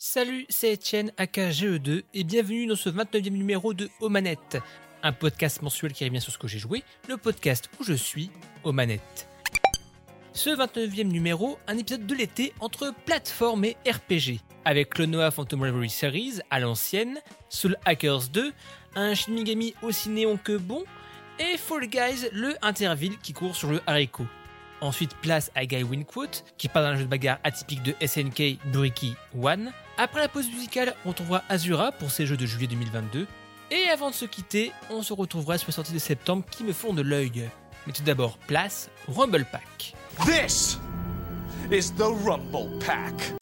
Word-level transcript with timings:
Salut, 0.00 0.46
c'est 0.48 0.74
Etienne 0.74 1.10
AKGE2 1.18 2.04
et 2.14 2.22
bienvenue 2.22 2.68
dans 2.68 2.76
ce 2.76 2.88
29e 2.88 3.30
numéro 3.30 3.74
de 3.74 3.90
Omanette, 4.00 4.58
un 5.02 5.10
podcast 5.10 5.60
mensuel 5.60 5.92
qui 5.92 6.04
revient 6.04 6.20
sur 6.20 6.32
ce 6.32 6.38
que 6.38 6.46
j'ai 6.46 6.60
joué, 6.60 6.84
le 7.08 7.16
podcast 7.16 7.68
où 7.80 7.82
je 7.82 7.94
suis, 7.94 8.30
Omanette. 8.62 9.26
Ce 10.32 10.50
29e 10.50 11.08
numéro, 11.08 11.58
un 11.66 11.76
épisode 11.76 12.06
de 12.06 12.14
l'été 12.14 12.52
entre 12.60 12.94
plateforme 13.06 13.64
et 13.64 13.76
RPG, 13.84 14.38
avec 14.64 14.90
Clonoa 14.90 15.32
Phantom 15.32 15.62
Reverie 15.62 15.90
Series 15.90 16.38
à 16.48 16.60
l'ancienne, 16.60 17.18
Soul 17.48 17.76
Hackers 17.84 18.28
2, 18.28 18.52
un 18.94 19.14
Shin 19.14 19.32
Megami 19.32 19.74
aussi 19.82 20.10
néon 20.10 20.36
que 20.36 20.56
bon, 20.56 20.84
et 21.40 21.56
Fall 21.56 21.88
Guys, 21.88 22.28
le 22.32 22.54
Interville 22.62 23.18
qui 23.20 23.32
court 23.32 23.56
sur 23.56 23.72
le 23.72 23.80
haricot. 23.84 24.26
Ensuite, 24.80 25.14
place 25.16 25.50
à 25.54 25.66
Guy 25.66 25.82
Winquote, 25.82 26.44
qui 26.56 26.68
parle 26.68 26.86
d'un 26.86 26.96
jeu 26.96 27.04
de 27.04 27.08
bagarre 27.08 27.38
atypique 27.42 27.82
de 27.82 27.94
SNK 28.04 28.58
Buriki 28.66 29.14
One. 29.40 29.72
Après 29.96 30.20
la 30.20 30.28
pause 30.28 30.48
musicale, 30.48 30.94
on 31.04 31.08
retrouvera 31.08 31.42
Azura 31.48 31.90
pour 31.90 32.10
ses 32.12 32.26
jeux 32.26 32.36
de 32.36 32.46
juillet 32.46 32.68
2022. 32.68 33.26
Et 33.70 33.88
avant 33.88 34.10
de 34.10 34.14
se 34.14 34.24
quitter, 34.24 34.72
on 34.90 35.02
se 35.02 35.12
retrouvera 35.12 35.58
sur 35.58 35.66
les 35.66 35.72
sorties 35.72 35.92
de 35.92 35.98
septembre 35.98 36.44
qui 36.48 36.62
me 36.62 36.72
font 36.72 36.92
de 36.92 37.02
l'œil. 37.02 37.50
Mais 37.86 37.92
tout 37.92 38.04
d'abord, 38.04 38.38
place 38.38 38.88
Rumble 39.08 39.44
Pack. 39.50 39.94
This 40.24 40.78
is 41.72 41.92
the 41.94 42.02
Rumble 42.24 42.78
Pack. 42.78 43.34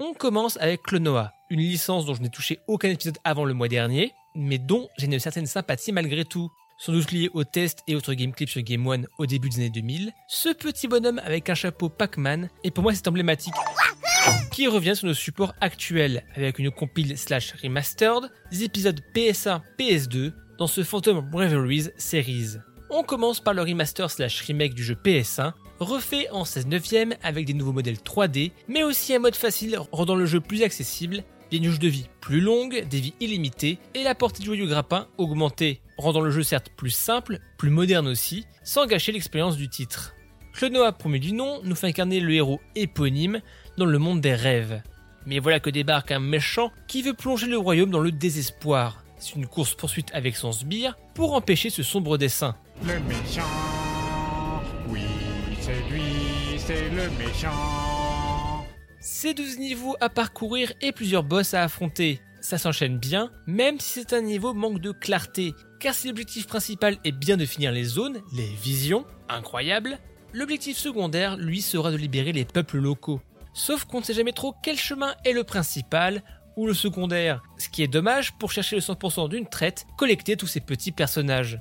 On 0.00 0.14
commence 0.14 0.56
avec 0.56 0.82
Clonoa, 0.82 1.32
une 1.48 1.60
licence 1.60 2.06
dont 2.06 2.14
je 2.14 2.22
n'ai 2.22 2.28
touché 2.28 2.58
aucun 2.66 2.88
épisode 2.88 3.18
avant 3.22 3.44
le 3.44 3.54
mois 3.54 3.68
dernier, 3.68 4.12
mais 4.34 4.58
dont 4.58 4.88
j'ai 4.98 5.06
une 5.06 5.20
certaine 5.20 5.46
sympathie 5.46 5.92
malgré 5.92 6.24
tout 6.24 6.50
sans 6.84 6.92
doute 6.92 7.12
lié 7.12 7.30
aux 7.32 7.44
tests 7.44 7.84
et 7.86 7.94
autres 7.94 8.12
game 8.12 8.32
clips 8.32 8.48
sur 8.48 8.60
Game 8.60 8.84
One 8.84 9.06
au 9.18 9.26
début 9.26 9.48
des 9.48 9.58
années 9.58 9.70
2000, 9.70 10.10
ce 10.26 10.48
petit 10.48 10.88
bonhomme 10.88 11.20
avec 11.24 11.48
un 11.48 11.54
chapeau 11.54 11.88
Pac-Man 11.88 12.50
est 12.64 12.72
pour 12.72 12.82
moi 12.82 12.92
cette 12.92 13.06
emblématique 13.06 13.54
qui 14.50 14.66
revient 14.66 14.96
sur 14.96 15.06
nos 15.06 15.14
supports 15.14 15.54
actuels 15.60 16.24
avec 16.34 16.58
une 16.58 16.72
compile 16.72 17.16
slash 17.16 17.52
remastered 17.62 18.32
des 18.50 18.64
épisodes 18.64 19.00
PS1, 19.14 19.60
PS2 19.78 20.32
dans 20.58 20.66
ce 20.66 20.82
Phantom 20.82 21.24
Reveries 21.32 21.90
series. 21.98 22.56
On 22.90 23.04
commence 23.04 23.38
par 23.38 23.54
le 23.54 23.62
remaster 23.62 24.10
slash 24.10 24.40
remake 24.40 24.74
du 24.74 24.82
jeu 24.82 24.96
PS1, 25.04 25.52
refait 25.78 26.28
en 26.30 26.44
16 26.44 26.66
neuvième 26.66 27.14
avec 27.22 27.46
des 27.46 27.54
nouveaux 27.54 27.72
modèles 27.72 27.98
3D, 27.98 28.50
mais 28.66 28.82
aussi 28.82 29.14
un 29.14 29.20
mode 29.20 29.36
facile 29.36 29.78
rendant 29.92 30.16
le 30.16 30.26
jeu 30.26 30.40
plus 30.40 30.64
accessible 30.64 31.22
des 31.52 31.60
nuages 31.60 31.78
de 31.78 31.88
vie 31.88 32.08
plus 32.22 32.40
longues, 32.40 32.86
des 32.88 32.98
vies 32.98 33.14
illimitées 33.20 33.78
et 33.94 34.02
la 34.02 34.14
portée 34.14 34.40
du 34.40 34.46
joyau 34.46 34.66
grappin 34.66 35.06
augmentée, 35.18 35.82
rendant 35.98 36.22
le 36.22 36.30
jeu 36.30 36.42
certes 36.42 36.70
plus 36.74 36.90
simple, 36.90 37.40
plus 37.58 37.68
moderne 37.68 38.08
aussi, 38.08 38.46
sans 38.64 38.86
gâcher 38.86 39.12
l'expérience 39.12 39.58
du 39.58 39.68
titre. 39.68 40.14
Clonoa, 40.54 40.92
premier 40.92 41.18
du 41.18 41.32
nom, 41.32 41.60
nous 41.62 41.74
fait 41.74 41.88
incarner 41.88 42.20
le 42.20 42.32
héros 42.32 42.60
éponyme 42.74 43.42
dans 43.76 43.84
le 43.84 43.98
monde 43.98 44.22
des 44.22 44.34
rêves. 44.34 44.82
Mais 45.26 45.40
voilà 45.40 45.60
que 45.60 45.68
débarque 45.68 46.10
un 46.10 46.20
méchant 46.20 46.72
qui 46.88 47.02
veut 47.02 47.12
plonger 47.12 47.48
le 47.48 47.58
royaume 47.58 47.90
dans 47.90 48.00
le 48.00 48.12
désespoir. 48.12 49.04
C'est 49.18 49.34
une 49.34 49.46
course-poursuite 49.46 50.08
avec 50.14 50.36
son 50.36 50.52
sbire 50.52 50.96
pour 51.12 51.34
empêcher 51.34 51.68
ce 51.68 51.82
sombre 51.82 52.16
dessin. 52.16 52.56
Le 52.82 52.98
méchant, 53.00 53.42
oui, 54.88 55.02
c'est 55.60 55.90
lui, 55.90 56.56
c'est 56.56 56.88
le 56.88 57.10
méchant. 57.18 58.01
Ces 59.04 59.34
12 59.34 59.58
niveaux 59.58 59.96
à 60.00 60.08
parcourir 60.08 60.72
et 60.80 60.92
plusieurs 60.92 61.24
boss 61.24 61.54
à 61.54 61.64
affronter. 61.64 62.20
Ça 62.40 62.56
s'enchaîne 62.56 62.98
bien, 62.98 63.32
même 63.48 63.80
si 63.80 63.98
c'est 63.98 64.12
un 64.12 64.20
niveau 64.20 64.54
manque 64.54 64.78
de 64.78 64.92
clarté, 64.92 65.54
car 65.80 65.92
si 65.92 66.06
l'objectif 66.06 66.46
principal 66.46 66.96
est 67.02 67.10
bien 67.10 67.36
de 67.36 67.44
finir 67.44 67.72
les 67.72 67.82
zones, 67.82 68.20
les 68.32 68.48
visions, 68.62 69.04
incroyable, 69.28 69.98
l'objectif 70.32 70.78
secondaire, 70.78 71.36
lui, 71.36 71.62
sera 71.62 71.90
de 71.90 71.96
libérer 71.96 72.30
les 72.30 72.44
peuples 72.44 72.78
locaux. 72.78 73.20
Sauf 73.54 73.86
qu'on 73.86 73.98
ne 73.98 74.04
sait 74.04 74.14
jamais 74.14 74.32
trop 74.32 74.54
quel 74.62 74.78
chemin 74.78 75.16
est 75.24 75.32
le 75.32 75.42
principal 75.42 76.22
ou 76.56 76.68
le 76.68 76.74
secondaire, 76.74 77.42
ce 77.58 77.68
qui 77.68 77.82
est 77.82 77.88
dommage 77.88 78.38
pour 78.38 78.52
chercher 78.52 78.76
le 78.76 78.82
100% 78.82 79.28
d'une 79.28 79.48
traite, 79.48 79.84
collecter 79.98 80.36
tous 80.36 80.46
ces 80.46 80.60
petits 80.60 80.92
personnages. 80.92 81.58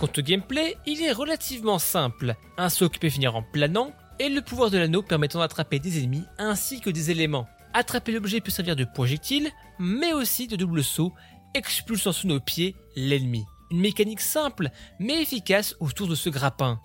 Quant 0.00 0.08
au 0.16 0.22
gameplay, 0.22 0.76
il 0.86 1.02
est 1.02 1.10
relativement 1.10 1.80
simple. 1.80 2.36
Un 2.56 2.68
saut 2.68 2.88
qui 2.88 3.00
peut 3.00 3.08
finir 3.08 3.34
en 3.34 3.42
planant, 3.42 3.92
et 4.20 4.28
le 4.28 4.42
pouvoir 4.42 4.70
de 4.70 4.78
l'anneau 4.78 5.02
permettant 5.02 5.40
d'attraper 5.40 5.80
des 5.80 5.98
ennemis 5.98 6.22
ainsi 6.38 6.80
que 6.80 6.90
des 6.90 7.10
éléments. 7.10 7.48
Attraper 7.74 8.12
l'objet 8.12 8.40
peut 8.40 8.52
servir 8.52 8.76
de 8.76 8.84
projectile, 8.84 9.50
mais 9.80 10.12
aussi 10.12 10.46
de 10.46 10.54
double 10.54 10.84
saut, 10.84 11.12
expulsant 11.52 12.12
sous 12.12 12.28
nos 12.28 12.38
pieds 12.38 12.76
l'ennemi. 12.94 13.44
Une 13.72 13.80
mécanique 13.80 14.20
simple, 14.20 14.70
mais 15.00 15.20
efficace 15.20 15.74
autour 15.80 16.06
de 16.06 16.14
ce 16.14 16.30
grappin. 16.30 16.80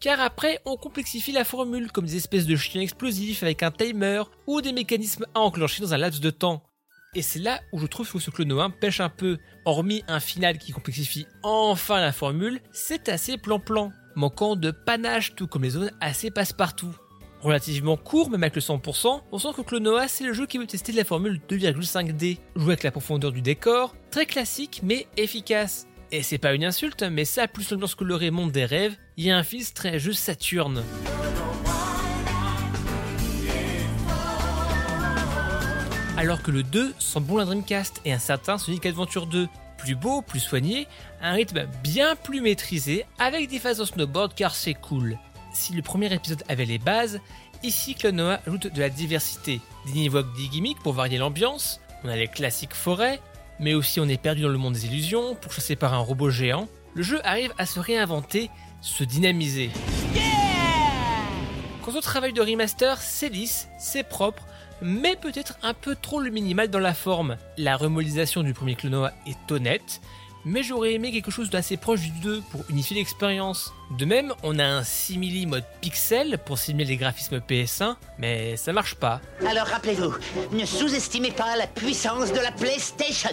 Car 0.00 0.20
après, 0.20 0.58
on 0.64 0.76
complexifie 0.76 1.32
la 1.32 1.44
formule 1.44 1.92
comme 1.92 2.06
des 2.06 2.16
espèces 2.16 2.46
de 2.46 2.56
chiens 2.56 2.80
explosifs 2.80 3.42
avec 3.42 3.62
un 3.62 3.70
timer 3.70 4.22
ou 4.46 4.62
des 4.62 4.72
mécanismes 4.72 5.26
à 5.34 5.40
enclencher 5.40 5.82
dans 5.82 5.92
un 5.92 5.98
laps 5.98 6.20
de 6.20 6.30
temps. 6.30 6.62
Et 7.14 7.20
c'est 7.20 7.40
là 7.40 7.60
où 7.72 7.78
je 7.78 7.84
trouve 7.84 8.10
que 8.10 8.18
ce 8.18 8.30
Clono 8.30 8.60
1 8.60 8.70
pêche 8.70 9.00
un 9.00 9.10
peu. 9.10 9.36
Hormis 9.66 10.02
un 10.08 10.18
final 10.18 10.56
qui 10.56 10.72
complexifie 10.72 11.26
enfin 11.42 12.00
la 12.00 12.10
formule, 12.10 12.60
c'est 12.72 13.10
assez 13.10 13.36
plan-plan, 13.36 13.92
manquant 14.16 14.56
de 14.56 14.70
panache 14.70 15.34
tout 15.34 15.46
comme 15.46 15.64
les 15.64 15.70
zones 15.70 15.90
assez 16.00 16.30
passe-partout. 16.30 16.96
Relativement 17.42 17.98
court, 17.98 18.30
même 18.30 18.42
avec 18.42 18.54
le 18.54 18.62
100%, 18.62 19.20
on 19.30 19.38
sent 19.38 19.48
que 19.54 19.60
Clonoa 19.60 20.08
c'est 20.08 20.24
le 20.24 20.32
jeu 20.32 20.46
qui 20.46 20.56
veut 20.56 20.66
tester 20.66 20.92
la 20.92 21.04
formule 21.04 21.38
2,5D, 21.50 22.38
jouer 22.56 22.72
avec 22.72 22.82
la 22.82 22.90
profondeur 22.90 23.30
du 23.30 23.42
décor, 23.42 23.94
très 24.10 24.24
classique 24.24 24.80
mais 24.82 25.06
efficace. 25.18 25.88
Et 26.12 26.22
c'est 26.22 26.38
pas 26.38 26.54
une 26.54 26.64
insulte, 26.64 27.02
mais 27.02 27.26
ça 27.26 27.46
plus 27.46 27.70
l'ambiance 27.70 27.94
colorée 27.94 28.30
monde 28.30 28.52
des 28.52 28.64
rêves, 28.64 28.96
y 29.18 29.30
a 29.30 29.36
un 29.36 29.42
fils 29.42 29.74
très 29.74 29.98
jeu 29.98 30.14
Saturne. 30.14 30.82
Alors 36.16 36.42
que 36.42 36.50
le 36.50 36.62
2 36.62 36.94
sent 36.98 37.20
bon 37.20 37.38
la 37.38 37.44
Dreamcast 37.44 38.00
et 38.04 38.12
un 38.12 38.18
certain 38.18 38.58
Sonic 38.58 38.86
Adventure 38.86 39.26
2. 39.26 39.48
Plus 39.78 39.94
beau, 39.94 40.22
plus 40.22 40.40
soigné, 40.40 40.86
un 41.20 41.32
rythme 41.32 41.66
bien 41.82 42.14
plus 42.14 42.40
maîtrisé 42.40 43.04
avec 43.18 43.48
des 43.48 43.58
phases 43.58 43.80
en 43.80 43.86
snowboard 43.86 44.34
car 44.34 44.54
c'est 44.54 44.74
cool. 44.74 45.18
Si 45.52 45.72
le 45.72 45.82
premier 45.82 46.12
épisode 46.12 46.44
avait 46.48 46.64
les 46.64 46.78
bases, 46.78 47.20
ici 47.62 47.94
Clonoa 47.94 48.40
ajoute 48.46 48.72
de 48.72 48.80
la 48.80 48.90
diversité, 48.90 49.60
des 49.86 49.92
niveaux 49.92 50.22
des 50.22 50.48
gimmicks 50.48 50.82
pour 50.82 50.92
varier 50.92 51.18
l'ambiance, 51.18 51.80
on 52.04 52.08
a 52.08 52.16
les 52.16 52.28
classiques 52.28 52.74
forêts, 52.74 53.20
mais 53.58 53.74
aussi 53.74 53.98
on 53.98 54.08
est 54.08 54.22
perdu 54.22 54.42
dans 54.42 54.48
le 54.48 54.58
monde 54.58 54.74
des 54.74 54.86
illusions, 54.86 55.34
pour 55.34 55.52
chasser 55.52 55.74
par 55.74 55.94
un 55.94 55.98
robot 55.98 56.30
géant. 56.30 56.68
Le 56.94 57.02
jeu 57.02 57.20
arrive 57.26 57.52
à 57.58 57.66
se 57.66 57.80
réinventer, 57.80 58.50
se 58.80 59.02
dynamiser. 59.02 59.70
Quant 61.82 61.92
au 61.92 62.00
travail 62.00 62.32
de 62.32 62.40
remaster, 62.40 63.00
c'est 63.00 63.28
lisse, 63.28 63.68
c'est 63.78 64.08
propre, 64.08 64.46
mais 64.82 65.16
peut-être 65.16 65.56
un 65.62 65.74
peu 65.74 65.96
trop 66.00 66.20
le 66.20 66.30
minimal 66.30 66.68
dans 66.68 66.78
la 66.78 66.94
forme. 66.94 67.36
La 67.56 67.76
remodélisation 67.76 68.42
du 68.42 68.52
premier 68.52 68.74
Clonoa 68.74 69.12
est 69.26 69.52
honnête, 69.52 70.00
mais 70.44 70.62
j'aurais 70.62 70.94
aimé 70.94 71.12
quelque 71.12 71.30
chose 71.30 71.50
d'assez 71.50 71.76
proche 71.76 72.00
du 72.00 72.10
2 72.20 72.42
pour 72.50 72.64
unifier 72.68 72.96
l'expérience. 72.96 73.72
De 73.96 74.04
même, 74.04 74.32
on 74.42 74.58
a 74.58 74.64
un 74.64 74.82
simili 74.82 75.46
mode 75.46 75.64
pixel 75.80 76.38
pour 76.44 76.58
simuler 76.58 76.84
les 76.84 76.96
graphismes 76.96 77.38
PS1, 77.38 77.96
mais 78.18 78.56
ça 78.56 78.72
marche 78.72 78.96
pas. 78.96 79.20
Alors 79.46 79.66
rappelez-vous, 79.66 80.14
ne 80.52 80.64
sous-estimez 80.64 81.30
pas 81.30 81.56
la 81.56 81.66
puissance 81.66 82.32
de 82.32 82.40
la 82.40 82.50
PlayStation. 82.50 83.30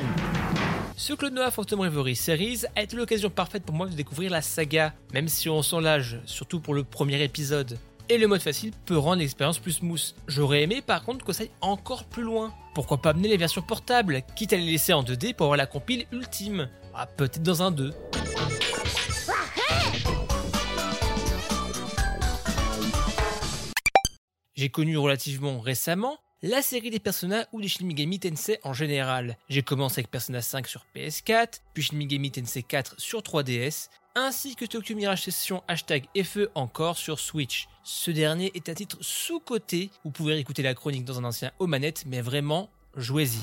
Ce 0.97 1.13
Clonoa 1.13 1.49
Phantom 1.49 1.79
Reverie 1.79 2.15
Series 2.15 2.63
a 2.75 2.83
été 2.83 2.95
l'occasion 2.97 3.29
parfaite 3.29 3.63
pour 3.63 3.73
moi 3.73 3.87
de 3.87 3.95
découvrir 3.95 4.31
la 4.31 4.41
saga, 4.41 4.93
même 5.13 5.29
si 5.29 5.49
on 5.49 5.63
sent 5.63 5.81
l'âge, 5.81 6.19
surtout 6.25 6.59
pour 6.59 6.73
le 6.73 6.83
premier 6.83 7.23
épisode 7.23 7.79
et 8.09 8.17
le 8.17 8.27
mode 8.27 8.41
facile 8.41 8.71
peut 8.85 8.97
rendre 8.97 9.21
l'expérience 9.21 9.59
plus 9.59 9.73
smooth. 9.73 10.15
J'aurais 10.27 10.63
aimé 10.63 10.81
par 10.81 11.03
contre 11.03 11.31
ça 11.31 11.43
aille 11.43 11.51
encore 11.61 12.05
plus 12.05 12.23
loin. 12.23 12.53
Pourquoi 12.73 12.97
pas 12.97 13.11
amener 13.11 13.27
les 13.27 13.37
versions 13.37 13.61
portables, 13.61 14.23
quitte 14.35 14.53
à 14.53 14.57
les 14.57 14.71
laisser 14.71 14.93
en 14.93 15.03
2D 15.03 15.35
pour 15.35 15.45
avoir 15.45 15.57
la 15.57 15.67
compile 15.67 16.05
ultime 16.11 16.69
ah, 16.95 17.05
Peut-être 17.05 17.43
dans 17.43 17.61
un 17.61 17.71
2. 17.71 17.93
J'ai 24.55 24.69
connu 24.69 24.97
relativement 24.97 25.59
récemment 25.59 26.17
la 26.41 26.61
série 26.61 26.89
des 26.89 26.99
Persona 26.99 27.45
ou 27.51 27.61
des 27.61 27.67
Shin 27.67 27.85
Megami 27.85 28.19
Tensei 28.19 28.59
en 28.63 28.73
général. 28.73 29.37
J'ai 29.49 29.61
commencé 29.61 29.99
avec 29.99 30.09
Persona 30.09 30.41
5 30.41 30.67
sur 30.67 30.85
PS4, 30.95 31.61
puis 31.73 31.83
Shin 31.83 31.97
Megami 31.97 32.31
Tensei 32.31 32.63
4 32.63 32.95
sur 32.97 33.19
3DS, 33.19 33.89
ainsi 34.25 34.55
que 34.55 34.65
Tokyo 34.65 34.95
Mirage 34.95 35.23
Session 35.23 35.63
hashtag 35.67 36.05
FE 36.23 36.49
encore 36.53 36.97
sur 36.97 37.19
Switch. 37.19 37.67
Ce 37.83 38.11
dernier 38.11 38.51
est 38.53 38.69
un 38.69 38.73
titre 38.73 38.97
sous-coté, 39.01 39.91
vous 40.03 40.11
pouvez 40.11 40.37
écouter 40.37 40.61
la 40.61 40.73
chronique 40.73 41.05
dans 41.05 41.19
un 41.19 41.23
ancien 41.23 41.51
aux 41.59 41.67
mais 42.05 42.21
vraiment, 42.21 42.69
jouez-y. 42.95 43.39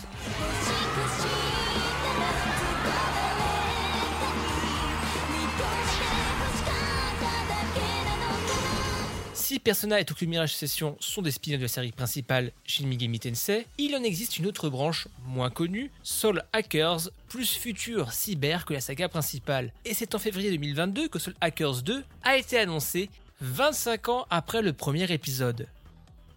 Si 9.47 9.61
Persona 9.61 10.01
et 10.01 10.05
Tokyo 10.05 10.27
Mirage 10.27 10.57
Session 10.57 10.97
sont 10.99 11.23
des 11.23 11.31
spin-offs 11.31 11.61
de 11.61 11.67
la 11.67 11.69
série 11.69 11.93
principale 11.93 12.51
Shin 12.65 12.89
Megami 12.89 13.21
Tensei, 13.21 13.65
il 13.79 13.95
en 13.95 14.03
existe 14.03 14.39
une 14.39 14.47
autre 14.47 14.69
branche, 14.69 15.07
moins 15.25 15.51
connue, 15.51 15.93
Soul 16.03 16.43
Hackers, 16.53 17.11
plus 17.29 17.53
futur 17.53 18.13
cyber 18.13 18.65
que 18.65 18.75
la 18.75 18.81
saga 18.81 19.09
principale. 19.09 19.73
Et 19.85 19.95
c'est 19.95 20.17
en 20.17 20.19
février 20.19 20.51
2022 20.51 21.07
que 21.07 21.21
Soul 21.21 21.35
Hackers 21.41 21.83
2 21.83 22.03
a 22.25 22.37
été 22.37 22.59
annoncé 22.59 23.09
25 23.41 24.09
ans 24.09 24.27
après 24.31 24.63
le 24.63 24.73
premier 24.73 25.09
épisode. 25.13 25.69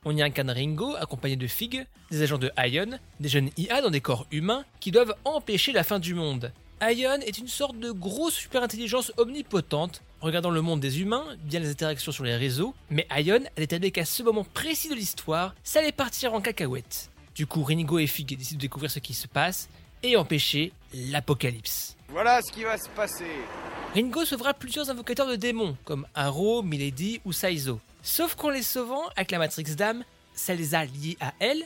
On 0.05 0.15
y 0.15 0.21
incarne 0.21 0.51
Ringo 0.51 0.93
accompagné 0.93 1.35
de 1.35 1.47
Fig, 1.47 1.87
des 2.11 2.21
agents 2.21 2.37
de 2.37 2.51
Ion, 2.59 2.99
des 3.19 3.29
jeunes 3.29 3.49
IA 3.57 3.81
dans 3.81 3.89
des 3.89 4.01
corps 4.01 4.27
humains 4.31 4.65
qui 4.79 4.91
doivent 4.91 5.15
empêcher 5.25 5.71
la 5.71 5.83
fin 5.83 5.97
du 5.97 6.13
monde. 6.13 6.51
Ion 6.79 7.21
est 7.21 7.39
une 7.39 7.47
sorte 7.47 7.79
de 7.79 7.89
grosse 7.89 8.35
super-intelligence 8.35 9.11
omnipotente, 9.17 10.03
regardant 10.21 10.49
le 10.49 10.61
monde 10.61 10.79
des 10.79 11.01
humains 11.01 11.25
via 11.45 11.59
les 11.59 11.69
interactions 11.69 12.11
sur 12.11 12.23
les 12.23 12.35
réseaux, 12.35 12.73
mais 12.89 13.07
Ion 13.17 13.43
a 13.45 13.59
déterminé 13.59 13.91
qu'à 13.91 14.05
ce 14.05 14.23
moment 14.23 14.43
précis 14.43 14.89
de 14.89 14.95
l'histoire, 14.95 15.55
ça 15.63 15.79
allait 15.79 15.91
partir 15.91 16.33
en 16.33 16.41
cacahuète. 16.41 17.09
Du 17.35 17.47
coup, 17.47 17.63
Ringo 17.63 17.99
et 17.99 18.07
Fig 18.07 18.37
décident 18.37 18.57
de 18.57 18.61
découvrir 18.61 18.91
ce 18.91 18.99
qui 18.99 19.13
se 19.13 19.27
passe 19.27 19.69
et 20.03 20.17
empêcher 20.17 20.71
l'apocalypse. 20.93 21.95
Voilà 22.09 22.41
ce 22.41 22.51
qui 22.51 22.63
va 22.63 22.77
se 22.77 22.89
passer. 22.89 23.25
Ringo 23.93 24.25
sauvera 24.25 24.53
plusieurs 24.53 24.89
invocateurs 24.89 25.27
de 25.27 25.35
démons, 25.35 25.77
comme 25.83 26.05
Arrow, 26.15 26.61
Milady 26.63 27.21
ou 27.25 27.33
Saizo. 27.33 27.79
Sauf 28.01 28.35
qu'en 28.35 28.49
les 28.49 28.63
sauvant 28.63 29.03
avec 29.15 29.31
la 29.31 29.39
Matrix 29.39 29.75
Dame, 29.75 30.03
ça 30.33 30.53
les 30.53 30.75
a 30.75 30.85
liés 30.85 31.17
à 31.19 31.33
elle, 31.39 31.63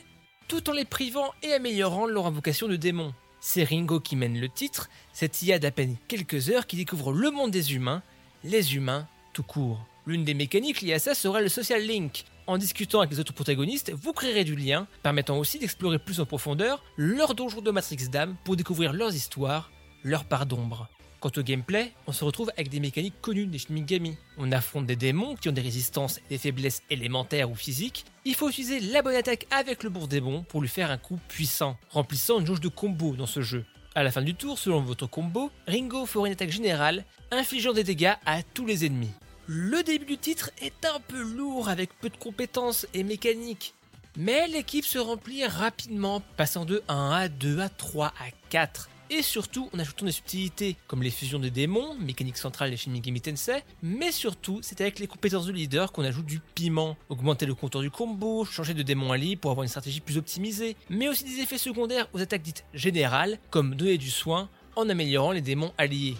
tout 0.48 0.68
en 0.68 0.72
les 0.72 0.84
privant 0.84 1.32
et 1.42 1.52
améliorant 1.52 2.06
leur 2.06 2.26
invocation 2.26 2.68
de 2.68 2.76
démons. 2.76 3.14
C'est 3.40 3.64
Ringo 3.64 4.00
qui 4.00 4.16
mène 4.16 4.40
le 4.40 4.48
titre, 4.48 4.88
cette 5.12 5.42
IA 5.42 5.58
d'à 5.58 5.70
peine 5.70 5.96
quelques 6.08 6.50
heures 6.50 6.66
qui 6.66 6.76
découvre 6.76 7.12
le 7.12 7.30
monde 7.30 7.50
des 7.50 7.74
humains, 7.74 8.02
les 8.44 8.76
humains 8.76 9.08
tout 9.32 9.42
court. 9.42 9.84
L'une 10.06 10.24
des 10.24 10.34
mécaniques 10.34 10.82
liées 10.82 10.92
à 10.92 10.98
ça 10.98 11.14
sera 11.14 11.40
le 11.40 11.48
social 11.48 11.82
link. 11.82 12.24
En 12.46 12.58
discutant 12.58 13.00
avec 13.00 13.12
les 13.12 13.20
autres 13.20 13.32
protagonistes, 13.32 13.92
vous 13.92 14.12
créerez 14.12 14.44
du 14.44 14.54
lien, 14.54 14.86
permettant 15.02 15.38
aussi 15.38 15.58
d'explorer 15.58 15.98
plus 15.98 16.20
en 16.20 16.26
profondeur 16.26 16.84
leur 16.98 17.34
donjon 17.34 17.62
de 17.62 17.70
Matrix 17.70 18.08
Dame 18.12 18.36
pour 18.44 18.54
découvrir 18.54 18.92
leurs 18.92 19.14
histoires, 19.14 19.72
leurs 20.02 20.26
parts 20.26 20.44
d'ombre. 20.44 20.88
Quant 21.20 21.30
au 21.38 21.42
gameplay, 21.42 21.90
on 22.06 22.12
se 22.12 22.22
retrouve 22.22 22.50
avec 22.50 22.68
des 22.68 22.80
mécaniques 22.80 23.18
connues 23.22 23.46
des 23.46 23.56
Shin 23.56 23.72
Megami. 23.72 24.18
On 24.36 24.52
affronte 24.52 24.84
des 24.84 24.94
démons 24.94 25.36
qui 25.36 25.48
ont 25.48 25.52
des 25.52 25.62
résistances 25.62 26.18
et 26.18 26.28
des 26.28 26.38
faiblesses 26.38 26.82
élémentaires 26.90 27.50
ou 27.50 27.54
physiques. 27.54 28.04
Il 28.26 28.34
faut 28.34 28.50
utiliser 28.50 28.78
la 28.78 29.00
bonne 29.00 29.14
attaque 29.14 29.46
avec 29.50 29.84
le 29.84 29.88
bon 29.88 30.06
démon 30.06 30.42
pour 30.42 30.60
lui 30.60 30.68
faire 30.68 30.90
un 30.90 30.98
coup 30.98 31.18
puissant, 31.28 31.78
remplissant 31.88 32.40
une 32.40 32.46
jauge 32.46 32.60
de 32.60 32.68
combo 32.68 33.16
dans 33.16 33.24
ce 33.24 33.40
jeu. 33.40 33.64
À 33.96 34.02
la 34.02 34.10
fin 34.10 34.22
du 34.22 34.34
tour, 34.34 34.58
selon 34.58 34.80
votre 34.80 35.06
combo, 35.06 35.52
Ringo 35.68 36.04
fera 36.04 36.26
une 36.26 36.32
attaque 36.32 36.50
générale, 36.50 37.04
infligeant 37.30 37.72
des 37.72 37.84
dégâts 37.84 38.14
à 38.26 38.42
tous 38.42 38.66
les 38.66 38.84
ennemis. 38.84 39.12
Le 39.46 39.84
début 39.84 40.06
du 40.06 40.18
titre 40.18 40.50
est 40.60 40.84
un 40.84 40.98
peu 40.98 41.22
lourd 41.22 41.68
avec 41.68 41.96
peu 42.00 42.08
de 42.08 42.16
compétences 42.16 42.88
et 42.92 43.04
mécaniques. 43.04 43.74
Mais 44.16 44.48
l'équipe 44.48 44.84
se 44.84 44.98
remplit 44.98 45.46
rapidement, 45.46 46.22
passant 46.36 46.64
de 46.64 46.82
1 46.88 47.10
à 47.10 47.28
2 47.28 47.60
à 47.60 47.68
3 47.68 48.08
à 48.08 48.30
4 48.50 48.88
et 49.10 49.22
surtout 49.22 49.68
en 49.74 49.78
ajoutant 49.78 50.06
des 50.06 50.12
subtilités 50.12 50.76
comme 50.86 51.02
les 51.02 51.10
fusions 51.10 51.38
des 51.38 51.50
démons, 51.50 51.94
mécanique 51.94 52.36
centrale 52.36 52.70
des 52.70 52.76
Shin 52.76 52.90
Megami 52.90 53.20
Tensei, 53.20 53.62
mais 53.82 54.12
surtout 54.12 54.60
c'est 54.62 54.80
avec 54.80 54.98
les 54.98 55.06
compétences 55.06 55.46
de 55.46 55.52
leader 55.52 55.92
qu'on 55.92 56.04
ajoute 56.04 56.26
du 56.26 56.40
piment, 56.54 56.96
augmenter 57.08 57.46
le 57.46 57.54
compteur 57.54 57.82
du 57.82 57.90
combo, 57.90 58.44
changer 58.44 58.74
de 58.74 58.82
démon 58.82 59.12
allié 59.12 59.36
pour 59.36 59.50
avoir 59.50 59.64
une 59.64 59.68
stratégie 59.68 60.00
plus 60.00 60.18
optimisée, 60.18 60.76
mais 60.88 61.08
aussi 61.08 61.24
des 61.24 61.40
effets 61.40 61.58
secondaires 61.58 62.08
aux 62.12 62.20
attaques 62.20 62.42
dites 62.42 62.64
générales 62.74 63.38
comme 63.50 63.74
donner 63.74 63.98
du 63.98 64.10
soin 64.10 64.48
en 64.76 64.88
améliorant 64.88 65.32
les 65.32 65.42
démons 65.42 65.72
alliés. 65.78 66.16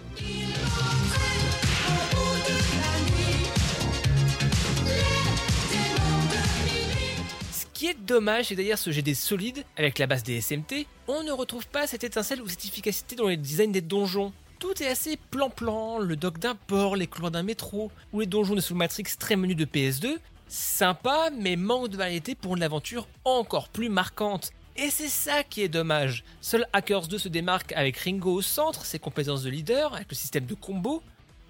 Qui 7.84 7.90
est 7.90 8.06
dommage, 8.06 8.46
c'est 8.46 8.56
d'ailleurs 8.56 8.78
ce 8.78 8.88
GD 8.88 9.12
solide, 9.12 9.62
avec 9.76 9.98
la 9.98 10.06
base 10.06 10.22
des 10.22 10.40
SMT, 10.40 10.86
on 11.06 11.22
ne 11.22 11.32
retrouve 11.32 11.66
pas 11.66 11.86
cette 11.86 12.02
étincelle 12.02 12.40
ou 12.40 12.48
cette 12.48 12.64
efficacité 12.64 13.14
dans 13.14 13.28
les 13.28 13.36
designs 13.36 13.72
des 13.72 13.82
donjons. 13.82 14.32
Tout 14.58 14.82
est 14.82 14.86
assez 14.86 15.18
plan-plan, 15.30 15.98
le 15.98 16.16
dock 16.16 16.38
d'un 16.38 16.54
port, 16.54 16.96
les 16.96 17.06
couloirs 17.06 17.30
d'un 17.30 17.42
métro, 17.42 17.92
ou 18.14 18.20
les 18.20 18.26
donjons 18.26 18.54
de 18.54 18.62
Soul 18.62 18.78
Matrix 18.78 19.04
très 19.18 19.36
menus 19.36 19.58
de 19.58 19.66
PS2. 19.66 20.16
Sympa, 20.48 21.28
mais 21.38 21.56
manque 21.56 21.90
de 21.90 21.98
variété 21.98 22.34
pour 22.34 22.56
une 22.56 22.62
aventure 22.62 23.06
encore 23.26 23.68
plus 23.68 23.90
marquante. 23.90 24.52
Et 24.78 24.88
c'est 24.88 25.10
ça 25.10 25.44
qui 25.44 25.60
est 25.60 25.68
dommage. 25.68 26.24
Seul 26.40 26.66
Hackers 26.72 27.06
2 27.06 27.18
se 27.18 27.28
démarque 27.28 27.72
avec 27.72 27.98
Ringo 27.98 28.32
au 28.32 28.40
centre, 28.40 28.86
ses 28.86 28.98
compétences 28.98 29.42
de 29.42 29.50
leader, 29.50 29.92
avec 29.92 30.08
le 30.08 30.16
système 30.16 30.46
de 30.46 30.54
combo. 30.54 31.02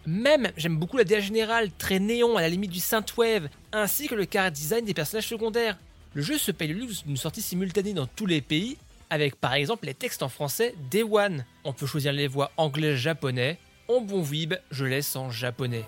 Même, 0.04 0.50
j'aime 0.56 0.78
beaucoup 0.78 0.96
la 0.96 1.04
DA 1.04 1.20
générale, 1.20 1.70
très 1.78 2.00
néon 2.00 2.36
à 2.36 2.40
la 2.40 2.48
limite 2.48 2.72
du 2.72 2.80
synthwave, 2.80 3.48
ainsi 3.72 4.08
que 4.08 4.16
le 4.16 4.26
car 4.26 4.50
design 4.50 4.84
des 4.84 4.94
personnages 4.94 5.28
secondaires. 5.28 5.78
Le 6.14 6.22
jeu 6.22 6.38
se 6.38 6.52
paye 6.52 6.68
le 6.68 6.78
luxe 6.78 7.04
d'une 7.04 7.16
sortie 7.16 7.42
simultanée 7.42 7.92
dans 7.92 8.06
tous 8.06 8.26
les 8.26 8.40
pays, 8.40 8.78
avec 9.10 9.34
par 9.34 9.54
exemple 9.54 9.86
les 9.86 9.94
textes 9.94 10.22
en 10.22 10.28
français 10.28 10.76
Day 10.88 11.02
One. 11.02 11.44
On 11.64 11.72
peut 11.72 11.86
choisir 11.86 12.12
les 12.12 12.28
voix 12.28 12.52
anglais-japonais. 12.56 13.58
En 13.88 14.00
bon 14.00 14.22
vib, 14.22 14.54
je 14.70 14.84
laisse 14.84 15.16
en 15.16 15.30
japonais. 15.30 15.84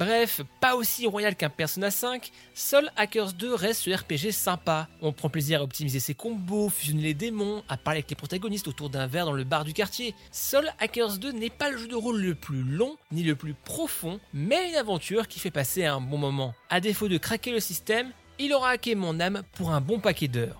Bref, 0.00 0.40
pas 0.60 0.76
aussi 0.76 1.06
royal 1.06 1.36
qu'un 1.36 1.50
Persona 1.50 1.90
5, 1.90 2.30
seul 2.54 2.90
Hackers 2.96 3.34
2 3.34 3.54
reste 3.54 3.82
ce 3.82 3.90
RPG 3.90 4.32
sympa. 4.32 4.88
On 5.02 5.12
prend 5.12 5.28
plaisir 5.28 5.60
à 5.60 5.62
optimiser 5.62 6.00
ses 6.00 6.14
combos, 6.14 6.70
fusionner 6.70 7.02
les 7.02 7.12
démons, 7.12 7.62
à 7.68 7.76
parler 7.76 7.98
avec 7.98 8.08
les 8.08 8.16
protagonistes 8.16 8.66
autour 8.66 8.88
d'un 8.88 9.06
verre 9.06 9.26
dans 9.26 9.34
le 9.34 9.44
bar 9.44 9.62
du 9.62 9.74
quartier. 9.74 10.14
Seul 10.32 10.72
Hackers 10.78 11.18
2 11.18 11.32
n'est 11.32 11.50
pas 11.50 11.70
le 11.70 11.76
jeu 11.76 11.86
de 11.86 11.94
rôle 11.94 12.18
le 12.18 12.34
plus 12.34 12.62
long 12.62 12.96
ni 13.12 13.22
le 13.22 13.36
plus 13.36 13.52
profond, 13.52 14.20
mais 14.32 14.70
une 14.70 14.76
aventure 14.76 15.28
qui 15.28 15.38
fait 15.38 15.50
passer 15.50 15.84
un 15.84 16.00
bon 16.00 16.16
moment. 16.16 16.54
À 16.70 16.80
défaut 16.80 17.08
de 17.08 17.18
craquer 17.18 17.52
le 17.52 17.60
système, 17.60 18.10
il 18.38 18.54
aura 18.54 18.70
hacké 18.70 18.94
mon 18.94 19.20
âme 19.20 19.42
pour 19.52 19.70
un 19.70 19.82
bon 19.82 20.00
paquet 20.00 20.28
d'heures. 20.28 20.58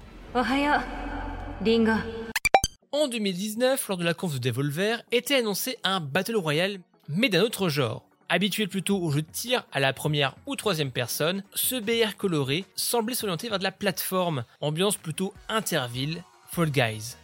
En 2.93 3.09
2019, 3.09 3.89
lors 3.89 3.97
de 3.97 4.05
la 4.05 4.13
conf 4.13 4.35
de 4.35 4.39
Devolver, 4.39 5.03
était 5.13 5.37
annoncé 5.37 5.79
un 5.83 6.01
Battle 6.01 6.37
Royale, 6.37 6.81
mais 7.09 7.31
d'un 7.31 7.41
autre 7.41 7.71
genre. 7.71 8.10
Habitué 8.33 8.69
plutôt 8.69 8.97
aux 8.97 9.11
jeux 9.11 9.23
de 9.23 9.31
tir 9.33 9.65
à 9.73 9.81
la 9.81 9.93
première 9.93 10.37
ou 10.47 10.55
troisième 10.55 10.93
personne, 10.93 11.43
ce 11.53 11.75
BR 11.75 12.17
coloré 12.17 12.65
semblait 12.77 13.17
s'orienter 13.17 13.49
vers 13.49 13.59
de 13.59 13.65
la 13.65 13.73
plateforme, 13.73 14.45
ambiance 14.61 14.97
plutôt 14.97 15.35
interville, 15.49 16.23
Fall 16.53 16.71
Guys. 16.71 17.17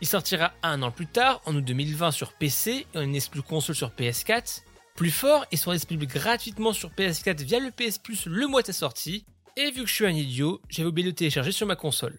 Il 0.00 0.06
sortira 0.06 0.52
un 0.62 0.82
an 0.82 0.92
plus 0.92 1.08
tard, 1.08 1.40
en 1.46 1.56
août 1.56 1.64
2020 1.64 2.12
sur 2.12 2.32
PC 2.32 2.86
et 2.94 2.98
en 2.98 3.12
exclu 3.12 3.42
console 3.42 3.74
sur 3.74 3.88
PS4. 3.90 4.62
Plus 4.94 5.10
fort, 5.10 5.44
il 5.50 5.58
sera 5.58 5.74
disponible 5.74 6.06
gratuitement 6.06 6.72
sur 6.72 6.90
PS4 6.90 7.42
via 7.42 7.58
le 7.58 7.72
PS 7.72 7.98
Plus 7.98 8.26
le 8.26 8.46
mois 8.46 8.62
de 8.62 8.66
sa 8.66 8.72
sortie. 8.72 9.24
Et 9.56 9.72
vu 9.72 9.82
que 9.82 9.88
je 9.88 9.94
suis 9.94 10.06
un 10.06 10.10
idiot, 10.10 10.60
j'avais 10.68 10.88
oublié 10.88 11.06
de 11.06 11.10
le 11.10 11.16
télécharger 11.16 11.50
sur 11.50 11.66
ma 11.66 11.74
console. 11.74 12.16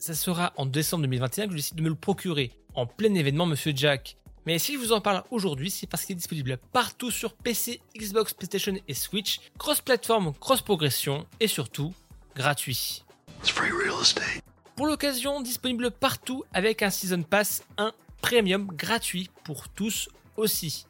Ça 0.00 0.14
sera 0.14 0.54
en 0.56 0.64
décembre 0.64 1.02
2021 1.02 1.44
que 1.44 1.50
je 1.50 1.56
décide 1.56 1.76
de 1.76 1.82
me 1.82 1.90
le 1.90 1.94
procurer, 1.94 2.52
en 2.74 2.86
plein 2.86 3.14
événement 3.14 3.44
Monsieur 3.44 3.74
Jack. 3.76 4.16
Mais 4.46 4.58
si 4.58 4.72
je 4.72 4.78
vous 4.78 4.92
en 4.92 5.02
parle 5.02 5.22
aujourd'hui, 5.30 5.70
c'est 5.70 5.86
parce 5.86 6.06
qu'il 6.06 6.14
est 6.14 6.16
disponible 6.16 6.58
partout 6.72 7.10
sur 7.10 7.34
PC, 7.34 7.82
Xbox, 7.94 8.32
PlayStation 8.32 8.74
et 8.88 8.94
Switch, 8.94 9.40
cross-platform, 9.58 10.32
cross-progression 10.40 11.26
et 11.38 11.48
surtout 11.48 11.92
gratuit. 12.34 13.04
Pour 14.74 14.86
l'occasion, 14.86 15.42
disponible 15.42 15.90
partout 15.90 16.44
avec 16.54 16.82
un 16.82 16.88
Season 16.88 17.22
Pass 17.22 17.62
1 17.76 17.92
Premium 18.22 18.68
gratuit 18.68 19.28
pour 19.44 19.68
tous 19.68 20.08
aussi. 20.38 20.86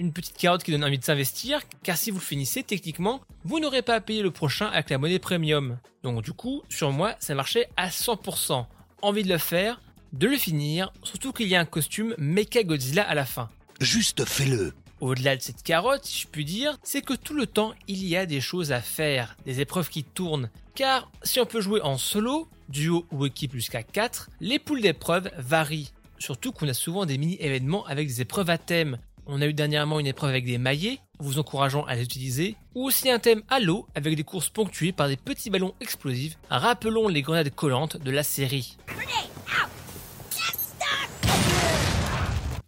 Une 0.00 0.12
petite 0.12 0.36
carotte 0.36 0.64
qui 0.64 0.72
donne 0.72 0.84
envie 0.84 0.98
de 0.98 1.04
s'investir, 1.04 1.60
car 1.84 1.96
si 1.96 2.10
vous 2.10 2.18
le 2.18 2.24
finissez, 2.24 2.64
techniquement, 2.64 3.20
vous 3.44 3.60
n'aurez 3.60 3.82
pas 3.82 3.94
à 3.94 4.00
payer 4.00 4.22
le 4.22 4.32
prochain 4.32 4.66
avec 4.66 4.90
la 4.90 4.98
monnaie 4.98 5.20
Premium. 5.20 5.78
Donc 6.02 6.22
du 6.22 6.32
coup, 6.32 6.62
sur 6.68 6.90
moi, 6.90 7.14
ça 7.20 7.34
marchait 7.36 7.68
à 7.76 7.88
100%. 7.88 8.66
Envie 9.02 9.22
de 9.22 9.28
le 9.28 9.38
faire, 9.38 9.80
de 10.12 10.26
le 10.26 10.36
finir, 10.36 10.92
surtout 11.04 11.32
qu'il 11.32 11.46
y 11.46 11.54
a 11.54 11.60
un 11.60 11.64
costume 11.64 12.14
Mecha 12.18 12.64
Godzilla 12.64 13.02
à 13.02 13.14
la 13.14 13.24
fin. 13.24 13.48
Juste 13.80 14.24
fais-le. 14.24 14.74
Au-delà 15.00 15.36
de 15.36 15.42
cette 15.42 15.62
carotte, 15.62 16.04
si 16.04 16.22
je 16.22 16.26
puis 16.26 16.44
dire, 16.44 16.78
c'est 16.82 17.02
que 17.02 17.14
tout 17.14 17.34
le 17.34 17.46
temps, 17.46 17.74
il 17.86 18.04
y 18.04 18.16
a 18.16 18.26
des 18.26 18.40
choses 18.40 18.72
à 18.72 18.80
faire, 18.80 19.36
des 19.44 19.60
épreuves 19.60 19.90
qui 19.90 20.02
tournent. 20.02 20.50
Car 20.74 21.10
si 21.22 21.38
on 21.38 21.46
peut 21.46 21.60
jouer 21.60 21.80
en 21.82 21.98
solo, 21.98 22.48
duo 22.68 23.06
ou 23.12 23.26
équipe 23.26 23.54
jusqu'à 23.54 23.84
4, 23.84 24.30
les 24.40 24.58
poules 24.58 24.80
d'épreuves 24.80 25.30
varient. 25.38 25.92
Surtout 26.18 26.52
qu'on 26.52 26.68
a 26.68 26.74
souvent 26.74 27.06
des 27.06 27.18
mini-événements 27.18 27.86
avec 27.86 28.08
des 28.08 28.20
épreuves 28.20 28.50
à 28.50 28.58
thème. 28.58 28.98
On 29.26 29.40
a 29.40 29.46
eu 29.46 29.54
dernièrement 29.54 30.00
une 30.00 30.06
épreuve 30.06 30.30
avec 30.30 30.44
des 30.44 30.58
maillets, 30.58 30.98
vous 31.18 31.38
encourageant 31.38 31.84
à 31.84 31.94
les 31.94 32.02
utiliser, 32.02 32.56
ou 32.74 32.84
aussi 32.86 33.08
un 33.08 33.18
thème 33.18 33.42
à 33.48 33.58
l'eau 33.58 33.86
avec 33.94 34.16
des 34.16 34.24
courses 34.24 34.50
ponctuées 34.50 34.92
par 34.92 35.08
des 35.08 35.16
petits 35.16 35.48
ballons 35.48 35.74
explosifs, 35.80 36.36
rappelons 36.50 37.08
les 37.08 37.22
grenades 37.22 37.54
collantes 37.54 37.96
de 37.96 38.10
la 38.10 38.22
série. 38.22 38.76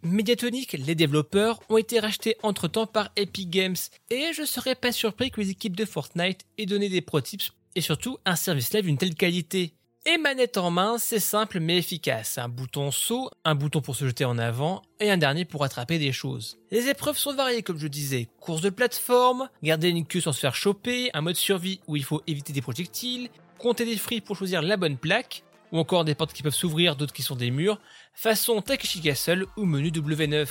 Mediatonic, 0.01 0.73
les 0.73 0.95
développeurs, 0.95 1.59
ont 1.69 1.77
été 1.77 1.99
rachetés 1.99 2.37
entre-temps 2.41 2.87
par 2.87 3.11
Epic 3.17 3.51
Games, 3.51 3.75
et 4.09 4.31
je 4.33 4.43
serais 4.43 4.75
pas 4.75 4.91
surpris 4.91 5.29
que 5.29 5.41
les 5.41 5.51
équipes 5.51 5.75
de 5.75 5.85
Fortnite 5.85 6.45
aient 6.57 6.65
donné 6.65 6.89
des 6.89 7.01
pro 7.01 7.21
tips 7.21 7.51
et 7.75 7.81
surtout 7.81 8.17
un 8.25 8.35
service 8.35 8.73
live 8.73 8.85
d'une 8.85 8.97
telle 8.97 9.13
qualité. 9.13 9.73
Et 10.09 10.17
manette 10.17 10.55
en 10.55 10.71
main, 10.71 10.97
c'est 10.97 11.19
simple 11.19 11.59
mais 11.59 11.79
efficace. 11.79 12.37
Un 12.37 12.47
bouton 12.47 12.91
saut, 12.91 13.29
un 13.43 13.55
bouton 13.55 13.81
pour 13.81 13.97
se 13.97 14.05
jeter 14.05 14.23
en 14.23 14.37
avant 14.37 14.81
et 15.01 15.11
un 15.11 15.17
dernier 15.17 15.43
pour 15.43 15.65
attraper 15.65 15.99
des 15.99 16.13
choses. 16.13 16.57
Les 16.71 16.87
épreuves 16.87 17.17
sont 17.17 17.35
variées 17.35 17.61
comme 17.61 17.77
je 17.77 17.89
disais. 17.89 18.29
Course 18.39 18.61
de 18.61 18.69
plateforme, 18.69 19.49
garder 19.63 19.89
une 19.89 20.05
queue 20.05 20.21
sans 20.21 20.31
se 20.31 20.39
faire 20.39 20.55
choper, 20.55 21.09
un 21.13 21.19
mode 21.19 21.35
survie 21.35 21.81
où 21.87 21.97
il 21.97 22.05
faut 22.05 22.23
éviter 22.25 22.53
des 22.53 22.61
projectiles, 22.61 23.27
compter 23.57 23.83
des 23.83 23.97
fruits 23.97 24.21
pour 24.21 24.37
choisir 24.37 24.61
la 24.61 24.77
bonne 24.77 24.95
plaque, 24.95 25.43
ou 25.73 25.77
encore 25.77 26.05
des 26.05 26.15
portes 26.15 26.31
qui 26.31 26.41
peuvent 26.41 26.55
s'ouvrir, 26.55 26.95
d'autres 26.95 27.11
qui 27.11 27.21
sont 27.21 27.35
des 27.35 27.51
murs, 27.51 27.77
façon 28.13 28.61
Takeshi 28.61 29.01
Castle 29.01 29.45
ou 29.57 29.65
menu 29.65 29.89
W9. 29.89 30.47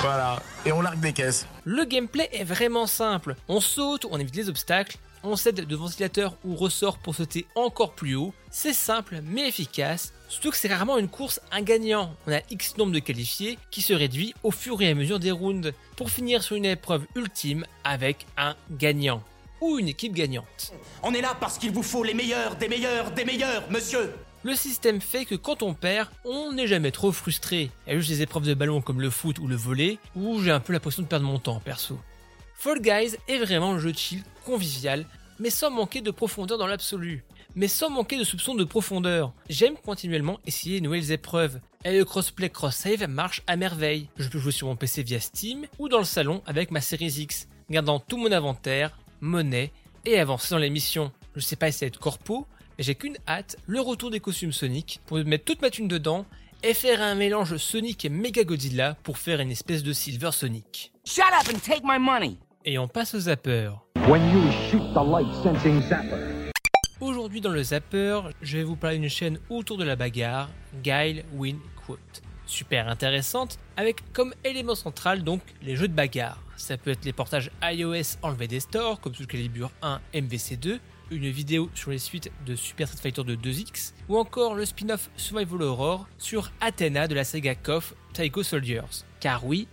Voilà, 0.00 0.42
et 0.66 0.72
on 0.72 0.80
largue 0.80 0.98
des 0.98 1.12
caisses. 1.12 1.46
Le 1.62 1.84
gameplay 1.84 2.28
est 2.32 2.42
vraiment 2.42 2.88
simple. 2.88 3.36
On 3.46 3.60
saute, 3.60 4.04
on 4.10 4.18
évite 4.18 4.34
les 4.34 4.48
obstacles, 4.48 4.98
on 5.22 5.36
cède 5.36 5.66
de 5.66 5.76
ventilateurs 5.76 6.34
ou 6.44 6.56
ressorts 6.56 6.98
pour 6.98 7.14
sauter 7.14 7.46
encore 7.54 7.92
plus 7.92 8.14
haut. 8.14 8.32
C'est 8.50 8.72
simple 8.72 9.20
mais 9.22 9.48
efficace, 9.48 10.12
surtout 10.28 10.50
que 10.50 10.56
c'est 10.56 10.72
rarement 10.72 10.98
une 10.98 11.08
course 11.08 11.40
un 11.52 11.62
gagnant. 11.62 12.14
On 12.26 12.32
a 12.32 12.40
X 12.50 12.76
nombre 12.76 12.92
de 12.92 12.98
qualifiés 12.98 13.58
qui 13.70 13.82
se 13.82 13.92
réduit 13.92 14.34
au 14.42 14.50
fur 14.50 14.80
et 14.82 14.88
à 14.88 14.94
mesure 14.94 15.18
des 15.18 15.30
rounds 15.30 15.72
pour 15.96 16.10
finir 16.10 16.42
sur 16.42 16.56
une 16.56 16.64
épreuve 16.64 17.06
ultime 17.14 17.64
avec 17.84 18.26
un 18.36 18.56
gagnant 18.70 19.22
ou 19.60 19.78
une 19.78 19.88
équipe 19.88 20.14
gagnante. 20.14 20.72
On 21.02 21.12
est 21.12 21.20
là 21.20 21.36
parce 21.38 21.58
qu'il 21.58 21.72
vous 21.72 21.82
faut 21.82 22.02
les 22.02 22.14
meilleurs, 22.14 22.56
des 22.56 22.68
meilleurs, 22.68 23.10
des 23.12 23.24
meilleurs, 23.24 23.70
monsieur 23.70 24.14
Le 24.42 24.54
système 24.54 25.00
fait 25.00 25.26
que 25.26 25.34
quand 25.34 25.62
on 25.62 25.74
perd, 25.74 26.08
on 26.24 26.52
n'est 26.52 26.66
jamais 26.66 26.90
trop 26.90 27.12
frustré. 27.12 27.70
Il 27.86 27.92
y 27.92 27.96
a 27.96 27.98
juste 27.98 28.10
des 28.10 28.22
épreuves 28.22 28.46
de 28.46 28.54
ballon 28.54 28.80
comme 28.80 29.00
le 29.00 29.10
foot 29.10 29.38
ou 29.38 29.46
le 29.46 29.56
volet, 29.56 29.98
où 30.16 30.40
j'ai 30.42 30.50
un 30.50 30.60
peu 30.60 30.72
l'impression 30.72 31.02
de 31.02 31.08
perdre 31.08 31.26
mon 31.26 31.38
temps 31.38 31.60
perso. 31.60 31.98
Fall 32.62 32.82
Guys 32.82 33.16
est 33.26 33.38
vraiment 33.38 33.72
un 33.72 33.78
jeu 33.78 33.90
chill, 33.94 34.22
convivial, 34.44 35.06
mais 35.38 35.48
sans 35.48 35.70
manquer 35.70 36.02
de 36.02 36.10
profondeur 36.10 36.58
dans 36.58 36.66
l'absolu. 36.66 37.24
Mais 37.54 37.68
sans 37.68 37.88
manquer 37.88 38.18
de 38.18 38.22
soupçons 38.22 38.54
de 38.54 38.64
profondeur. 38.64 39.32
J'aime 39.48 39.76
continuellement 39.78 40.38
essayer 40.46 40.78
de 40.78 40.84
nouvelles 40.84 41.10
épreuves. 41.10 41.58
Et 41.86 41.96
le 41.96 42.04
crossplay 42.04 42.50
cross-save 42.50 43.08
marche 43.08 43.40
à 43.46 43.56
merveille. 43.56 44.10
Je 44.18 44.28
peux 44.28 44.38
jouer 44.38 44.52
sur 44.52 44.66
mon 44.66 44.76
PC 44.76 45.02
via 45.02 45.20
Steam 45.20 45.64
ou 45.78 45.88
dans 45.88 46.00
le 46.00 46.04
salon 46.04 46.42
avec 46.44 46.70
ma 46.70 46.82
Series 46.82 47.22
X, 47.22 47.48
gardant 47.70 47.98
tout 47.98 48.18
mon 48.18 48.30
inventaire, 48.30 48.98
monnaie 49.22 49.72
et 50.04 50.18
avancer 50.18 50.50
dans 50.50 50.58
les 50.58 50.68
missions. 50.68 51.12
Je 51.36 51.40
sais 51.40 51.56
pas 51.56 51.68
essayer 51.68 51.86
être 51.86 51.98
corpo, 51.98 52.46
mais 52.76 52.84
j'ai 52.84 52.94
qu'une 52.94 53.16
hâte, 53.26 53.56
le 53.66 53.80
retour 53.80 54.10
des 54.10 54.20
costumes 54.20 54.52
Sonic, 54.52 55.00
pour 55.06 55.16
mettre 55.24 55.46
toute 55.46 55.62
ma 55.62 55.70
thune 55.70 55.88
dedans 55.88 56.26
et 56.62 56.74
faire 56.74 57.00
un 57.00 57.14
mélange 57.14 57.56
Sonic 57.56 58.04
et 58.04 58.10
Mega 58.10 58.44
Godzilla 58.44 58.98
pour 59.02 59.16
faire 59.16 59.40
une 59.40 59.50
espèce 59.50 59.82
de 59.82 59.94
Silver 59.94 60.32
Sonic. 60.32 60.92
Shut 61.06 61.24
up 61.24 61.48
and 61.50 61.60
take 61.60 61.80
my 61.84 61.98
money. 61.98 62.36
Et 62.66 62.78
on 62.78 62.88
passe 62.88 63.14
au 63.14 63.20
zapper. 63.20 63.70
When 64.06 64.20
you 64.34 64.42
shoot 64.70 64.82
the 64.92 65.02
light 65.02 65.32
sensing 65.42 65.80
zapper. 65.80 66.52
Aujourd'hui 67.00 67.40
dans 67.40 67.52
le 67.52 67.62
zapper, 67.62 68.20
je 68.42 68.58
vais 68.58 68.64
vous 68.64 68.76
parler 68.76 68.98
d'une 68.98 69.08
chaîne 69.08 69.38
autour 69.48 69.78
de 69.78 69.84
la 69.84 69.96
bagarre, 69.96 70.50
Guile 70.82 71.24
Win 71.32 71.58
Quote. 71.86 72.20
Super 72.44 72.88
intéressante, 72.88 73.58
avec 73.78 74.12
comme 74.12 74.34
élément 74.44 74.74
central 74.74 75.24
donc 75.24 75.40
les 75.62 75.74
jeux 75.74 75.88
de 75.88 75.94
bagarre. 75.94 76.42
Ça 76.58 76.76
peut 76.76 76.90
être 76.90 77.06
les 77.06 77.14
portages 77.14 77.50
iOS 77.62 78.18
enlevés 78.20 78.48
des 78.48 78.60
stores, 78.60 79.00
comme 79.00 79.14
Soul 79.14 79.26
Calibur 79.26 79.70
1 79.80 79.98
MVC2, 80.12 80.80
une 81.12 81.30
vidéo 81.30 81.70
sur 81.74 81.92
les 81.92 81.98
suites 81.98 82.30
de 82.44 82.54
Super 82.56 82.88
Street 82.88 83.00
Fighter 83.00 83.24
2 83.24 83.36
2X, 83.36 83.94
ou 84.10 84.18
encore 84.18 84.54
le 84.54 84.66
spin-off 84.66 85.08
Survival 85.16 85.62
Horror 85.62 86.06
sur 86.18 86.52
Athena 86.60 87.08
de 87.08 87.14
la 87.14 87.24
saga 87.24 87.54
KOF 87.54 87.94
Taiko 88.12 88.42
Soldiers. 88.42 89.06
Car 89.18 89.46
oui, 89.46 89.66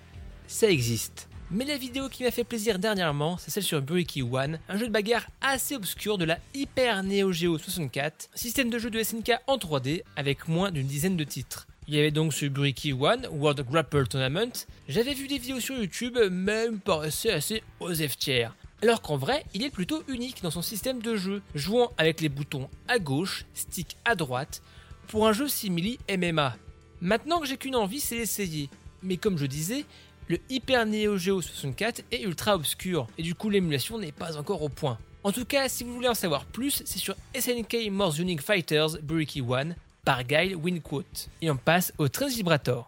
ça 0.48 0.70
existe. 0.70 1.28
Mais 1.50 1.64
la 1.64 1.78
vidéo 1.78 2.10
qui 2.10 2.24
m'a 2.24 2.32
fait 2.32 2.44
plaisir 2.44 2.78
dernièrement, 2.78 3.38
c'est 3.38 3.52
celle 3.52 3.64
sur 3.64 3.82
Buriki 3.82 4.22
One, 4.22 4.60
un 4.68 4.78
jeu 4.78 4.88
de 4.88 4.92
bagarre 4.92 5.26
assez 5.40 5.76
obscur 5.76 6.18
de 6.18 6.26
la 6.26 6.40
Hyper 6.54 7.04
Neo 7.04 7.32
Geo 7.32 7.58
64, 7.58 8.30
système 8.36 8.70
de 8.70 8.78
jeu 8.78 8.90
de 8.90 9.02
SNK 9.02 9.32
en 9.48 9.58
3D 9.58 10.04
avec 10.18 10.50
moins 10.50 10.72
d'une 10.72 10.88
dizaine 10.88 11.16
de 11.16 11.24
titres. 11.24 11.66
Il 11.88 11.96
y 11.96 12.00
avait 12.00 12.12
donc 12.12 12.34
ce 12.34 12.48
Buriki 12.48 12.92
One, 12.92 13.30
World 13.32 13.66
Grapple 13.66 14.08
Tournament. 14.08 14.52
J'avais 14.90 15.14
vu 15.14 15.30
des 15.30 15.38
vidéos 15.38 15.62
sur 15.62 15.78
YouTube, 15.78 16.18
même 16.30 16.82
paraissait 16.82 17.32
assez 17.32 17.64
oseftières. 17.80 18.54
Alors 18.84 19.02
qu'en 19.02 19.16
vrai, 19.16 19.46
il 19.54 19.64
est 19.64 19.70
plutôt 19.70 20.04
unique 20.10 20.44
dans 20.44 20.52
son 20.52 20.62
système 20.62 21.02
de 21.02 21.16
jeu, 21.16 21.42
jouant 21.56 21.94
avec 21.98 22.20
les 22.20 22.28
boutons 22.28 22.70
à 22.90 23.00
gauche, 23.00 23.46
stick 23.54 23.96
à 24.04 24.16
droite, 24.16 24.62
pour 25.08 25.26
un 25.26 25.32
jeu 25.32 25.48
simili 25.48 25.98
MMA. 26.10 26.58
Maintenant 27.00 27.40
que 27.40 27.48
j'ai 27.48 27.56
qu'une 27.56 27.78
envie, 27.78 28.02
c'est 28.02 28.18
d'essayer. 28.18 28.70
Mais 29.02 29.16
comme 29.16 29.38
je 29.38 29.46
disais, 29.46 29.86
le 30.28 30.40
Hyper 30.50 30.86
Neo 30.86 31.18
Geo 31.18 31.42
64 31.42 32.04
est 32.12 32.22
ultra 32.22 32.56
obscur, 32.56 33.08
et 33.18 33.24
du 33.24 33.34
coup 33.34 33.50
l'émulation 33.50 33.98
n'est 33.98 34.12
pas 34.12 34.38
encore 34.38 34.62
au 34.62 34.70
point. 34.70 34.98
En 35.24 35.32
tout 35.32 35.46
cas, 35.46 35.70
si 35.70 35.84
vous 35.84 35.94
voulez 35.94 36.08
en 36.08 36.14
savoir 36.14 36.46
plus, 36.46 36.84
c'est 36.86 37.00
sur 37.00 37.16
SNK 37.38 37.90
More 37.92 38.20
Unique 38.20 38.42
Fighters 38.42 39.02
Buriki 39.02 39.42
One 39.42 39.76
par 40.06 40.24
Guile 40.24 40.56
Winquote. 40.56 41.30
Et 41.42 41.50
on 41.50 41.58
passe 41.58 41.92
au 41.98 42.08
Train 42.08 42.28
Vibrator. 42.28 42.88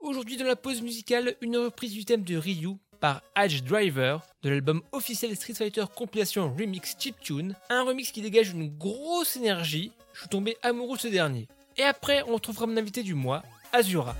Aujourd'hui 0.00 0.36
dans 0.36 0.46
la 0.46 0.56
pause 0.56 0.82
musicale, 0.82 1.34
une 1.40 1.56
reprise 1.56 1.92
du 1.92 2.04
thème 2.04 2.22
de 2.22 2.36
Ryu 2.36 2.76
par 3.00 3.22
Edge 3.36 3.62
Driver 3.62 4.20
de 4.42 4.50
l'album 4.50 4.82
officiel 4.92 5.34
Street 5.36 5.54
Fighter 5.54 5.84
Compilation 5.94 6.54
Remix 6.54 6.96
Chiptune, 6.98 7.54
un 7.70 7.84
remix 7.84 8.10
qui 8.10 8.20
dégage 8.20 8.50
une 8.50 8.68
grosse 8.68 9.36
énergie, 9.36 9.92
je 10.12 10.20
suis 10.20 10.28
tombé 10.28 10.56
amoureux 10.62 10.98
ce 10.98 11.08
dernier. 11.08 11.48
Et 11.76 11.82
après, 11.82 12.22
on 12.26 12.34
retrouvera 12.34 12.66
mon 12.66 12.76
invité 12.76 13.02
du 13.02 13.14
mois, 13.14 13.42
Azura. 13.72 14.14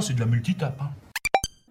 Ça, 0.00 0.06
c'est 0.06 0.14
de 0.14 0.20
la 0.20 0.26
multitape. 0.26 0.80
Hein. 0.80 0.90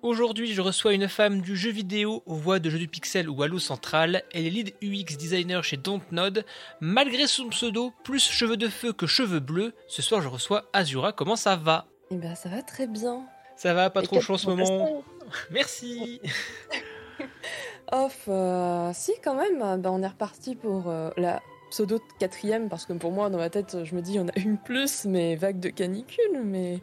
Aujourd'hui, 0.04 0.54
je 0.54 0.62
reçois 0.62 0.94
une 0.94 1.08
femme 1.08 1.42
du 1.42 1.56
jeu 1.56 1.72
vidéo 1.72 2.22
aux 2.28 2.36
voix 2.36 2.60
de 2.60 2.70
jeux 2.70 2.78
du 2.78 2.88
pixel 2.88 3.28
ou 3.28 3.42
Halo 3.42 3.58
Central. 3.58 4.22
Elle 4.36 4.46
est 4.46 4.52
lead 4.52 4.76
UX 4.84 5.18
designer 5.18 5.64
chez 5.64 5.78
Dontnod. 5.78 6.46
Malgré 6.80 7.26
son 7.26 7.50
pseudo, 7.50 7.92
plus 8.04 8.30
cheveux 8.30 8.56
de 8.56 8.68
feu 8.68 8.94
que 8.94 9.08
cheveux 9.08 9.40
bleus, 9.40 9.74
ce 9.88 10.04
soir 10.04 10.22
je 10.22 10.28
reçois 10.28 10.66
Azura. 10.74 11.12
Comment 11.12 11.36
ça 11.36 11.56
va? 11.56 11.88
Eh 12.12 12.18
ben, 12.18 12.36
ça 12.36 12.50
va 12.50 12.62
très 12.62 12.86
bien. 12.86 13.26
Ça 13.58 13.74
va, 13.74 13.90
pas 13.90 14.04
Et 14.04 14.06
trop 14.06 14.22
chaud 14.22 14.36
en 14.36 14.38
ce 14.38 14.48
moment? 14.48 15.04
Merci 15.50 16.22
Off, 17.92 18.26
euh, 18.28 18.92
si 18.94 19.14
quand 19.24 19.34
même, 19.34 19.60
euh, 19.64 19.78
bah, 19.78 19.90
on 19.92 20.04
est 20.04 20.08
reparti 20.08 20.54
pour 20.54 20.88
euh, 20.88 21.10
la 21.18 21.42
pseudo 21.72 22.00
quatrième, 22.20 22.70
parce 22.70 22.86
que 22.86 22.94
pour 22.94 23.12
moi, 23.12 23.32
dans 23.32 23.40
ma 23.40 23.50
tête, 23.50 23.84
je 23.84 23.96
me 23.96 24.04
dis, 24.04 24.12
il 24.12 24.18
y 24.18 24.20
en 24.20 24.28
a 24.28 24.38
une 24.38 24.60
plus, 24.60 25.06
mais 25.06 25.36
vague 25.36 25.60
de 25.60 25.70
canicule, 25.70 26.44
mais... 26.44 26.80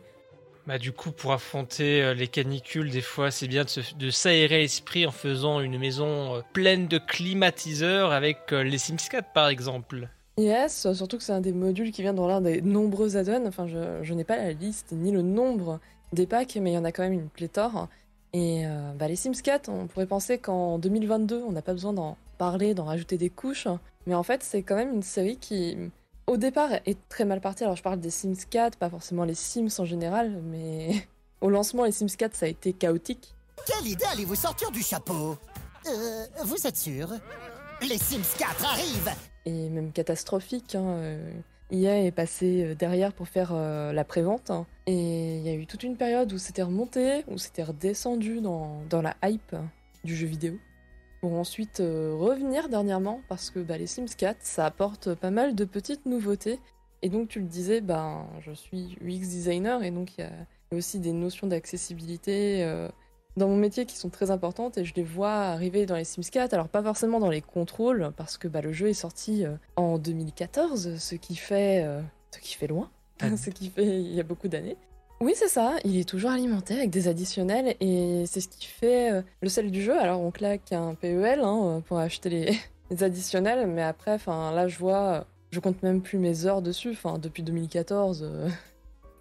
Bah 0.67 0.79
du 0.79 0.91
coup, 0.91 1.13
pour 1.13 1.33
affronter 1.33 2.03
euh, 2.03 2.13
les 2.13 2.27
canicules, 2.27 2.91
des 2.91 3.01
fois, 3.01 3.31
c'est 3.31 3.47
bien 3.47 3.65
de, 3.65 4.11
s'aérer 4.11 4.59
l'esprit 4.59 5.07
en 5.07 5.13
faisant 5.13 5.61
une 5.61 5.79
maison 5.79 6.35
euh, 6.35 6.41
pleine 6.53 6.89
de 6.89 6.99
climatiseurs 6.99 8.11
avec 8.11 8.53
euh, 8.53 8.65
les 8.65 8.79
Sims 8.79 8.97
4 9.09 9.33
par 9.33 9.47
exemple. 9.47 10.09
Yes, 10.39 10.93
surtout 10.93 11.19
que 11.19 11.23
c'est 11.23 11.33
un 11.33 11.41
des 11.41 11.53
modules 11.53 11.93
qui 11.93 12.03
vient 12.03 12.13
dans 12.13 12.27
l'un 12.27 12.41
des 12.41 12.63
nombreux 12.63 13.17
add-ons, 13.17 13.47
enfin, 13.47 13.69
je, 13.69 14.13
n'ai 14.13 14.25
pas 14.25 14.37
la 14.37 14.53
liste 14.53 14.89
ni 14.91 15.13
le 15.13 15.23
nombre 15.23 15.79
des 16.13 16.27
packs, 16.27 16.57
mais 16.57 16.73
il 16.73 16.75
y 16.75 16.79
en 16.79 16.85
a 16.85 16.93
quand 16.93 17.05
même 17.05 17.15
une 17.15 17.29
pléthore. 17.29 17.89
Et 18.35 18.65
bah, 18.99 19.09
les 19.09 19.17
Sims 19.17 19.41
4, 19.43 19.71
on 19.71 19.87
pourrait 19.87 20.05
penser 20.05 20.37
qu'en 20.37 20.79
2022, 20.79 21.43
on 21.49 21.53
n'a 21.53 21.63
pas 21.63 21.73
besoin 21.73 21.95
d'en 21.95 22.19
parler, 22.37 22.75
d'en 22.75 22.85
rajouter 22.85 23.17
des 23.17 23.31
couches, 23.31 23.67
mais 24.07 24.15
en 24.15 24.23
fait, 24.23 24.43
c'est 24.43 24.63
quand 24.63 24.77
même 24.77 24.93
une 24.93 25.03
série 25.03 25.39
qui, 25.39 25.79
au 26.27 26.37
départ, 26.37 26.71
est 26.87 26.99
très 27.09 27.25
mal 27.25 27.41
partie. 27.41 27.65
Alors, 27.65 27.77
je 27.77 27.83
parle 27.83 28.01
des 28.01 28.11
Sims 28.11 28.35
4, 28.51 28.79
pas 28.79 28.91
forcément 28.91 29.25
les 29.25 29.35
Sims 29.35 29.69
en 29.79 29.85
général, 29.85 30.41
mais 30.45 30.91
au 31.41 31.51
lancement, 31.51 31.85
les 31.85 31.93
Sims 31.93 32.17
4, 32.17 32.35
ça 32.35 32.47
a 32.47 32.49
été 32.49 32.73
chaotique. 32.73 33.35
Quelle 33.67 33.87
idée 33.87 34.05
allez-vous 34.13 34.35
sortir 34.35 34.71
du 34.71 34.83
chapeau? 34.83 35.37
Euh, 35.87 36.27
vous 36.45 36.67
êtes 36.67 36.77
sûr? 36.77 37.09
Les 37.83 37.99
Sims 37.99 38.37
4 38.39 38.65
arrivent 38.65 39.13
et 39.45 39.69
même 39.69 39.93
catastrophique. 39.93 40.75
Hein. 40.75 40.87
euh, 40.87 41.31
EA 41.71 42.05
est 42.05 42.13
passé 42.13 42.65
euh, 42.65 42.75
derrière 42.75 43.13
pour 43.13 43.29
faire 43.29 43.51
euh, 43.53 43.93
la 43.93 44.05
prévente. 44.05 44.51
hein. 44.51 44.67
Et 44.87 45.37
il 45.39 45.43
y 45.43 45.49
a 45.49 45.55
eu 45.55 45.67
toute 45.67 45.83
une 45.83 45.97
période 45.97 46.33
où 46.33 46.39
c'était 46.39 46.63
remonté, 46.63 47.25
où 47.29 47.39
c'était 47.39 47.65
redescendu 47.65 48.41
dans, 48.41 48.83
dans 48.89 49.03
la 49.03 49.17
hype 49.25 49.57
du 50.05 50.15
jeu 50.17 50.27
vidéo. 50.27 50.59
Pour 51.27 51.35
ensuite 51.35 51.81
euh, 51.81 52.15
revenir 52.17 52.69
dernièrement, 52.69 53.21
parce 53.29 53.51
que 53.51 53.59
bah, 53.59 53.77
les 53.77 53.89
Sims 53.89 54.15
4, 54.17 54.37
ça 54.43 54.65
apporte 54.65 55.13
pas 55.17 55.33
mal 55.33 55.57
de 55.57 55.65
petites 55.65 56.07
nouveautés. 56.07 56.61
Et 57.03 57.09
donc 57.09 57.27
tu 57.27 57.41
le 57.41 57.47
disais, 57.47 57.81
ben, 57.81 58.29
je 58.39 58.53
suis 58.53 58.97
UX 59.01 59.27
designer, 59.27 59.83
et 59.83 59.91
donc 59.91 60.17
il 60.17 60.21
y 60.21 60.25
a 60.25 60.31
aussi 60.71 61.01
des 61.01 61.11
notions 61.11 61.49
d'accessibilité 61.49 62.63
euh, 62.63 62.89
dans 63.37 63.49
mon 63.49 63.57
métier 63.57 63.87
qui 63.87 63.97
sont 63.97 64.09
très 64.09 64.31
importantes 64.31 64.79
et 64.79 64.85
je 64.85 64.95
les 64.95 65.03
vois 65.03 65.33
arriver 65.33 65.85
dans 65.85 65.97
les 65.97 66.05
Sims 66.05 66.31
4. 66.31 66.55
Alors 66.55 66.69
pas 66.69 66.85
forcément 66.85 67.19
dans 67.19 67.31
les 67.31 67.43
contrôles 67.43 68.13
parce 68.17 68.39
que 68.39 68.47
bah, 68.47 68.61
le 68.61 68.73
jeu 68.73 68.87
est 68.87 68.95
sorti 68.95 69.45
euh, 69.45 69.57
en 69.75 69.99
2014, 69.99 70.97
ce 70.97 71.15
qui 71.17 71.35
fait 71.35 71.83
euh, 71.85 72.03
ce 72.31 72.39
qui 72.39 72.55
fait 72.55 72.69
loin, 72.69 72.89
Ah. 73.21 73.37
ce 73.37 73.51
qui 73.51 73.71
fait 73.71 74.01
il 74.01 74.15
y 74.15 74.21
a 74.21 74.23
beaucoup 74.23 74.47
d'années. 74.47 74.77
Oui, 75.21 75.33
c'est 75.35 75.49
ça, 75.49 75.77
il 75.85 75.99
est 75.99 76.07
toujours 76.07 76.31
alimenté 76.31 76.75
avec 76.75 76.91
des 76.91 77.09
additionnels 77.09 77.75
et 77.81 78.25
c'est 78.27 78.43
ce 78.43 78.49
qui 78.49 78.67
fait 78.67 79.13
euh, 79.13 79.23
le 79.41 79.49
sel 79.49 79.71
du 79.71 79.83
jeu. 79.83 79.99
Alors 79.99 80.21
on 80.21 80.31
claque 80.31 80.73
un 80.73 80.95
PEL 80.95 81.41
hein, 81.43 81.83
pour 81.87 81.99
acheter 81.99 82.29
les, 82.29 82.59
les 82.91 83.03
additionnels, 83.03 83.67
mais 83.67 83.83
après, 83.83 84.13
enfin 84.13 84.53
là 84.53 84.69
je 84.69 84.79
vois, 84.79 85.25
je 85.51 85.61
compte 85.61 85.83
même 85.83 86.03
plus 86.03 86.19
mes 86.19 86.45
heures 86.45 86.61
dessus. 86.61 86.91
Enfin 86.91 87.19
depuis 87.19 87.43
2014, 87.43 88.25
euh, 88.25 88.49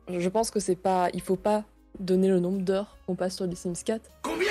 je 0.09 0.29
pense 0.29 0.51
que 0.51 0.59
c'est 0.59 0.75
pas, 0.75 1.09
il 1.13 1.21
faut 1.21 1.37
pas 1.37 1.63
donner 1.99 2.27
le 2.27 2.41
nombre 2.41 2.61
d'heures 2.61 2.97
qu'on 3.07 3.15
passe 3.15 3.37
sur 3.37 3.45
les 3.45 3.55
Sims 3.55 3.73
4. 3.85 4.01
Combien? 4.23 4.47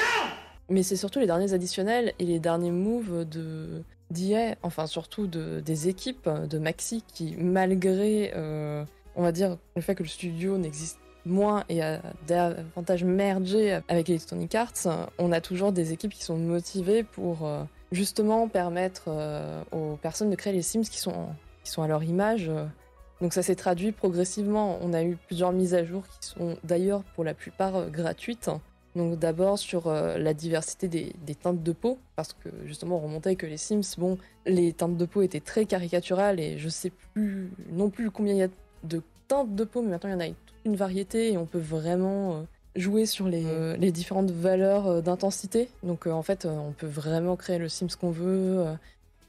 Mais 0.70 0.83
c'est 0.83 0.96
surtout 0.96 1.18
les 1.18 1.26
derniers 1.26 1.52
additionnels 1.52 2.14
et 2.18 2.24
les 2.24 2.38
derniers 2.38 2.70
moves 2.70 3.28
de 3.28 3.83
d'IA, 4.11 4.57
enfin 4.62 4.87
surtout 4.87 5.26
de, 5.26 5.61
des 5.61 5.88
équipes 5.88 6.28
de 6.28 6.59
Maxi 6.59 7.04
qui, 7.07 7.35
malgré, 7.38 8.33
euh, 8.35 8.85
on 9.16 9.22
va 9.22 9.33
dire, 9.33 9.59
le 9.76 9.83
fait 9.83 9.94
que 9.94 10.02
le 10.02 10.09
studio 10.09 10.57
n'existe 10.57 10.98
moins 11.27 11.65
et 11.69 11.83
a 11.83 12.01
davantage 12.27 13.05
mergé 13.05 13.81
avec 13.89 14.09
Electronic 14.11 14.55
Arts, 14.55 15.09
on 15.19 15.33
a 15.33 15.41
toujours 15.41 15.73
des 15.73 15.93
équipes 15.93 16.13
qui 16.13 16.23
sont 16.23 16.37
motivées 16.37 17.03
pour 17.03 17.47
euh, 17.47 17.63
justement 17.93 18.49
permettre 18.49 19.05
euh, 19.09 19.63
aux 19.73 19.97
personnes 19.97 20.31
de 20.31 20.37
créer 20.37 20.53
les 20.53 20.63
Sims 20.63 20.83
qui 20.83 20.99
sont, 20.99 21.29
qui 21.63 21.71
sont 21.71 21.83
à 21.83 21.89
leur 21.89 22.03
image. 22.03 22.51
Donc 23.21 23.33
ça 23.33 23.43
s'est 23.43 23.55
traduit 23.55 23.93
progressivement. 23.93 24.79
On 24.83 24.93
a 24.93 25.03
eu 25.03 25.17
plusieurs 25.17 25.53
mises 25.53 25.75
à 25.75 25.85
jour 25.85 26.05
qui 26.07 26.29
sont 26.29 26.57
d'ailleurs 26.65 27.03
pour 27.15 27.25
la 27.25 27.35
plupart 27.35 27.77
euh, 27.77 27.89
gratuites. 27.89 28.51
Donc 28.95 29.19
d'abord 29.19 29.59
sur 29.59 29.91
la 29.91 30.35
diversité 30.35 30.87
des, 30.87 31.17
des 31.27 31.35
teintes 31.35 31.65
de 31.65 31.73
peau, 31.73 31.99
parce 32.15 32.33
que 32.33 32.49
justement 32.65 32.99
on 32.99 33.01
remontait 33.01 33.35
que 33.35 33.45
les 33.45 33.57
Sims, 33.57 33.97
bon, 33.99 34.19
les 34.47 34.73
teintes 34.73 34.97
de 34.97 35.05
peau 35.05 35.23
étaient 35.23 35.41
très 35.41 35.65
caricaturales 35.65 36.39
et 36.39 36.59
je 36.59 36.69
sais 36.69 36.93
plus 37.13 37.51
non 37.73 37.91
plus 37.91 38.13
combien 38.13 38.35
il 38.35 38.39
y 38.39 38.43
a 38.45 38.49
de 38.85 39.03
teintes 39.29 39.55
de 39.55 39.65
peau, 39.65 39.83
mais 39.83 39.91
maintenant 39.91 40.11
il 40.11 40.13
y 40.13 40.17
en 40.17 40.21
a 40.21 40.27
toute 40.29 40.65
une 40.65 40.77
variété 40.77 41.33
et 41.33 41.39
on 41.39 41.47
peut 41.47 41.59
vraiment 41.59 42.35
euh, 42.35 42.43
jouer 42.77 43.07
sur 43.07 43.29
les, 43.29 43.45
euh, 43.47 43.77
les 43.77 43.93
différentes 43.93 44.31
valeurs 44.31 44.87
euh, 44.87 45.01
d'intensité. 45.01 45.69
Donc 45.83 46.07
en 46.07 46.23
fait 46.23 46.47
on 46.47 46.73
peut 46.73 46.87
vraiment 46.87 47.37
créer 47.37 47.59
le 47.59 47.69
Sims 47.69 47.97
qu'on 48.01 48.11
veut. 48.11 48.65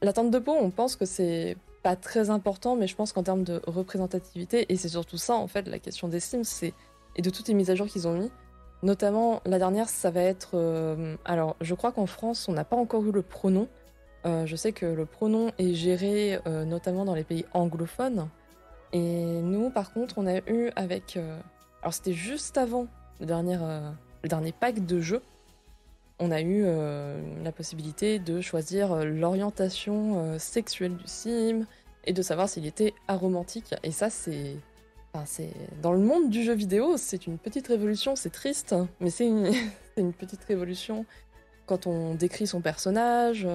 La 0.02 0.14
teinte 0.14 0.32
de 0.32 0.40
peau, 0.40 0.56
on 0.60 0.70
pense 0.70 0.96
que 0.96 1.06
c'est 1.06 1.58
pas 1.84 1.96
très 1.96 2.30
important, 2.30 2.76
mais 2.76 2.88
je 2.88 2.96
pense 2.96 3.14
qu'en 3.14 3.24
termes 3.24 3.44
de 3.44 3.62
représentativité, 3.68 4.66
et 4.70 4.76
c'est 4.76 4.90
surtout 4.90 5.18
ça 5.18 5.36
en 5.36 5.48
fait 5.48 5.68
la 5.68 5.80
question 5.80 6.08
des 6.08 6.20
Sims, 6.20 6.44
c'est 6.44 6.74
et 7.18 7.22
de 7.22 7.30
toutes 7.30 7.48
les 7.48 7.54
mises 7.54 7.72
à 7.72 7.76
jour 7.76 7.88
qu'ils 7.88 8.08
ont 8.08 8.18
mis, 8.18 8.30
Notamment, 8.84 9.42
la 9.46 9.58
dernière, 9.58 9.90
ça 9.90 10.12
va 10.12 10.22
être. 10.22 10.52
euh, 10.54 11.16
alors, 11.26 11.56
je 11.60 11.74
crois 11.74 11.92
qu'en 11.92 12.06
France, 12.06 12.48
on 12.48 12.54
n'a 12.54 12.64
pas 12.64 12.76
encore 12.76 13.04
eu 13.04 13.12
le 13.12 13.24
pronom. 13.24 13.68
Euh, 14.26 14.46
je 14.46 14.56
sais 14.56 14.74
que 14.74 14.86
le 14.86 15.06
pronom 15.06 15.52
est 15.58 15.74
géré 15.74 16.40
euh, 16.46 16.66
notamment 16.66 17.06
dans 17.06 17.16
les 17.16 17.24
pays 17.24 17.46
anglophones. 17.54 18.28
Et 18.96 19.42
nous, 19.42 19.70
par 19.72 19.92
contre, 19.92 20.18
on 20.20 20.26
a 20.26 20.38
eu 20.50 20.72
avec. 20.78 21.18
euh, 21.18 21.38
alors, 21.82 21.94
c'était 21.94 22.14
juste 22.14 22.58
avant 22.58 22.88
le 23.20 23.26
dernier, 23.26 23.58
euh, 23.62 23.92
le 24.24 24.30
dernier 24.30 24.54
pack 24.54 24.86
de 24.86 25.02
jeux. 25.02 25.22
On 26.18 26.32
a 26.32 26.40
eu 26.40 26.64
euh, 26.64 27.22
la 27.44 27.52
possibilité 27.52 28.20
de 28.20 28.40
choisir 28.40 29.04
l'orientation 29.04 30.40
sexuelle 30.40 30.96
du 30.96 31.08
sim 31.08 31.66
et 32.06 32.14
de 32.14 32.22
savoir 32.22 32.48
s'il 32.48 32.66
était 32.66 32.94
aromantique. 33.10 33.76
Et 33.84 33.92
ça, 33.92 34.10
c'est. 34.10 34.56
Enfin, 35.14 35.26
c'est 35.26 35.52
dans 35.82 35.92
le 35.92 36.00
monde 36.00 36.30
du 36.30 36.44
jeu 36.44 36.54
vidéo, 36.54 36.96
c'est 36.96 37.28
une 37.28 37.38
petite 37.38 37.68
révolution. 37.68 38.16
C'est 38.16 38.30
triste, 38.30 38.76
mais 39.02 39.10
c'est 39.10 39.28
une, 39.28 39.52
une 39.98 40.14
petite 40.14 40.46
révolution 40.46 41.06
quand 41.66 41.86
on 41.86 42.16
décrit 42.16 42.48
son 42.48 42.62
personnage, 42.62 43.46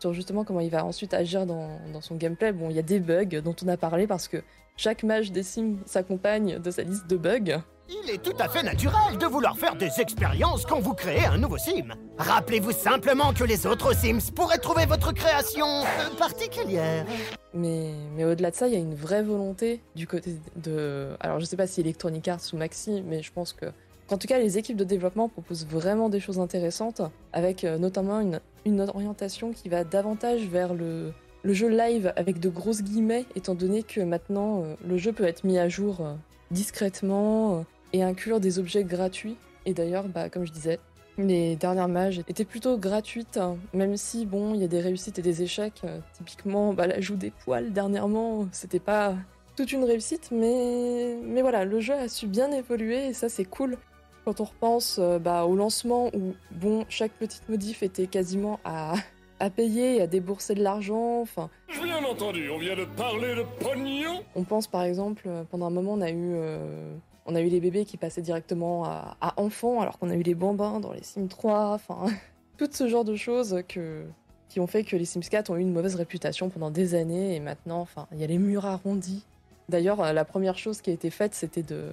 sur 0.00 0.12
justement 0.12 0.42
comment 0.42 0.60
il 0.60 0.70
va 0.70 0.84
ensuite 0.84 1.14
agir 1.14 1.46
dans, 1.46 1.78
dans 1.92 2.00
son 2.00 2.16
gameplay. 2.16 2.50
Bon, 2.50 2.68
il 2.68 2.74
y 2.74 2.80
a 2.80 2.82
des 2.82 2.98
bugs 2.98 3.40
dont 3.44 3.54
on 3.62 3.68
a 3.68 3.76
parlé 3.76 4.08
parce 4.08 4.26
que 4.26 4.42
chaque 4.76 5.02
mage 5.02 5.32
des 5.32 5.42
Sims 5.42 5.78
s'accompagne 5.86 6.58
de 6.58 6.70
sa 6.70 6.82
liste 6.82 7.06
de 7.06 7.16
bugs. 7.16 7.62
Il 7.88 8.10
est 8.10 8.22
tout 8.22 8.36
à 8.38 8.48
fait 8.48 8.62
naturel 8.62 9.18
de 9.18 9.26
vouloir 9.26 9.56
faire 9.56 9.76
des 9.76 10.00
expériences 10.00 10.64
quand 10.64 10.80
vous 10.80 10.94
créez 10.94 11.26
un 11.26 11.36
nouveau 11.36 11.58
sim. 11.58 11.88
Rappelez-vous 12.16 12.72
simplement 12.72 13.32
que 13.34 13.44
les 13.44 13.66
autres 13.66 13.94
Sims 13.94 14.32
pourraient 14.34 14.58
trouver 14.58 14.86
votre 14.86 15.12
création 15.12 15.66
euh, 15.66 16.16
particulière. 16.18 17.04
Mais, 17.52 17.90
mais 18.16 18.24
au-delà 18.24 18.50
de 18.50 18.56
ça, 18.56 18.66
il 18.66 18.72
y 18.72 18.76
a 18.76 18.80
une 18.80 18.94
vraie 18.94 19.22
volonté 19.22 19.80
du 19.94 20.06
côté 20.06 20.36
de. 20.56 21.10
Alors, 21.20 21.38
je 21.38 21.44
sais 21.44 21.56
pas 21.56 21.66
si 21.66 21.80
Electronic 21.80 22.26
Arts 22.28 22.40
ou 22.52 22.56
Maxi, 22.56 23.02
mais 23.06 23.22
je 23.22 23.30
pense 23.30 23.52
que. 23.52 23.66
qu'en 24.08 24.16
tout 24.16 24.26
cas, 24.26 24.38
les 24.38 24.56
équipes 24.56 24.78
de 24.78 24.84
développement 24.84 25.28
proposent 25.28 25.66
vraiment 25.66 26.08
des 26.08 26.20
choses 26.20 26.40
intéressantes, 26.40 27.02
avec 27.32 27.64
euh, 27.64 27.76
notamment 27.76 28.20
une, 28.20 28.40
une 28.64 28.80
orientation 28.80 29.52
qui 29.52 29.68
va 29.68 29.84
davantage 29.84 30.46
vers 30.46 30.72
le, 30.72 31.12
le 31.44 31.52
jeu 31.52 31.68
live 31.68 32.12
avec 32.16 32.38
de 32.40 32.48
grosses 32.48 32.82
guillemets, 32.82 33.26
étant 33.34 33.54
donné 33.54 33.82
que 33.82 34.00
maintenant, 34.00 34.62
euh, 34.62 34.74
le 34.86 34.96
jeu 34.96 35.12
peut 35.12 35.24
être 35.24 35.44
mis 35.44 35.58
à 35.58 35.68
jour 35.68 36.00
euh, 36.00 36.14
discrètement 36.50 37.58
euh, 37.58 37.62
et 37.92 38.02
inclure 38.02 38.40
des 38.40 38.58
objets 38.58 38.84
gratuits. 38.84 39.36
Et 39.66 39.74
d'ailleurs, 39.74 40.08
bah, 40.08 40.28
comme 40.28 40.44
je 40.44 40.52
disais, 40.52 40.78
les 41.18 41.56
dernières 41.56 41.88
mages 41.88 42.20
étaient 42.28 42.44
plutôt 42.44 42.78
gratuites, 42.78 43.36
hein, 43.36 43.56
même 43.74 43.96
si 43.96 44.24
bon, 44.24 44.54
il 44.54 44.60
y 44.60 44.64
a 44.64 44.68
des 44.68 44.80
réussites 44.80 45.18
et 45.18 45.22
des 45.22 45.42
échecs. 45.42 45.82
Typiquement, 46.12 46.72
bah, 46.72 46.86
l'ajout 46.86 47.16
des 47.16 47.30
poils 47.30 47.72
dernièrement, 47.72 48.48
c'était 48.52 48.80
pas 48.80 49.14
toute 49.56 49.72
une 49.72 49.84
réussite, 49.84 50.30
mais 50.32 51.18
mais 51.22 51.42
voilà, 51.42 51.66
le 51.66 51.80
jeu 51.80 51.92
a 51.92 52.08
su 52.08 52.26
bien 52.26 52.50
évoluer 52.50 53.08
et 53.08 53.12
ça 53.12 53.28
c'est 53.28 53.44
cool. 53.44 53.76
Quand 54.24 54.40
on 54.40 54.44
repense 54.44 54.98
bah, 55.20 55.44
au 55.44 55.54
lancement 55.54 56.08
où 56.14 56.34
bon, 56.52 56.86
chaque 56.88 57.12
petite 57.12 57.46
modif 57.48 57.82
était 57.82 58.06
quasiment 58.06 58.60
à 58.64 58.94
à 59.42 59.50
payer 59.50 60.00
à 60.00 60.06
débourser 60.06 60.54
de 60.54 60.62
l'argent. 60.62 61.20
Enfin, 61.20 61.50
bien 61.82 62.04
entendu, 62.04 62.48
on 62.48 62.58
vient 62.58 62.76
de 62.76 62.84
parler 62.84 63.34
de 63.34 63.42
pognon 63.58 64.22
on 64.36 64.44
pense 64.44 64.68
par 64.68 64.84
exemple, 64.84 65.24
euh, 65.26 65.42
pendant 65.50 65.66
un 65.66 65.70
moment, 65.70 65.94
on 65.94 66.00
a 66.00 66.10
eu, 66.10 66.34
euh, 66.34 66.94
on 67.26 67.34
a 67.34 67.40
eu 67.40 67.48
les 67.48 67.58
bébés 67.58 67.84
qui 67.84 67.96
passaient 67.96 68.22
directement 68.22 68.84
à, 68.84 69.16
à 69.20 69.40
enfants, 69.40 69.80
alors 69.80 69.98
qu'on 69.98 70.10
a 70.10 70.14
eu 70.14 70.22
les 70.22 70.36
bambins 70.36 70.78
dans 70.78 70.92
les 70.92 71.02
Sims 71.02 71.26
3, 71.26 71.72
enfin, 71.74 72.06
tout 72.56 72.68
ce 72.70 72.86
genre 72.88 73.04
de 73.04 73.16
choses 73.16 73.62
que, 73.68 74.04
qui 74.48 74.60
ont 74.60 74.68
fait 74.68 74.84
que 74.84 74.96
les 74.96 75.04
Sims 75.04 75.28
4 75.28 75.50
ont 75.50 75.56
eu 75.56 75.60
une 75.60 75.72
mauvaise 75.72 75.96
réputation 75.96 76.48
pendant 76.48 76.70
des 76.70 76.94
années, 76.94 77.34
et 77.34 77.40
maintenant, 77.40 77.80
enfin, 77.80 78.06
il 78.12 78.20
y 78.20 78.24
a 78.24 78.28
les 78.28 78.38
murs 78.38 78.64
arrondis. 78.64 79.24
D'ailleurs, 79.68 80.00
euh, 80.00 80.12
la 80.12 80.24
première 80.24 80.56
chose 80.56 80.80
qui 80.80 80.90
a 80.90 80.92
été 80.92 81.10
faite, 81.10 81.34
c'était 81.34 81.64
de, 81.64 81.88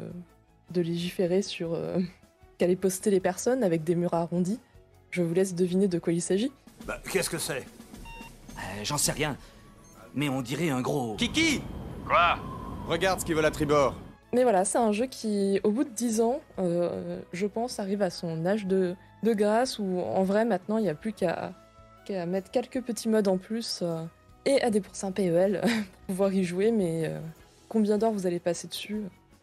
de 0.71 0.81
légiférer 0.81 1.41
sur, 1.41 1.73
euh, 1.73 1.97
qu'allaient 2.59 2.75
poster 2.75 3.09
les 3.09 3.19
personnes 3.19 3.63
avec 3.63 3.83
des 3.83 3.95
murs 3.95 4.13
arrondis. 4.13 4.59
Je 5.09 5.23
vous 5.23 5.33
laisse 5.33 5.55
deviner 5.55 5.87
de 5.87 5.97
quoi 5.97 6.13
il 6.13 6.21
s'agit. 6.21 6.51
Bah, 6.85 6.99
qu'est-ce 7.11 7.29
que 7.29 7.37
c'est? 7.37 7.65
Euh, 8.57 8.83
J'en 8.83 8.97
sais 8.97 9.11
rien. 9.11 9.37
Mais 10.15 10.29
on 10.29 10.41
dirait 10.41 10.69
un 10.69 10.81
gros. 10.81 11.15
Kiki 11.15 11.61
Quoi? 12.07 12.37
Regarde 12.87 13.19
ce 13.19 13.25
qu'ils 13.25 13.35
veulent 13.35 13.45
à 13.45 13.51
tribord. 13.51 13.95
Mais 14.33 14.43
voilà, 14.43 14.65
c'est 14.65 14.77
un 14.77 14.91
jeu 14.91 15.05
qui, 15.07 15.59
au 15.63 15.71
bout 15.71 15.83
de 15.83 15.89
10 15.89 16.21
ans, 16.21 16.39
euh, 16.59 17.19
je 17.33 17.47
pense, 17.47 17.79
arrive 17.79 18.01
à 18.01 18.09
son 18.09 18.45
âge 18.45 18.65
de, 18.65 18.95
de 19.23 19.33
grâce 19.33 19.79
où 19.79 19.99
en 19.99 20.23
vrai 20.23 20.45
maintenant 20.45 20.77
il 20.77 20.83
n'y 20.83 20.89
a 20.89 20.95
plus 20.95 21.13
qu'à 21.13 21.53
qu'à 22.05 22.25
mettre 22.25 22.49
quelques 22.51 22.81
petits 22.81 23.09
modes 23.09 23.27
en 23.27 23.37
plus 23.37 23.79
euh, 23.81 24.03
et 24.45 24.61
à 24.61 24.69
débourser 24.69 25.05
un 25.07 25.11
PEL 25.11 25.61
pour 26.07 26.07
pouvoir 26.07 26.33
y 26.33 26.43
jouer. 26.43 26.71
Mais 26.71 27.03
euh, 27.05 27.19
combien 27.69 27.97
d'heures 27.97 28.11
vous 28.11 28.27
allez 28.27 28.39
passer 28.39 28.67
dessus? 28.67 29.01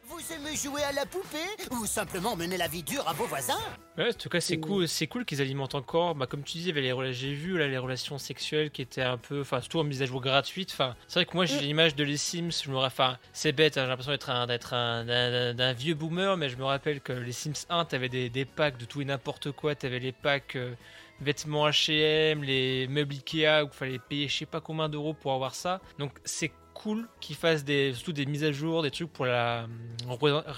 Vous 0.08 0.20
aimez 0.32 0.54
jouer 0.54 0.82
à 0.84 0.92
la 0.92 1.04
poupée 1.04 1.38
Ou 1.72 1.84
simplement 1.84 2.36
mener 2.36 2.56
la 2.56 2.68
vie 2.68 2.84
dure 2.84 3.06
à 3.08 3.12
vos 3.12 3.24
voisins 3.24 3.58
Ouais, 3.98 4.10
en 4.10 4.12
tout 4.12 4.28
cas, 4.28 4.40
c'est 4.40 4.58
cool, 4.58 4.86
c'est 4.86 5.08
cool 5.08 5.24
qu'ils 5.24 5.40
alimentent 5.40 5.74
encore. 5.74 6.14
Bah, 6.14 6.26
comme 6.26 6.44
tu 6.44 6.58
disais, 6.58 6.70
les 6.72 7.12
j'ai 7.12 7.32
vu 7.34 7.58
là 7.58 7.66
les 7.66 7.78
relations 7.78 8.16
sexuelles 8.18 8.70
qui 8.70 8.82
étaient 8.82 9.02
un 9.02 9.16
peu, 9.18 9.40
enfin 9.40 9.60
surtout 9.60 9.80
en 9.80 9.84
mise 9.84 10.02
à 10.02 10.06
jour 10.06 10.20
gratuite. 10.20 10.70
Enfin, 10.72 10.94
c'est 11.08 11.20
vrai 11.20 11.26
que 11.26 11.34
moi 11.34 11.44
j'ai 11.44 11.58
l'image 11.60 11.96
de 11.96 12.04
les 12.04 12.16
Sims. 12.16 12.50
Je 12.64 12.70
me, 12.70 12.76
enfin, 12.76 13.18
c'est 13.32 13.50
bête. 13.52 13.78
hein, 13.78 13.82
j'ai 13.82 13.88
l'impression 13.88 14.12
d'être 14.12 14.30
un, 14.30 14.46
d'être 14.46 14.74
un, 14.74 15.04
d'un, 15.04 15.54
d'un 15.54 15.72
vieux 15.72 15.94
boomer, 15.94 16.36
mais 16.36 16.50
je 16.50 16.56
me 16.56 16.64
rappelle 16.64 17.00
que 17.00 17.12
les 17.12 17.32
Sims 17.32 17.66
1, 17.68 17.86
t'avais 17.86 18.08
des, 18.08 18.30
des 18.30 18.44
packs 18.44 18.78
de 18.78 18.84
tout 18.84 19.00
et 19.00 19.04
n'importe 19.04 19.50
quoi. 19.50 19.74
T'avais 19.74 19.98
les 19.98 20.12
packs 20.12 20.54
euh, 20.54 20.74
vêtements 21.20 21.68
H&M, 21.68 22.44
les 22.44 22.86
meubles 22.86 23.14
Ikea 23.14 23.64
où 23.64 23.68
il 23.72 23.76
fallait 23.76 23.98
payer 23.98 24.28
je 24.28 24.36
sais 24.36 24.46
pas 24.46 24.60
combien 24.60 24.88
d'euros 24.88 25.14
pour 25.14 25.32
avoir 25.32 25.54
ça. 25.56 25.80
Donc 25.98 26.12
c'est 26.24 26.52
cool 26.76 27.08
qu'ils 27.20 27.36
fassent 27.36 27.64
des, 27.64 27.92
surtout 27.94 28.12
des 28.12 28.26
mises 28.26 28.44
à 28.44 28.52
jour, 28.52 28.82
des 28.82 28.90
trucs 28.90 29.12
pour 29.12 29.26
la, 29.26 29.66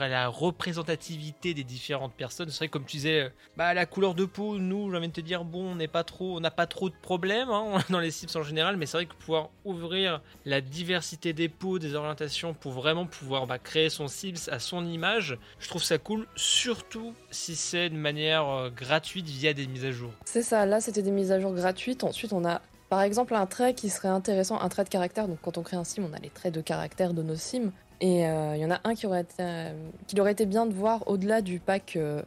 la 0.01 0.29
représentativité 0.29 1.55
des 1.55 1.65
différentes 1.65 2.15
personnes. 2.15 2.51
C'est 2.51 2.59
vrai 2.59 2.69
comme 2.69 2.85
tu 2.85 2.97
disais, 2.97 3.21
euh, 3.21 3.29
bah 3.57 3.73
la 3.75 3.87
couleur 3.87 4.15
de 4.15 4.25
peau, 4.25 4.59
nous, 4.59 4.91
j'ai 4.91 4.97
envie 4.97 5.09
de 5.09 5.13
te 5.13 5.21
dire, 5.21 5.45
bon, 5.45 5.73
on 5.73 5.75
n'est 5.77 5.89
pas 5.89 6.05
trop, 6.05 6.37
on 6.37 6.41
n'a 6.41 6.51
pas 6.51 6.67
trop 6.67 6.91
de 6.91 6.95
problèmes 7.01 7.51
hein, 7.51 7.79
dans 7.91 8.01
les 8.01 8.11
Sims 8.11 8.37
en 8.39 8.43
général, 8.43 8.77
mais 8.77 8.87
c'est 8.87 8.97
vrai 8.97 9.07
que 9.07 9.15
pouvoir 9.15 9.51
ouvrir 9.65 10.21
la 10.45 10.61
diversité 10.61 11.33
des 11.33 11.49
peaux, 11.49 11.79
des 11.79 11.95
orientations, 11.95 12.55
pour 12.55 12.73
vraiment 12.73 13.07
pouvoir 13.07 13.47
bah, 13.47 13.59
créer 13.59 13.89
son 13.89 14.09
Sims 14.09 14.49
à 14.51 14.59
son 14.59 14.85
image, 14.87 15.39
je 15.61 15.69
trouve 15.69 15.83
ça 15.83 15.99
cool, 15.99 16.27
surtout 16.37 17.15
si 17.31 17.55
c'est 17.55 17.91
de 17.91 17.97
manière 17.97 18.49
euh, 18.49 18.71
gratuite 18.71 19.27
via 19.27 19.53
des 19.55 19.67
mises 19.67 19.85
à 19.85 19.93
jour. 19.93 20.11
C'est 20.25 20.43
ça, 20.43 20.67
là 20.67 20.81
c'était 20.81 21.03
des 21.03 21.11
mises 21.11 21.33
à 21.33 21.41
jour 21.41 21.53
gratuites. 21.53 22.05
Ensuite, 22.05 22.33
on 22.33 22.45
a 22.45 22.61
par 22.89 23.03
exemple 23.03 23.35
un 23.35 23.47
trait 23.47 23.75
qui 23.75 23.89
serait 23.91 24.09
intéressant, 24.09 24.61
un 24.61 24.69
trait 24.69 24.85
de 24.85 24.89
caractère. 24.89 25.29
Donc 25.29 25.39
quand 25.43 25.59
on 25.59 25.63
crée 25.63 25.77
un 25.77 25.85
sim, 25.85 26.03
on 26.09 26.15
a 26.15 26.19
les 26.19 26.31
traits 26.31 26.55
de 26.55 26.61
caractère 26.61 27.15
de 27.15 27.23
nos 27.23 27.37
sims. 27.37 27.73
Et 28.01 28.27
euh, 28.27 28.55
il 28.57 28.63
y 28.63 28.65
en 28.65 28.71
a 28.71 28.81
un 28.85 28.95
qui 28.95 29.07
aurait 29.07 29.23
été, 29.23 29.35
euh, 29.41 29.73
aurait 30.19 30.33
été 30.33 30.47
bien 30.47 30.67
de 30.67 30.73
voir 30.73 31.07
au-delà 31.09 31.41
du 31.41 31.59
pack 31.59 31.97
euh, 31.97 32.23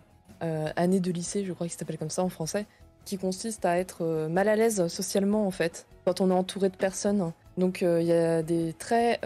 année 0.75 0.99
de 0.99 1.11
lycée, 1.11 1.45
je 1.45 1.53
crois 1.53 1.67
qu'il 1.67 1.77
s'appelle 1.77 1.97
comme 1.97 2.09
ça 2.09 2.23
en 2.23 2.29
français, 2.29 2.65
qui 3.05 3.17
consiste 3.17 3.65
à 3.65 3.77
être 3.77 4.27
mal 4.29 4.49
à 4.49 4.55
l'aise 4.55 4.87
socialement 4.87 5.47
en 5.47 5.51
fait, 5.51 5.85
quand 6.05 6.19
on 6.19 6.29
est 6.29 6.33
entouré 6.33 6.69
de 6.69 6.75
personnes. 6.75 7.31
Donc 7.57 7.81
il 7.81 8.03
y 8.03 8.11
a 8.11 8.41
des 8.41 8.73
traits 8.73 9.21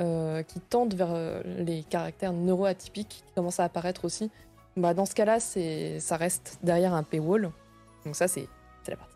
qui 0.48 0.60
tendent 0.60 0.93
vers 0.93 1.13
les 1.58 1.84
caractères 1.84 2.34
neuroatypiques 2.34 3.24
qui 3.26 3.34
commencent 3.34 3.60
à 3.60 3.63
apparaître 3.63 4.06
aussi. 4.06 4.30
Bah, 4.78 4.93
dans 4.93 5.06
ce 5.06 5.15
cas-là, 5.15 5.39
ça 5.39 6.17
reste 6.17 6.60
derrière 6.63 6.93
un 6.93 7.04
paywall. 7.04 7.52
Donc 8.06 8.15
ça, 8.15 8.28
c'est, 8.28 8.48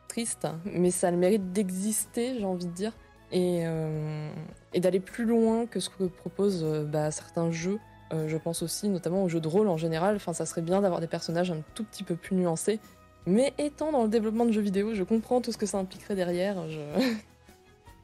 triste, 0.09 0.47
mais 0.65 0.91
ça 0.91 1.07
a 1.07 1.11
le 1.11 1.17
mérite 1.17 1.53
d'exister, 1.53 2.37
j'ai 2.37 2.45
envie 2.45 2.65
de 2.65 2.73
dire, 2.73 2.91
et, 3.31 3.61
euh, 3.63 4.29
d'aller 4.75 4.99
plus 4.99 5.25
loin 5.25 5.65
que 5.65 5.79
ce 5.79 5.89
que 5.89 6.03
proposent 6.03 6.63
euh, 6.63 6.83
bah, 6.83 7.11
certains 7.11 7.51
jeux. 7.51 7.79
Euh, 8.11 8.27
je 8.27 8.37
pense 8.37 8.63
aussi 8.63 8.89
notamment 8.89 9.23
aux 9.23 9.29
jeux 9.29 9.39
de 9.39 9.47
rôle 9.47 9.67
en 9.69 9.77
général. 9.77 10.15
Enfin, 10.15 10.33
ça 10.33 10.45
serait 10.45 10.61
bien 10.61 10.81
d'avoir 10.81 10.99
des 10.99 11.07
personnages 11.07 11.51
un 11.51 11.61
tout 11.75 11.83
petit 11.83 12.03
peu 12.03 12.15
plus 12.15 12.35
nuancés. 12.35 12.79
Mais 13.25 13.53
étant 13.57 13.91
dans 13.91 14.03
le 14.03 14.09
développement 14.09 14.45
de 14.45 14.51
jeux 14.51 14.61
vidéo, 14.61 14.95
je 14.95 15.03
comprends 15.03 15.41
tout 15.41 15.51
ce 15.51 15.57
que 15.57 15.67
ça 15.67 15.77
impliquerait 15.77 16.15
derrière. 16.15 16.57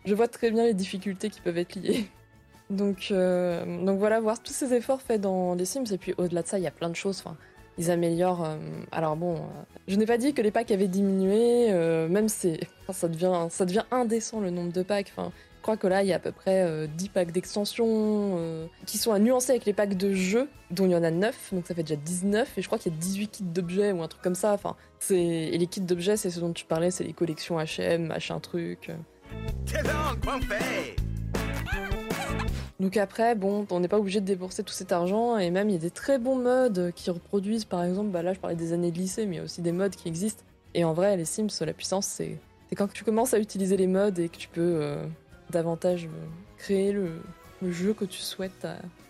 Je, 0.06 0.14
vois 0.14 0.28
très 0.28 0.52
bien 0.52 0.64
les 0.64 0.76
difficultés 0.76 1.30
qui 1.30 1.42
peuvent 1.42 1.58
être 1.58 1.76
liées. 1.76 2.06
Donc, 2.70 3.08
voilà, 3.10 4.20
voir 4.20 4.40
tous 4.42 4.54
ces 4.54 4.74
efforts 4.74 5.02
faits 5.02 5.22
dans 5.22 5.56
les 5.56 5.66
Sims. 5.66 5.86
Et 5.92 5.98
puis 5.98 6.14
au-delà 6.18 6.44
de 6.44 6.48
ça, 6.48 6.60
il 6.60 6.64
y 6.64 6.68
a 6.68 6.72
plein 6.72 6.90
de 6.90 6.96
choses. 6.96 7.24
Ils 7.78 7.92
améliorent. 7.92 8.46
euh, 8.46 8.58
alors 8.92 9.16
bon, 9.16 9.36
euh, 9.36 9.40
je 9.88 9.96
n'ai 9.96 10.06
pas 10.06 10.18
dit 10.18 10.34
que 10.34 10.42
les 10.42 10.52
packs 10.52 10.72
avaient 10.72 10.88
diminué. 10.88 11.72
euh, 11.72 12.08
même 12.08 12.30
c'est, 12.30 12.60
ça 12.92 13.08
devient, 13.08 13.84
indécent 13.92 14.40
le 14.40 14.50
nombre 14.50 14.72
de 14.72 14.84
packs. 14.84 15.12
Enfin, 15.16 15.32
je 15.58 15.62
crois 15.62 15.78
que 15.78 15.88
là, 15.88 16.04
il 16.04 16.08
y 16.10 16.14
a 16.14 16.18
à 16.18 16.20
peu 16.20 16.32
près 16.32 16.62
euh, 16.62 16.86
10 16.96 17.10
packs 17.10 17.32
d'extension 17.32 17.86
euh, 18.38 18.68
qui 18.86 19.00
sont 19.00 19.12
à 19.14 19.20
nuancer 19.20 19.50
avec 19.52 19.66
les 19.66 19.74
packs 19.74 19.98
de 19.98 20.14
jeux, 20.14 20.48
dont 20.70 20.86
il 20.86 20.92
y 20.92 20.96
en 20.96 21.04
a 21.04 21.10
9, 21.10 21.54
donc 21.54 21.66
ça 21.66 21.74
fait 21.74 21.82
déjà 21.82 21.96
19. 21.96 22.58
Et 22.58 22.62
je 22.62 22.68
crois 22.68 22.78
qu'il 22.78 22.92
y 22.94 22.96
a 22.96 23.00
18 23.00 23.28
kits 23.30 23.44
d'objets 23.44 23.92
ou 23.92 24.04
un 24.04 24.08
truc 24.08 24.22
comme 24.22 24.36
ça. 24.36 24.54
Enfin, 24.54 24.76
et 25.10 25.58
les 25.58 25.68
kits 25.68 25.82
d'objets, 25.82 26.18
c'est 26.18 26.30
ce 26.30 26.40
dont 26.40 26.54
tu 26.54 26.66
parlais, 26.66 26.92
c'est 26.92 27.04
les 27.04 27.14
collections 27.14 27.58
H&M, 27.58 28.06
machin 28.06 28.40
truc. 28.40 28.92
Donc, 32.80 32.98
après, 32.98 33.36
bon, 33.36 33.66
on 33.70 33.80
n'est 33.80 33.88
pas 33.88 34.00
obligé 34.00 34.20
de 34.20 34.26
débourser 34.26 34.64
tout 34.64 34.74
cet 34.74 34.92
argent 34.92 35.38
et 35.38 35.50
même 35.50 35.70
il 35.70 35.74
y 35.74 35.78
a 35.78 35.80
des 35.80 35.92
très 35.92 36.20
bons 36.20 36.36
modes 36.36 36.92
qui 36.96 37.10
reproduisent, 37.10 37.66
par 37.66 37.84
exemple, 37.84 38.10
bah 38.10 38.22
là 38.22 38.34
je 38.34 38.40
parlais 38.40 38.56
des 38.56 38.74
années 38.74 38.92
de 38.92 38.98
lycée, 38.98 39.26
mais 39.26 39.36
il 39.36 39.38
y 39.38 39.42
a 39.42 39.44
aussi 39.44 39.62
des 39.62 39.72
modes 39.72 39.96
qui 39.96 40.10
existent. 40.10 40.44
Et 40.74 40.84
en 40.84 40.94
vrai, 40.94 41.16
les 41.16 41.24
Sims, 41.24 41.48
la 41.62 41.74
puissance, 41.74 42.06
c'est 42.06 42.38
quand 42.76 42.92
tu 42.92 43.04
commences 43.04 43.34
à 43.34 43.40
utiliser 43.40 43.78
les 43.78 43.88
modes 43.88 44.20
et 44.20 44.30
que 44.30 44.38
tu 44.38 44.50
peux 44.50 44.80
euh, 44.82 45.06
davantage 45.50 46.06
euh, 46.06 46.26
créer 46.58 46.92
le, 46.92 47.10
jeu 47.72 47.94
que 47.94 48.06
tu 48.06 48.20
souhaites. 48.20 48.68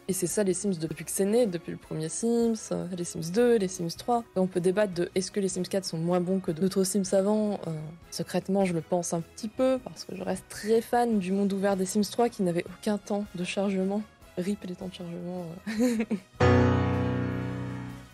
Et 0.08 0.14
c'est 0.14 0.28
ça 0.28 0.44
les 0.44 0.54
Sims 0.54 0.78
depuis 0.80 1.04
que 1.04 1.10
c'est 1.10 1.26
né, 1.26 1.48
depuis 1.48 1.72
le 1.72 1.78
premier 1.78 2.10
Sims, 2.10 2.54
euh, 2.72 2.86
les 2.96 3.04
Sims 3.04 3.32
2, 3.34 3.58
les 3.58 3.68
Sims 3.68 3.96
3. 3.98 4.24
Et 4.36 4.40
on 4.40 4.46
peut 4.46 4.60
débattre 4.60 4.94
de 4.94 5.10
est-ce 5.16 5.32
que 5.32 5.40
les 5.40 5.50
Sims 5.50 5.64
4 5.64 5.84
sont 5.84 5.98
moins 5.98 6.22
bons 6.22 6.40
que 6.40 6.52
d'autres 6.52 6.84
Sims 6.84 7.14
avant? 7.14 7.54
Euh, 7.68 7.72
secrètement, 8.12 8.66
je 8.66 8.74
le 8.74 8.82
pense 8.82 9.14
un 9.14 9.22
petit 9.22 9.48
peu 9.48 9.80
parce 9.84 10.04
que 10.04 10.16
je 10.16 10.22
reste 10.24 10.46
très 10.48 10.82
fan 10.82 11.18
du 11.18 11.32
monde 11.32 11.52
ouvert 11.54 11.76
des 11.76 11.86
Sims 11.88 12.04
3 12.12 12.30
qui 12.30 12.44
n'avait 12.44 12.66
aucun 12.80 13.00
temps 13.00 13.26
de 13.34 13.44
chargement. 13.44 14.04
RIP 14.38 14.64
les 14.66 14.76
temps 14.76 14.90
de 14.90 14.94
chargement. 14.94 15.46
euh. 15.80 16.56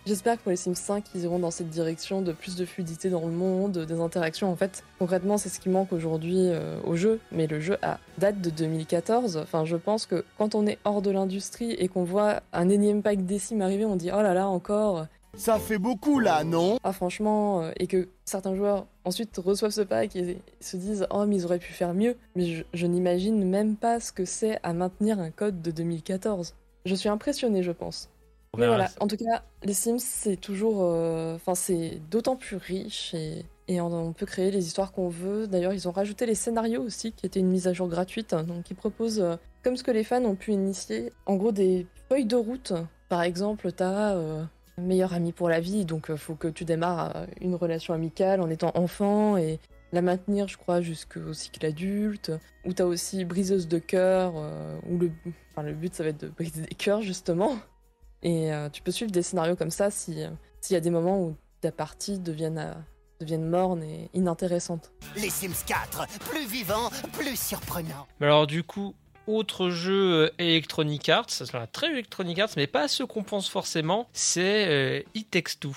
J'espère 0.04 0.36
que 0.36 0.42
pour 0.42 0.50
les 0.50 0.56
Sims 0.56 0.74
5, 0.74 1.04
ils 1.14 1.22
iront 1.22 1.38
dans 1.38 1.52
cette 1.52 1.70
direction 1.70 2.22
de 2.22 2.32
plus 2.32 2.56
de 2.56 2.64
fluidité 2.64 3.08
dans 3.08 3.24
le 3.24 3.32
monde, 3.32 3.78
des 3.78 4.00
interactions. 4.00 4.50
En 4.50 4.56
fait, 4.56 4.82
concrètement, 4.98 5.38
c'est 5.38 5.48
ce 5.48 5.60
qui 5.60 5.68
manque 5.68 5.92
aujourd'hui 5.92 6.48
euh, 6.48 6.80
au 6.84 6.96
jeu. 6.96 7.20
Mais 7.30 7.46
le 7.46 7.60
jeu 7.60 7.78
a 7.82 8.00
date 8.18 8.40
de 8.40 8.50
2014. 8.50 9.36
Enfin, 9.36 9.64
je 9.64 9.76
pense 9.76 10.06
que 10.06 10.24
quand 10.38 10.56
on 10.56 10.66
est 10.66 10.78
hors 10.84 11.02
de 11.02 11.12
l'industrie 11.12 11.70
et 11.72 11.86
qu'on 11.86 12.02
voit 12.02 12.40
un 12.52 12.68
énième 12.68 13.02
pack 13.02 13.24
des 13.24 13.38
Sims 13.38 13.60
arriver, 13.60 13.84
on 13.84 13.94
dit 13.94 14.10
oh 14.12 14.22
là 14.22 14.34
là, 14.34 14.48
encore. 14.48 15.06
Ça 15.34 15.60
fait 15.60 15.78
beaucoup 15.78 16.18
là, 16.18 16.42
non? 16.42 16.78
Ah 16.82 16.92
franchement, 16.92 17.62
euh, 17.62 17.70
et 17.78 17.86
que 17.86 18.08
certains 18.24 18.56
joueurs 18.56 18.86
ensuite 19.04 19.36
reçoivent 19.38 19.70
ce 19.70 19.80
pack 19.82 20.16
et 20.16 20.38
se 20.60 20.76
disent 20.76 21.06
oh 21.10 21.26
mais 21.26 21.36
ils 21.36 21.44
auraient 21.44 21.60
pu 21.60 21.72
faire 21.72 21.94
mieux. 21.94 22.16
Mais 22.34 22.46
je, 22.46 22.64
je 22.74 22.86
n'imagine 22.88 23.48
même 23.48 23.76
pas 23.76 24.00
ce 24.00 24.10
que 24.10 24.24
c'est 24.24 24.58
à 24.64 24.72
maintenir 24.72 25.20
un 25.20 25.30
code 25.30 25.62
de 25.62 25.70
2014. 25.70 26.54
Je 26.86 26.94
suis 26.96 27.08
impressionné, 27.08 27.62
je 27.62 27.70
pense. 27.70 28.08
Mais 28.58 28.66
voilà, 28.66 28.90
en 29.00 29.06
tout 29.06 29.16
cas, 29.16 29.42
les 29.62 29.72
Sims, 29.72 29.98
c'est 29.98 30.36
toujours. 30.36 30.82
euh, 30.82 31.36
Enfin, 31.36 31.54
c'est 31.54 32.00
d'autant 32.10 32.36
plus 32.36 32.56
riche 32.56 33.14
et, 33.14 33.46
et 33.66 33.80
on, 33.80 33.86
on 33.86 34.12
peut 34.12 34.26
créer 34.26 34.50
les 34.50 34.66
histoires 34.66 34.92
qu'on 34.92 35.08
veut. 35.08 35.46
D'ailleurs, 35.46 35.72
ils 35.72 35.88
ont 35.88 35.92
rajouté 35.92 36.26
les 36.26 36.34
scénarios 36.34 36.82
aussi, 36.82 37.12
qui 37.12 37.24
était 37.24 37.40
une 37.40 37.48
mise 37.48 37.66
à 37.66 37.72
jour 37.72 37.88
gratuite. 37.88 38.34
Donc, 38.34 38.70
ils 38.70 38.76
proposent, 38.76 39.20
euh, 39.20 39.36
comme 39.64 39.76
ce 39.76 39.82
que 39.82 39.90
les 39.90 40.04
fans 40.04 40.22
ont 40.24 40.34
pu 40.34 40.52
initier, 40.52 41.12
en 41.24 41.36
gros, 41.36 41.50
des 41.52 41.86
feuilles 42.10 42.26
de 42.26 42.36
route. 42.36 42.74
Par 43.08 43.22
exemple, 43.22 43.72
t'as. 43.72 44.14
Euh, 44.16 44.44
meilleur 44.78 45.12
ami 45.12 45.32
pour 45.32 45.50
la 45.50 45.60
vie, 45.60 45.84
donc 45.84 46.06
il 46.08 46.16
faut 46.16 46.34
que 46.34 46.48
tu 46.48 46.64
démarres 46.64 47.14
euh, 47.14 47.26
une 47.42 47.54
relation 47.54 47.92
amicale 47.92 48.40
en 48.40 48.48
étant 48.48 48.72
enfant 48.74 49.36
et 49.36 49.60
la 49.92 50.00
maintenir, 50.00 50.48
je 50.48 50.56
crois, 50.56 50.80
jusqu'au 50.80 51.34
cycle 51.34 51.64
adulte. 51.66 52.32
Ou 52.64 52.72
t'as 52.72 52.84
aussi 52.84 53.24
briseuse 53.26 53.68
de 53.68 53.78
cœur, 53.78 54.32
euh, 54.36 54.78
où 54.88 54.98
le, 54.98 55.10
enfin, 55.50 55.62
le 55.62 55.74
but 55.74 55.94
ça 55.94 56.02
va 56.02 56.08
être 56.08 56.22
de 56.22 56.28
briser 56.28 56.62
des 56.62 56.74
cœurs 56.74 57.02
justement. 57.02 57.56
Et 58.22 58.52
euh, 58.52 58.68
tu 58.68 58.82
peux 58.82 58.92
suivre 58.92 59.10
des 59.10 59.22
scénarios 59.22 59.56
comme 59.56 59.70
ça 59.70 59.90
si, 59.90 60.22
euh, 60.22 60.28
s'il 60.60 60.74
y 60.74 60.76
a 60.76 60.80
des 60.80 60.90
moments 60.90 61.20
où 61.20 61.36
ta 61.60 61.72
partie 61.72 62.18
devienne, 62.18 62.58
euh, 62.58 62.72
devienne 63.20 63.48
morne 63.48 63.82
et 63.82 64.10
inintéressante. 64.14 64.92
Les 65.16 65.30
Sims 65.30 65.64
4, 65.66 66.06
plus 66.30 66.46
vivants, 66.46 66.90
plus 67.12 67.38
surprenants. 67.38 68.06
Mais 68.20 68.26
alors 68.26 68.46
du 68.46 68.62
coup, 68.62 68.94
autre 69.26 69.70
jeu 69.70 70.24
euh, 70.24 70.30
Electronic 70.38 71.08
Arts, 71.08 71.30
ça 71.30 71.46
sera 71.46 71.66
très 71.66 71.90
Electronic 71.90 72.38
Arts, 72.38 72.50
mais 72.56 72.66
pas 72.66 72.88
ce 72.88 73.02
qu'on 73.02 73.22
pense 73.22 73.48
forcément, 73.48 74.08
c'est 74.12 74.66
euh, 74.68 75.02
It 75.14 75.30
Takes 75.30 75.58
Two. 75.60 75.74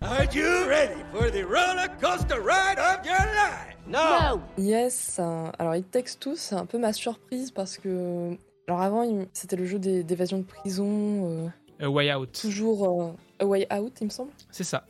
Are 0.00 0.24
you 0.34 0.44
ready 0.68 1.02
for 1.12 1.30
the 1.30 1.44
roller 1.44 1.88
coaster 2.00 2.38
ride 2.38 2.78
of 2.78 3.04
your 3.06 3.16
life? 3.16 3.76
No! 3.86 4.40
Yes, 4.58 5.16
euh, 5.18 5.50
alors 5.58 5.74
It 5.76 5.90
Takes 5.90 6.18
Two, 6.20 6.34
c'est 6.36 6.54
un 6.54 6.66
peu 6.66 6.78
ma 6.78 6.92
surprise 6.92 7.50
parce 7.50 7.78
que. 7.78 8.36
Alors 8.66 8.80
avant, 8.80 9.06
c'était 9.34 9.56
le 9.56 9.66
jeu 9.66 9.78
d'évasion 9.78 10.38
de 10.38 10.44
prison, 10.44 10.86
euh, 10.88 11.48
A 11.84 11.90
Way 11.90 12.14
Out. 12.14 12.32
toujours 12.40 13.02
euh, 13.02 13.12
A 13.38 13.46
Way 13.46 13.66
Out, 13.78 13.92
il 14.00 14.04
me 14.04 14.10
semble. 14.10 14.30
C'est 14.50 14.64
ça. 14.64 14.84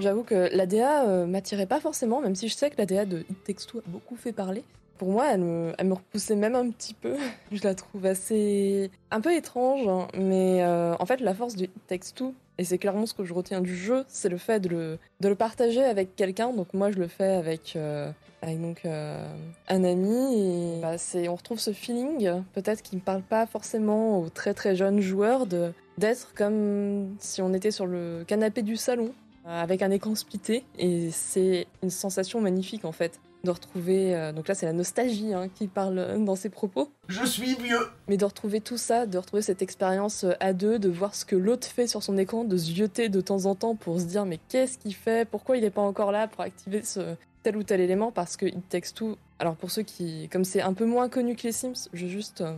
J'avoue 0.00 0.24
que 0.24 0.48
l'ADA 0.52 1.06
euh, 1.06 1.26
m'attirait 1.26 1.66
pas 1.66 1.78
forcément, 1.78 2.20
même 2.20 2.34
si 2.34 2.48
je 2.48 2.54
sais 2.54 2.68
que 2.70 2.76
l'ADA 2.78 3.04
de 3.04 3.20
It 3.30 3.44
Takes 3.44 3.66
Two 3.68 3.78
a 3.78 3.82
beaucoup 3.86 4.16
fait 4.16 4.32
parler. 4.32 4.64
Pour 4.98 5.10
moi, 5.10 5.28
elle 5.32 5.40
me, 5.40 5.72
elle 5.78 5.86
me 5.86 5.94
repoussait 5.94 6.34
même 6.34 6.56
un 6.56 6.68
petit 6.70 6.94
peu. 6.94 7.14
je 7.52 7.62
la 7.62 7.74
trouve 7.74 8.06
assez. 8.06 8.90
un 9.10 9.20
peu 9.20 9.32
étrange, 9.32 9.86
hein, 9.86 10.08
mais 10.14 10.64
euh, 10.64 10.94
en 10.98 11.06
fait, 11.06 11.20
la 11.20 11.34
force 11.34 11.54
Takes 11.86 12.14
Two, 12.14 12.34
Et 12.60 12.64
c'est 12.64 12.76
clairement 12.76 13.06
ce 13.06 13.14
que 13.14 13.24
je 13.24 13.32
retiens 13.32 13.62
du 13.62 13.74
jeu, 13.74 14.04
c'est 14.06 14.28
le 14.28 14.36
fait 14.36 14.60
de 14.60 14.68
le, 14.68 14.98
de 15.20 15.28
le 15.30 15.34
partager 15.34 15.82
avec 15.82 16.14
quelqu'un. 16.14 16.52
Donc 16.52 16.74
moi, 16.74 16.90
je 16.90 16.98
le 16.98 17.08
fais 17.08 17.32
avec, 17.32 17.72
euh, 17.74 18.12
donc, 18.42 18.82
euh, 18.84 19.26
un 19.68 19.82
ami. 19.82 20.34
Et 20.38 20.80
bah, 20.82 20.96
on 21.30 21.34
retrouve 21.36 21.58
ce 21.58 21.72
feeling, 21.72 22.42
peut-être 22.52 22.82
qui 22.82 22.96
ne 22.96 23.00
parle 23.00 23.22
pas 23.22 23.46
forcément 23.46 24.20
aux 24.20 24.28
très 24.28 24.52
très 24.52 24.76
jeunes 24.76 25.00
joueurs, 25.00 25.46
d'être 25.46 26.34
comme 26.34 27.16
si 27.18 27.40
on 27.40 27.54
était 27.54 27.70
sur 27.70 27.86
le 27.86 28.24
canapé 28.26 28.60
du 28.60 28.76
salon, 28.76 29.14
euh, 29.46 29.62
avec 29.62 29.80
un 29.80 29.90
écran 29.90 30.14
splitté. 30.14 30.62
Et 30.78 31.10
c'est 31.12 31.66
une 31.82 31.88
sensation 31.88 32.42
magnifique 32.42 32.84
en 32.84 32.92
fait 32.92 33.20
de 33.44 33.50
retrouver. 33.50 34.14
euh, 34.14 34.32
donc 34.32 34.48
là, 34.48 34.54
c'est 34.54 34.66
la 34.66 34.72
nostalgie 34.72 35.32
hein, 35.32 35.48
qui 35.48 35.66
parle 35.66 35.98
euh, 35.98 36.18
dans 36.18 36.36
ses 36.36 36.50
propos. 36.50 36.90
Je 37.08 37.24
suis 37.24 37.54
vieux. 37.56 37.88
Mais 38.08 38.16
de 38.16 38.24
retrouver 38.24 38.60
tout 38.60 38.76
ça, 38.76 39.06
de 39.06 39.16
retrouver 39.18 39.42
cette 39.42 39.62
expérience 39.62 40.24
euh, 40.24 40.32
à 40.40 40.52
deux, 40.52 40.78
de 40.78 40.88
voir 40.88 41.14
ce 41.14 41.24
que 41.24 41.36
l'autre 41.36 41.66
fait 41.66 41.86
sur 41.86 42.02
son 42.02 42.18
écran, 42.18 42.44
de 42.44 42.56
se 42.56 42.70
jeter 42.72 43.08
de 43.08 43.20
temps 43.20 43.46
en 43.46 43.54
temps 43.54 43.74
pour 43.76 43.98
se 43.98 44.04
dire 44.04 44.26
mais 44.26 44.38
qu'est-ce 44.48 44.78
qu'il 44.78 44.94
fait? 44.94 45.26
Pourquoi 45.28 45.56
il 45.56 45.62
n'est 45.62 45.70
pas 45.70 45.80
encore 45.82 46.12
là 46.12 46.28
pour 46.28 46.42
activer 46.42 46.82
ce 46.82 47.14
tel 47.42 47.56
ou 47.56 47.62
tel 47.62 47.80
élément? 47.80 48.12
Parce 48.12 48.36
que 48.36 48.46
It 48.46 48.68
Takes 48.68 48.94
Two. 48.94 49.16
Alors 49.38 49.56
pour 49.56 49.70
ceux 49.70 49.82
qui, 49.82 50.28
comme 50.30 50.44
c'est 50.44 50.60
un 50.60 50.74
peu 50.74 50.84
moins 50.84 51.08
connu 51.08 51.34
que 51.34 51.44
les 51.44 51.52
Sims, 51.52 51.88
je 51.94 52.04
vais 52.04 52.12
juste 52.12 52.42
euh, 52.42 52.54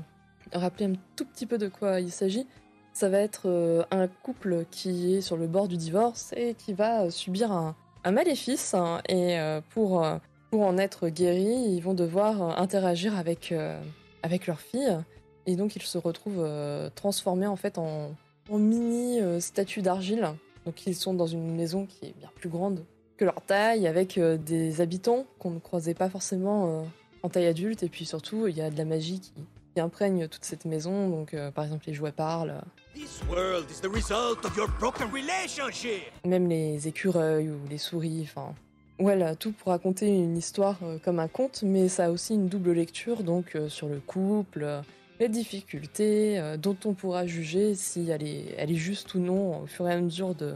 rappeler 0.52 0.86
un 0.86 0.94
tout 1.14 1.24
petit 1.24 1.46
peu 1.46 1.58
de 1.58 1.68
quoi 1.68 2.00
il 2.00 2.10
s'agit. 2.10 2.46
Ça 2.92 3.08
va 3.08 3.18
être 3.20 3.42
euh, 3.46 3.84
un 3.90 4.08
couple 4.08 4.64
qui 4.70 5.14
est 5.14 5.20
sur 5.20 5.36
le 5.36 5.46
bord 5.46 5.68
du 5.68 5.76
divorce 5.76 6.32
et 6.36 6.54
qui 6.54 6.72
va 6.72 7.08
subir 7.10 7.52
un, 7.52 7.76
un 8.04 8.10
maléfice. 8.10 8.74
hein, 8.74 9.00
et 9.08 9.38
pour, 9.70 10.04
pour 10.52 10.66
en 10.66 10.76
être 10.76 11.08
guéri, 11.08 11.46
ils 11.46 11.80
vont 11.80 11.94
devoir 11.94 12.42
euh, 12.42 12.54
interagir 12.62 13.16
avec, 13.16 13.52
euh, 13.52 13.80
avec 14.22 14.46
leur 14.46 14.60
fille. 14.60 14.98
Et 15.46 15.56
donc 15.56 15.74
ils 15.76 15.82
se 15.82 15.96
retrouvent 15.96 16.44
euh, 16.44 16.90
transformés 16.94 17.46
en 17.46 17.56
fait 17.56 17.78
en, 17.78 18.14
en 18.50 18.58
mini 18.58 19.18
euh, 19.18 19.40
statues 19.40 19.80
d'argile. 19.80 20.28
Donc 20.66 20.86
ils 20.86 20.94
sont 20.94 21.14
dans 21.14 21.26
une 21.26 21.56
maison 21.56 21.86
qui 21.86 22.04
est 22.04 22.14
bien 22.18 22.28
plus 22.36 22.50
grande 22.50 22.84
que 23.16 23.24
leur 23.24 23.40
taille, 23.40 23.86
avec 23.86 24.18
des 24.18 24.80
habitants 24.82 25.24
qu'on 25.38 25.52
ne 25.52 25.58
croisait 25.58 25.94
pas 25.94 26.08
forcément 26.10 26.84
en 27.22 27.28
taille 27.28 27.46
adulte. 27.46 27.82
Et 27.82 27.88
puis 27.88 28.04
surtout, 28.04 28.46
il 28.46 28.56
y 28.56 28.60
a 28.60 28.70
de 28.70 28.76
la 28.76 28.84
magie 28.84 29.20
qui, 29.20 29.32
qui 29.74 29.80
imprègne 29.80 30.28
toute 30.28 30.44
cette 30.44 30.64
maison. 30.64 31.08
Donc 31.08 31.36
par 31.54 31.64
exemple, 31.64 31.84
les 31.86 31.94
jouets 31.94 32.12
parlent. 32.12 32.60
This 32.94 33.20
world 33.28 33.70
is 33.70 33.80
the 33.80 33.92
result 33.92 34.44
of 34.44 34.56
your 34.56 34.68
broken 34.80 35.08
relationship. 35.12 36.02
même 36.26 36.48
les 36.48 36.88
écureuils 36.88 37.50
ou 37.50 37.58
les 37.68 37.78
souris, 37.78 38.22
enfin. 38.22 38.54
Voilà, 38.98 39.34
tout 39.34 39.52
pour 39.52 39.68
raconter 39.68 40.08
une 40.08 40.36
histoire 40.36 40.78
euh, 40.82 40.98
comme 41.02 41.18
un 41.18 41.28
conte, 41.28 41.62
mais 41.64 41.88
ça 41.88 42.06
a 42.06 42.10
aussi 42.10 42.34
une 42.34 42.46
double 42.46 42.72
lecture, 42.72 43.22
donc 43.22 43.56
euh, 43.56 43.68
sur 43.68 43.88
le 43.88 44.00
couple, 44.00 44.62
euh, 44.62 44.80
les 45.18 45.28
difficultés, 45.28 46.40
dont 46.60 46.76
on 46.84 46.94
pourra 46.94 47.26
juger 47.26 47.74
si 47.74 48.10
elle 48.10 48.24
est, 48.24 48.74
juste 48.74 49.14
ou 49.14 49.20
non 49.20 49.62
au 49.62 49.66
fur 49.66 49.88
et 49.88 49.92
à 49.92 50.00
mesure 50.00 50.34
de, 50.34 50.54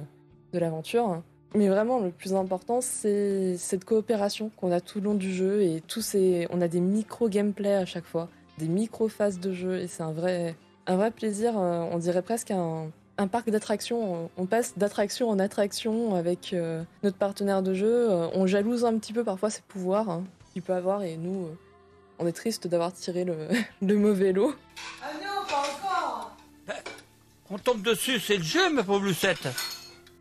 de 0.53 0.59
l'aventure. 0.59 1.22
Mais 1.55 1.68
vraiment, 1.68 2.01
le 2.01 2.11
plus 2.11 2.35
important, 2.35 2.81
c'est 2.81 3.57
cette 3.59 3.85
coopération 3.85 4.51
qu'on 4.57 4.72
a 4.72 4.81
tout 4.81 4.99
le 4.99 5.05
long 5.05 5.14
du 5.14 5.33
jeu, 5.33 5.62
et 5.62 5.83
tous 5.87 6.01
ces, 6.01 6.49
on 6.51 6.61
a 6.61 6.66
des 6.66 6.81
micro-gameplay 6.81 7.75
à 7.75 7.85
chaque 7.85 8.07
fois, 8.07 8.29
des 8.59 8.66
micro-phases 8.66 9.38
de 9.38 9.53
jeu, 9.53 9.79
et 9.79 9.87
c'est 9.87 10.03
un 10.03 10.12
vrai, 10.12 10.57
un 10.88 10.96
vrai 10.96 11.12
plaisir, 11.12 11.55
on 11.55 11.99
dirait 11.99 12.22
presque 12.22 12.51
un, 12.51 12.90
un 13.18 13.29
parc 13.29 13.50
d'attractions. 13.50 14.31
On 14.37 14.46
passe 14.46 14.76
d'attraction 14.76 15.29
en 15.29 15.38
attraction 15.38 16.14
avec 16.14 16.52
euh, 16.52 16.83
notre 17.02 17.16
partenaire 17.16 17.62
de 17.62 17.74
jeu. 17.74 18.11
Euh, 18.11 18.29
on 18.35 18.46
jalouse 18.46 18.85
un 18.85 18.98
petit 18.98 19.12
peu 19.12 19.24
parfois 19.24 19.50
ses 19.50 19.62
pouvoirs 19.62 20.11
hein, 20.11 20.24
qu'il 20.52 20.62
peut 20.62 20.74
avoir 20.74 21.02
et 21.02 21.16
nous, 21.16 21.46
euh, 21.46 21.59
on 22.18 22.26
est 22.26 22.33
triste 22.33 22.66
d'avoir 22.66 22.92
tiré 22.92 23.24
le, 23.24 23.37
le 23.83 23.96
mauvais 23.96 24.33
lot. 24.33 24.55
Ah 25.02 25.12
non, 25.14 25.46
pas 25.48 25.61
encore 25.61 26.37
On 27.50 27.59
tombe 27.59 27.83
dessus, 27.83 28.20
c'est 28.20 28.37
le 28.37 28.42
jeu, 28.42 28.72
ma 28.72 28.83
pauvre 28.83 29.05
Lucette. 29.05 29.48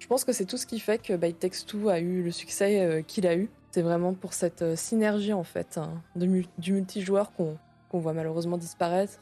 Je 0.05 0.07
pense 0.07 0.23
que 0.23 0.33
c'est 0.33 0.45
tout 0.45 0.57
ce 0.57 0.67
qui 0.67 0.79
fait 0.79 0.99
que 1.01 1.13
By 1.13 1.33
Takes 1.33 1.65
Two 1.65 1.89
a 1.89 1.99
eu 1.99 2.21
le 2.21 2.29
succès 2.31 2.81
euh, 2.81 3.01
qu'il 3.01 3.25
a 3.25 3.35
eu. 3.35 3.49
C'est 3.71 3.81
vraiment 3.81 4.13
pour 4.13 4.33
cette 4.33 4.61
euh, 4.61 4.75
synergie 4.75 5.33
en 5.33 5.43
fait 5.43 5.79
hein, 5.79 6.01
de 6.15 6.43
du 6.59 6.73
multijoueur 6.73 7.33
qu'on 7.33 7.57
qu'on 7.89 7.99
voit 7.99 8.13
malheureusement 8.13 8.57
disparaître. 8.57 9.19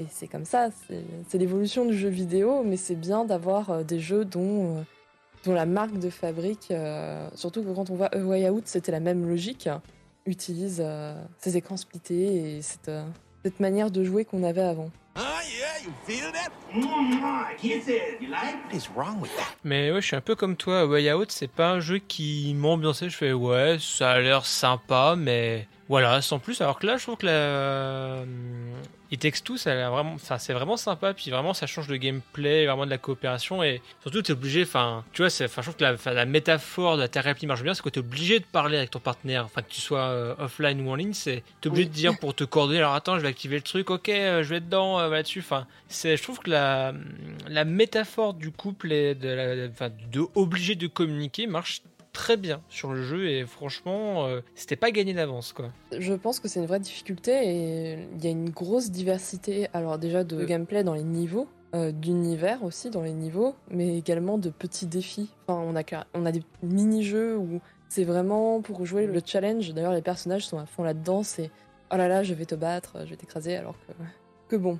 Et 0.00 0.06
c'est 0.08 0.28
comme 0.28 0.46
ça, 0.46 0.70
c'est 1.28 1.38
l'évolution 1.38 1.84
du 1.84 1.96
jeu 1.96 2.08
vidéo, 2.08 2.62
mais 2.64 2.78
c'est 2.78 2.94
bien 2.94 3.26
d'avoir 3.26 3.70
euh, 3.70 3.82
des 3.82 4.00
jeux 4.00 4.24
dont, 4.24 4.78
euh, 4.78 4.82
dont 5.44 5.52
la 5.52 5.66
marque 5.66 5.98
de 5.98 6.08
fabrique, 6.08 6.70
euh, 6.70 7.28
surtout 7.34 7.62
que 7.62 7.68
quand 7.74 7.90
on 7.90 7.96
voit 7.96 8.06
A 8.14 8.18
Way 8.18 8.48
Out, 8.48 8.62
c'était 8.66 8.92
la 8.92 9.00
même 9.00 9.28
logique, 9.28 9.68
utilise 10.24 10.82
euh, 10.82 11.14
ces 11.38 11.58
écrans 11.58 11.76
splittés 11.76 12.56
et 12.56 12.62
cette, 12.62 12.88
euh, 12.88 13.04
cette 13.44 13.60
manière 13.60 13.90
de 13.90 14.02
jouer 14.04 14.24
qu'on 14.24 14.42
avait 14.42 14.62
avant. 14.62 14.90
Ah? 15.16 15.40
Mais 19.64 19.90
ouais, 19.90 20.00
je 20.00 20.06
suis 20.06 20.16
un 20.16 20.20
peu 20.20 20.34
comme 20.34 20.56
toi. 20.56 20.86
Way 20.86 21.12
Out, 21.12 21.30
c'est 21.30 21.50
pas 21.50 21.72
un 21.72 21.80
jeu 21.80 21.98
qui 21.98 22.54
m'ambiançait. 22.54 23.10
Je 23.10 23.16
fais 23.16 23.32
ouais, 23.32 23.76
ça 23.80 24.12
a 24.12 24.20
l'air 24.20 24.46
sympa, 24.46 25.14
mais 25.18 25.66
voilà, 25.88 26.22
sans 26.22 26.38
plus. 26.38 26.60
Alors 26.60 26.78
que 26.78 26.86
là, 26.86 26.96
je 26.96 27.02
trouve 27.02 27.16
que 27.16 27.26
la 27.26 28.22
It 29.10 29.20
Takes 29.20 29.42
Two, 29.42 29.56
ça 29.56 29.74
vraiment, 29.90 30.16
c'est 30.18 30.52
vraiment 30.52 30.76
sympa. 30.76 31.14
Puis 31.14 31.30
vraiment, 31.30 31.52
ça 31.52 31.66
change 31.66 31.88
de 31.88 31.96
gameplay, 31.96 32.66
vraiment 32.66 32.84
de 32.84 32.90
la 32.90 32.98
coopération 32.98 33.62
et 33.62 33.82
surtout, 34.02 34.22
t'es 34.22 34.32
obligé. 34.32 34.62
Enfin, 34.62 35.04
tu 35.12 35.22
vois, 35.22 35.30
c'est, 35.30 35.46
enfin, 35.46 35.62
je 35.62 35.70
trouve 35.70 35.76
que 35.76 36.10
la, 36.10 36.24
métaphore 36.24 36.96
de 36.96 37.02
la 37.02 37.08
thérapie 37.08 37.46
marche 37.46 37.62
bien, 37.62 37.74
c'est 37.74 37.82
que 37.82 37.88
t'es 37.88 38.00
obligé 38.00 38.38
de 38.38 38.44
parler 38.44 38.78
avec 38.78 38.90
ton 38.90 39.00
partenaire. 39.00 39.44
Enfin, 39.44 39.62
que 39.62 39.70
tu 39.70 39.80
sois 39.80 40.00
euh, 40.00 40.34
offline 40.38 40.80
ou 40.86 40.90
en 40.90 40.94
ligne, 40.94 41.12
c'est 41.12 41.42
t'es 41.60 41.68
obligé 41.68 41.86
de 41.86 41.92
dire 41.92 42.18
pour 42.20 42.34
te 42.34 42.44
coordonner. 42.44 42.78
Alors 42.78 42.94
attends, 42.94 43.16
je 43.16 43.22
vais 43.22 43.28
activer 43.28 43.56
le 43.56 43.62
truc. 43.62 43.90
Ok, 43.90 44.08
euh, 44.08 44.44
je 44.44 44.48
vais 44.50 44.60
dedans 44.60 45.00
euh, 45.00 45.08
là-dessus. 45.08 45.40
Enfin, 45.40 45.66
c'est, 45.88 46.16
je 46.16 46.22
trouve 46.22 46.38
que 46.38 46.50
la 46.50 46.92
la 47.48 47.64
métaphore 47.64 48.34
du 48.34 48.52
couple 48.52 48.92
et 48.92 49.14
de, 49.14 49.28
la, 49.28 49.88
de 49.88 50.26
obligé 50.34 50.76
de 50.76 50.86
communiquer 50.86 51.46
marche 51.46 51.82
très 52.12 52.36
bien 52.36 52.60
sur 52.68 52.92
le 52.92 53.02
jeu 53.02 53.28
et 53.28 53.46
franchement 53.46 54.26
euh, 54.26 54.40
c'était 54.54 54.76
pas 54.76 54.90
gagné 54.90 55.14
d'avance 55.14 55.52
quoi. 55.52 55.70
Je 55.96 56.12
pense 56.14 56.40
que 56.40 56.48
c'est 56.48 56.60
une 56.60 56.66
vraie 56.66 56.80
difficulté 56.80 57.32
et 57.32 57.98
il 58.16 58.24
y 58.24 58.26
a 58.26 58.30
une 58.30 58.50
grosse 58.50 58.90
diversité, 58.90 59.68
alors 59.72 59.98
déjà 59.98 60.24
de 60.24 60.44
gameplay 60.44 60.84
dans 60.84 60.94
les 60.94 61.04
niveaux, 61.04 61.48
euh, 61.74 61.92
d'univers 61.92 62.64
aussi 62.64 62.90
dans 62.90 63.02
les 63.02 63.12
niveaux, 63.12 63.54
mais 63.70 63.96
également 63.96 64.38
de 64.38 64.50
petits 64.50 64.86
défis. 64.86 65.30
Enfin, 65.46 65.60
on 65.64 65.76
a, 65.76 66.04
on 66.14 66.26
a 66.26 66.32
des 66.32 66.42
mini-jeux 66.62 67.36
où 67.36 67.60
c'est 67.88 68.04
vraiment 68.04 68.60
pour 68.60 68.84
jouer 68.86 69.06
le 69.06 69.20
challenge. 69.24 69.72
D'ailleurs, 69.72 69.92
les 69.92 70.02
personnages 70.02 70.46
sont 70.46 70.58
à 70.58 70.66
fond 70.66 70.82
là-dedans, 70.82 71.22
c'est 71.22 71.50
oh 71.92 71.96
là 71.96 72.08
là, 72.08 72.22
je 72.22 72.34
vais 72.34 72.46
te 72.46 72.54
battre, 72.54 72.98
je 73.04 73.10
vais 73.10 73.16
t'écraser, 73.16 73.56
alors 73.56 73.74
que, 73.86 73.92
que 74.48 74.56
bon. 74.56 74.78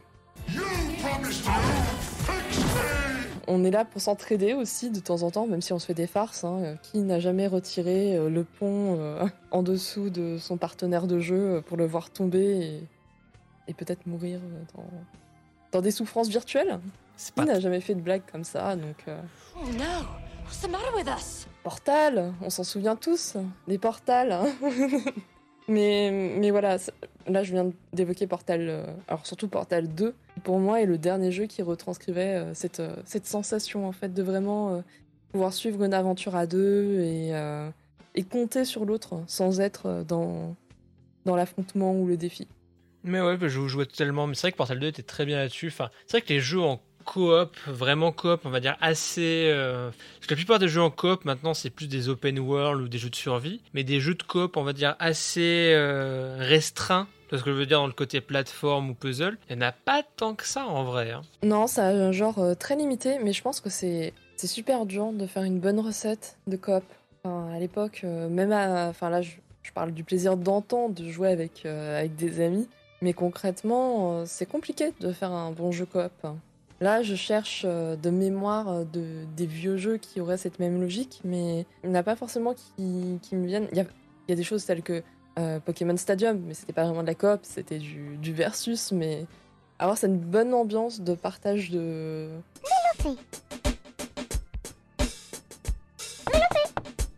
On 3.53 3.65
est 3.65 3.71
là 3.73 3.85
pour 3.85 4.01
s'entraider 4.01 4.55
aussi 4.55 4.91
de 4.91 5.01
temps 5.01 5.23
en 5.23 5.31
temps, 5.33 5.47
même 5.49 5.61
si 5.61 5.73
on 5.73 5.79
se 5.81 5.87
fait 5.87 5.95
des 5.95 6.07
farces. 6.07 6.45
hein. 6.45 6.59
Euh, 6.63 6.75
Qui 6.85 6.99
n'a 7.01 7.19
jamais 7.19 7.49
retiré 7.49 8.17
euh, 8.17 8.31
le 8.31 8.45
pont 8.45 8.97
euh, 9.01 9.27
en 9.51 9.63
dessous 9.65 10.09
de 10.09 10.37
son 10.39 10.57
partenaire 10.57 11.07
de 11.09 11.19
jeu 11.19 11.61
pour 11.67 11.77
le 11.77 11.85
voir 11.85 12.11
tomber 12.11 12.61
et, 12.61 12.81
et 13.67 13.75
peut-être 13.75 14.07
mourir 14.07 14.39
dans, 14.77 14.85
dans 15.73 15.81
des 15.81 15.91
souffrances 15.91 16.29
virtuelles? 16.29 16.79
Qui 17.35 17.45
n'a 17.45 17.59
jamais 17.61 17.81
fait 17.81 17.95
de 17.97 18.01
blague 18.01 18.23
comme 18.31 18.45
ça 18.45 18.77
donc, 18.77 19.05
euh, 19.09 19.21
Oh 19.57 19.67
no! 19.77 20.07
What's 20.45 20.61
the 20.63 20.71
matter 20.71 20.95
with 20.97 21.09
us? 21.09 21.47
Portal, 21.65 22.33
on 22.43 22.51
s'en 22.51 22.65
souvient 22.65 22.95
tous, 22.97 23.37
des 23.69 23.79
portals. 23.79 24.33
hein. 24.33 24.47
mais, 25.69 26.11
mais 26.39 26.51
voilà, 26.51 26.77
là 27.27 27.43
je 27.43 27.53
viens 27.53 27.71
d'évoquer 27.93 28.27
Portal, 28.27 28.95
alors 29.09 29.27
surtout 29.27 29.49
Portal 29.49 29.89
2, 29.89 30.15
pour 30.41 30.59
moi 30.59 30.81
est 30.81 30.87
le 30.87 30.99
dernier 30.99 31.33
jeu 31.33 31.47
qui 31.47 31.63
retranscrivait 31.63 32.37
euh, 32.37 32.55
cette, 32.55 32.81
euh, 32.81 32.95
cette 33.05 33.27
sensation 33.27 33.87
en 33.87 33.93
fait 33.93 34.13
de 34.13 34.23
vraiment 34.23 34.75
euh, 34.75 34.81
pouvoir 35.33 35.53
suivre 35.53 35.85
une 35.85 35.95
aventure 35.95 36.37
à 36.37 36.47
deux 36.47 37.01
et, 37.01 37.33
et 38.17 38.23
compter 38.25 38.65
sur 38.65 38.85
l'autre 38.85 39.23
sans 39.29 39.61
être 39.61 40.05
dans, 40.09 40.57
dans 41.25 41.37
l'affrontement 41.37 41.95
ou 41.95 42.09
le 42.09 42.17
défi. 42.17 42.49
Mais 43.05 43.21
ouais, 43.21 43.39
je 43.41 43.69
jouais 43.69 43.87
totalement. 43.87 44.27
Mais 44.27 44.35
c'est 44.35 44.43
vrai 44.43 44.53
que 44.53 44.57
Portal 44.57 44.81
2 44.81 44.89
était 44.89 45.05
très 45.05 45.25
bien 45.25 45.39
là-dessus. 45.39 45.69
Enfin, 45.69 45.91
c'est 46.07 46.19
vrai 46.19 46.23
que 46.23 46.33
les 46.33 46.41
jeux 46.41 46.61
en 46.61 46.81
coop, 47.05 47.57
vraiment 47.69 48.11
coop, 48.11 48.41
on 48.45 48.51
va 48.51 48.59
dire 48.59 48.77
assez. 48.81 49.53
Parce 49.55 50.27
que 50.27 50.35
la 50.35 50.37
plupart 50.37 50.59
des 50.59 50.67
jeux 50.67 50.83
en 50.83 50.91
coop 50.91 51.25
maintenant, 51.25 51.55
c'est 51.55 51.71
plus 51.71 51.87
des 51.87 52.09
open 52.09 52.41
world 52.41 52.83
ou 52.83 52.89
des 52.89 52.99
jeux 52.99 53.11
de 53.11 53.15
survie. 53.15 53.61
Mais 53.73 53.85
des 53.85 54.01
jeux 54.01 54.17
de 54.17 54.25
coop, 54.25 54.57
on 54.57 54.65
va 54.65 54.73
dire 54.73 54.97
assez 54.99 55.71
euh, 55.75 56.39
restreints. 56.41 57.07
Parce 57.31 57.43
que 57.43 57.51
je 57.53 57.57
veux 57.57 57.67
dire 57.67 57.79
dans 57.79 57.87
le 57.87 57.93
côté 57.93 58.21
plateforme 58.21 58.91
ou 58.91 58.95
puzzle, 58.95 59.39
il 59.49 59.57
n'y 59.57 59.65
en 59.65 59.69
a 59.69 59.73
pas 59.73 60.03
tant 60.17 60.35
que 60.35 60.45
ça 60.45 60.67
en 60.67 60.83
vrai. 60.85 61.13
hein. 61.13 61.23
Non, 61.45 61.67
ça 61.69 61.87
a 61.87 61.91
un 61.93 62.11
genre 62.13 62.39
euh, 62.41 62.55
très 62.55 62.75
limité, 62.77 63.19
mais 63.23 63.33
je 63.33 63.41
pense 63.41 63.61
que 63.61 63.71
c'est 63.71 64.13
super 64.37 64.85
dur 64.85 65.13
de 65.13 65.27
faire 65.27 65.45
une 65.45 65.61
bonne 65.61 65.79
recette 65.79 66.37
de 66.47 66.57
coop. 66.57 66.83
À 67.25 67.59
l'époque, 67.61 68.01
euh, 68.05 68.29
même 68.29 68.51
à. 68.53 68.89
Enfin, 68.89 69.11
là, 69.11 69.23
je, 69.23 69.33
je 69.63 69.73
parle 69.73 69.93
du 69.93 70.03
plaisir 70.05 70.37
d'antan 70.37 70.89
de 70.89 71.09
jouer 71.09 71.29
avec, 71.29 71.67
euh, 71.67 71.99
avec 72.01 72.17
des 72.17 72.45
amis, 72.45 72.67
mais 73.03 73.13
concrètement, 73.13 74.25
c'est 74.27 74.47
compliqué 74.47 74.93
de 75.01 75.13
faire 75.13 75.31
un 75.31 75.53
bon 75.53 75.71
jeu 75.71 75.87
coop. 75.87 76.11
Là, 76.81 77.03
je 77.03 77.15
cherche 77.15 77.67
de 77.67 78.11
mémoire 78.11 78.87
de, 78.87 79.25
des 79.37 79.45
vieux 79.45 79.77
jeux 79.77 79.99
qui 79.99 80.19
auraient 80.19 80.39
cette 80.39 80.59
même 80.59 80.81
logique, 80.81 81.21
mais 81.25 81.67
il 81.85 81.91
n'y 81.91 81.97
en 81.97 82.01
a 82.01 82.03
pas 82.03 82.17
forcément 82.17 82.55
qui, 82.55 83.19
qui 83.21 83.37
me 83.37 83.47
viennent. 83.47 83.69
Il 83.73 83.77
y 83.77 83.81
a, 83.81 83.85
il 84.27 84.31
y 84.31 84.33
a 84.33 84.37
des 84.37 84.43
choses 84.43 84.65
telles 84.65 84.83
que 84.83 85.03
euh, 85.39 85.61
Pokémon 85.61 85.97
Stadium, 85.97 86.41
mais 86.45 86.55
c'était 86.55 86.73
pas 86.73 86.85
vraiment 86.85 87.03
de 87.03 87.07
la 87.07 87.15
coop, 87.15 87.41
c'était 87.43 87.79
du, 87.79 88.17
du, 88.17 88.33
versus, 88.33 88.91
mais 88.91 89.27
avoir 89.79 89.97
cette 89.97 90.21
bonne 90.21 90.53
ambiance 90.53 91.01
de 91.01 91.15
partage 91.15 91.71
de. 91.71 92.29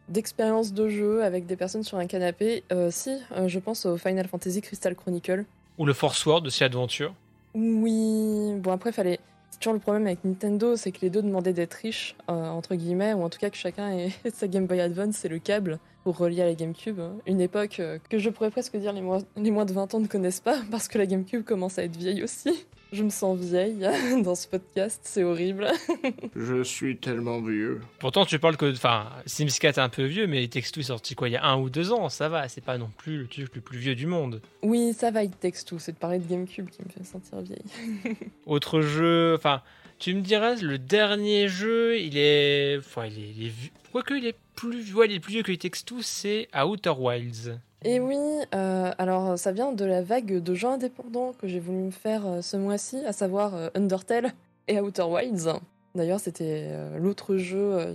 D'expérience 0.09 0.75
de 0.75 0.91
jeu 0.91 1.25
avec 1.25 1.47
des 1.47 1.57
personnes 1.57 1.85
sur 1.85 1.97
un 1.97 2.07
canapé. 2.07 2.65
Euh, 2.71 2.91
si, 2.91 3.17
euh, 3.35 3.49
je 3.49 3.59
pense 3.59 3.87
au 3.87 3.97
Final 3.97 4.29
Fantasy 4.29 4.61
Crystal 4.61 4.95
Chronicle. 4.95 5.47
Ou 5.79 5.87
le 5.87 5.95
Force 5.95 6.25
Word 6.27 6.43
de 6.43 6.51
Sea 6.51 6.65
Adventure. 6.65 7.15
Oui, 7.55 8.55
bon 8.59 8.73
après, 8.73 8.93
fallait. 8.93 9.21
C'est 9.51 9.59
toujours 9.59 9.73
le 9.73 9.81
problème 9.81 10.07
avec 10.07 10.23
Nintendo, 10.25 10.77
c'est 10.77 10.93
que 10.93 11.01
les 11.01 11.09
deux 11.09 11.23
demandaient 11.23 11.53
d'être 11.53 11.75
riches, 11.75 12.15
entre 12.27 12.75
guillemets, 12.75 13.15
ou 13.15 13.23
en 13.23 13.31
tout 13.31 13.39
cas 13.39 13.49
que 13.49 13.57
chacun 13.57 13.91
ait 13.91 14.11
sa 14.35 14.49
Game 14.49 14.67
Boy 14.67 14.81
Advance 14.81 15.25
et 15.25 15.29
le 15.29 15.39
câble 15.39 15.79
pour 16.03 16.19
relier 16.19 16.43
à 16.43 16.47
la 16.47 16.55
GameCube. 16.55 17.01
Une 17.27 17.41
époque 17.41 17.81
euh, 17.81 17.99
que 18.09 18.19
je 18.19 18.31
pourrais 18.31 18.51
presque 18.51 18.77
dire 18.77 18.93
les 18.93 19.01
moins, 19.01 19.21
les 19.37 19.51
moins 19.51 19.65
de 19.65 19.73
20 19.73 19.95
ans 19.95 20.01
ne 20.01 20.07
connaissent 20.07 20.41
pas, 20.41 20.59
parce 20.71 20.89
que 20.89 20.99
la 20.99 21.07
GameCube 21.07 21.45
commence 21.45 21.79
à 21.79 21.85
être 21.85 21.97
vieille 21.97 22.23
aussi. 22.23 22.67
Je 22.93 23.03
me 23.03 23.09
sens 23.09 23.39
vieille 23.39 23.87
dans 24.23 24.35
ce 24.35 24.47
podcast, 24.47 25.01
c'est 25.05 25.25
horrible. 25.25 25.67
Je 26.37 26.63
suis 26.63 26.99
tellement 26.99 27.41
vieux. 27.41 27.81
Pourtant, 27.99 28.27
tu 28.27 28.39
parles 28.39 28.59
que. 28.59 28.71
Enfin, 28.71 29.09
Sims 29.25 29.47
4 29.59 29.79
est 29.79 29.81
un 29.81 29.89
peu 29.89 30.05
vieux, 30.05 30.27
mais 30.27 30.47
Text 30.49 30.75
2 30.75 30.83
est 30.83 30.85
sorti 30.85 31.15
quoi 31.15 31.31
Il 31.31 31.33
y 31.33 31.37
a 31.37 31.45
un 31.45 31.59
ou 31.59 31.71
deux 31.71 31.91
ans, 31.93 32.11
ça 32.11 32.29
va, 32.29 32.49
c'est 32.49 32.61
pas 32.61 32.77
non 32.77 32.91
plus 32.99 33.19
le 33.19 33.27
truc 33.29 33.55
le 33.55 33.61
plus 33.63 33.79
vieux 33.79 33.95
du 33.95 34.07
monde. 34.07 34.43
Oui, 34.63 34.93
ça 34.93 35.11
va, 35.11 35.21
tout, 35.27 35.79
c'est 35.79 35.93
de 35.93 35.97
parler 35.97 36.19
de 36.19 36.29
GameCube 36.29 36.69
qui 36.69 36.83
me 36.83 36.89
fait 36.91 37.05
sentir 37.05 37.41
vieille. 37.41 37.65
Autre 38.47 38.83
jeu, 38.83 39.35
enfin, 39.37 39.63
tu 40.03 40.17
me 40.17 40.21
diras, 40.21 40.57
le 40.57 40.79
dernier 40.79 41.47
jeu, 41.47 41.97
il 42.01 42.19
est. 42.19 42.77
Enfin, 42.79 43.07
il 43.07 43.21
est. 43.21 43.31
Il 43.37 43.47
est. 43.47 43.53
Quoique, 43.93 44.15
il 44.15 44.27
est 44.27 44.35
plus. 44.57 44.93
Ouais, 44.95 45.07
il 45.07 45.15
est 45.15 45.21
plus 45.21 45.35
vieux 45.35 45.43
que 45.45 45.53
les 45.53 45.59
Text 45.59 45.89
2, 45.95 46.03
c'est 46.03 46.49
Outer 46.61 46.95
Wilds. 46.99 47.57
Et 47.85 48.01
oui, 48.01 48.19
euh, 48.53 48.91
alors 48.99 49.39
ça 49.39 49.53
vient 49.53 49.73
de 49.73 49.85
la 49.85 50.03
vague 50.03 50.43
de 50.43 50.55
jeux 50.55 50.67
indépendants 50.67 51.35
que 51.41 51.47
j'ai 51.47 51.61
voulu 51.61 51.79
me 51.79 51.91
faire 51.93 52.27
euh, 52.27 52.43
ce 52.43 52.57
mois-ci, 52.57 52.97
à 53.07 53.13
savoir 53.13 53.55
euh, 53.55 53.69
Undertale 53.77 54.33
et 54.67 54.81
Outer 54.81 55.05
Wilds. 55.05 55.61
D'ailleurs, 55.95 56.19
c'était 56.19 56.71
l'autre 56.99 57.37
jeu 57.37 57.95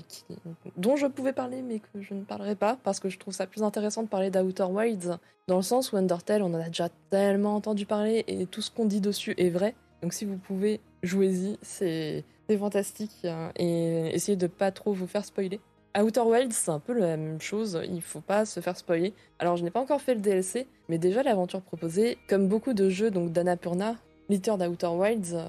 dont 0.78 0.98
je 0.98 1.08
pouvais 1.08 1.34
parler, 1.34 1.64
mais 1.64 1.80
que 1.80 2.00
je 2.00 2.14
ne 2.14 2.24
parlerai 2.24 2.54
pas, 2.54 2.78
parce 2.84 3.00
que 3.00 3.10
je 3.10 3.18
trouve 3.18 3.34
ça 3.34 3.48
plus 3.48 3.64
intéressant 3.64 4.04
de 4.04 4.08
parler 4.08 4.30
d'Outer 4.30 4.66
Wilds, 4.70 5.18
dans 5.48 5.56
le 5.56 5.64
sens 5.64 5.92
où 5.92 5.98
Undertale, 5.98 6.44
on 6.44 6.54
en 6.54 6.62
a 6.62 6.68
déjà 6.68 6.90
tellement 7.10 7.56
entendu 7.56 7.88
parler, 7.88 8.24
et 8.28 8.46
tout 8.46 8.62
ce 8.62 8.70
qu'on 8.70 8.86
dit 8.86 9.02
dessus 9.02 9.34
est 9.40 9.50
vrai. 9.50 9.74
Donc 10.04 10.14
si 10.14 10.26
vous 10.26 10.38
pouvez, 10.38 10.80
jouez-y, 11.04 11.58
c'est 11.62 12.24
fantastique, 12.58 13.26
hein, 13.26 13.52
et 13.58 14.16
essayez 14.16 14.38
de 14.38 14.48
pas 14.48 14.72
trop 14.72 14.94
vous 14.94 15.08
faire 15.08 15.26
spoiler. 15.26 15.60
Outer 15.98 16.22
Wilds, 16.22 16.54
c'est 16.54 16.72
un 16.72 16.80
peu 16.80 16.94
la 16.94 17.18
même 17.18 17.42
chose, 17.42 17.82
il 17.90 18.02
faut 18.02 18.22
pas 18.22 18.46
se 18.46 18.60
faire 18.60 18.78
spoiler. 18.78 19.14
Alors 19.40 19.58
je 19.58 19.64
n'ai 19.64 19.72
pas 19.72 19.80
encore 19.80 20.00
fait 20.00 20.14
le 20.14 20.22
DLC, 20.22 20.68
mais 20.90 20.98
déjà 20.98 21.24
l'aventure 21.24 21.62
proposée, 21.62 22.18
comme 22.30 22.48
beaucoup 22.48 22.74
de 22.74 22.90
jeux 22.90 23.10
donc 23.10 23.32
d'Annapurna, 23.32 23.96
l'éditeur 24.30 24.58
d'Outer 24.58 24.88
Wilds 24.88 25.34
euh, 25.34 25.46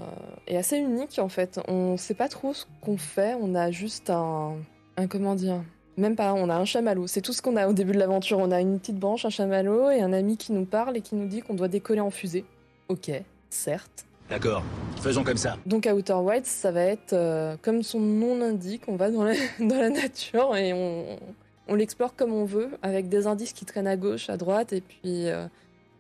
est 0.47 0.57
assez 0.57 0.79
unique 0.79 1.19
en 1.19 1.29
fait. 1.29 1.61
On 1.69 1.97
sait 1.97 2.15
pas 2.15 2.29
trop 2.29 2.55
ce 2.55 2.65
qu'on 2.81 2.97
fait, 2.97 3.37
on 3.41 3.55
a 3.55 3.71
juste 3.71 4.09
un, 4.09 4.57
un 4.97 5.07
comment 5.07 5.35
dire, 5.35 5.63
même 5.99 6.17
pas, 6.17 6.33
on 6.33 6.49
a 6.49 6.57
un 6.57 6.65
chamallow. 6.65 7.07
C'est 7.07 7.21
tout 7.21 7.33
ce 7.33 7.43
qu'on 7.43 7.57
a 7.57 7.69
au 7.69 7.73
début 7.73 7.93
de 7.93 7.99
l'aventure. 7.99 8.39
On 8.39 8.51
a 8.51 8.61
une 8.61 8.79
petite 8.79 8.99
branche, 8.99 9.25
un 9.25 9.31
chamallow 9.31 9.91
et 9.91 10.01
un 10.01 10.13
ami 10.13 10.37
qui 10.37 10.53
nous 10.53 10.65
parle 10.65 10.97
et 10.97 11.01
qui 11.01 11.17
nous 11.17 11.27
dit 11.27 11.41
qu'on 11.41 11.55
doit 11.55 11.69
décoller 11.69 12.01
en 12.01 12.11
fusée. 12.11 12.45
Ok, 12.89 13.11
certes. 13.51 14.08
D'accord, 14.31 14.63
faisons 15.01 15.25
comme 15.25 15.39
ça. 15.39 15.57
Donc 15.65 15.87
à 15.87 15.95
Outer 15.95 16.13
Wilds, 16.15 16.45
ça 16.45 16.71
va 16.71 16.83
être 16.83 17.15
euh, 17.15 17.57
comme 17.63 17.83
son 17.83 17.99
nom 17.99 18.37
l'indique, 18.37 18.83
on 18.87 18.97
va 18.97 19.11
dans 19.11 19.25
la, 19.25 19.91
nature 19.91 20.55
et 20.55 20.75
on, 20.75 21.19
on 21.67 21.75
l'explore 21.75 22.15
comme 22.15 22.33
on 22.33 22.45
veut, 22.45 22.71
avec 22.83 23.09
des 23.09 23.27
indices 23.27 23.55
qui 23.55 23.65
traînent 23.65 23.87
à 23.87 23.97
gauche, 23.97 24.29
à 24.29 24.37
droite, 24.37 24.75
et 24.75 24.83
puis 24.83 25.29
euh, 25.29 25.47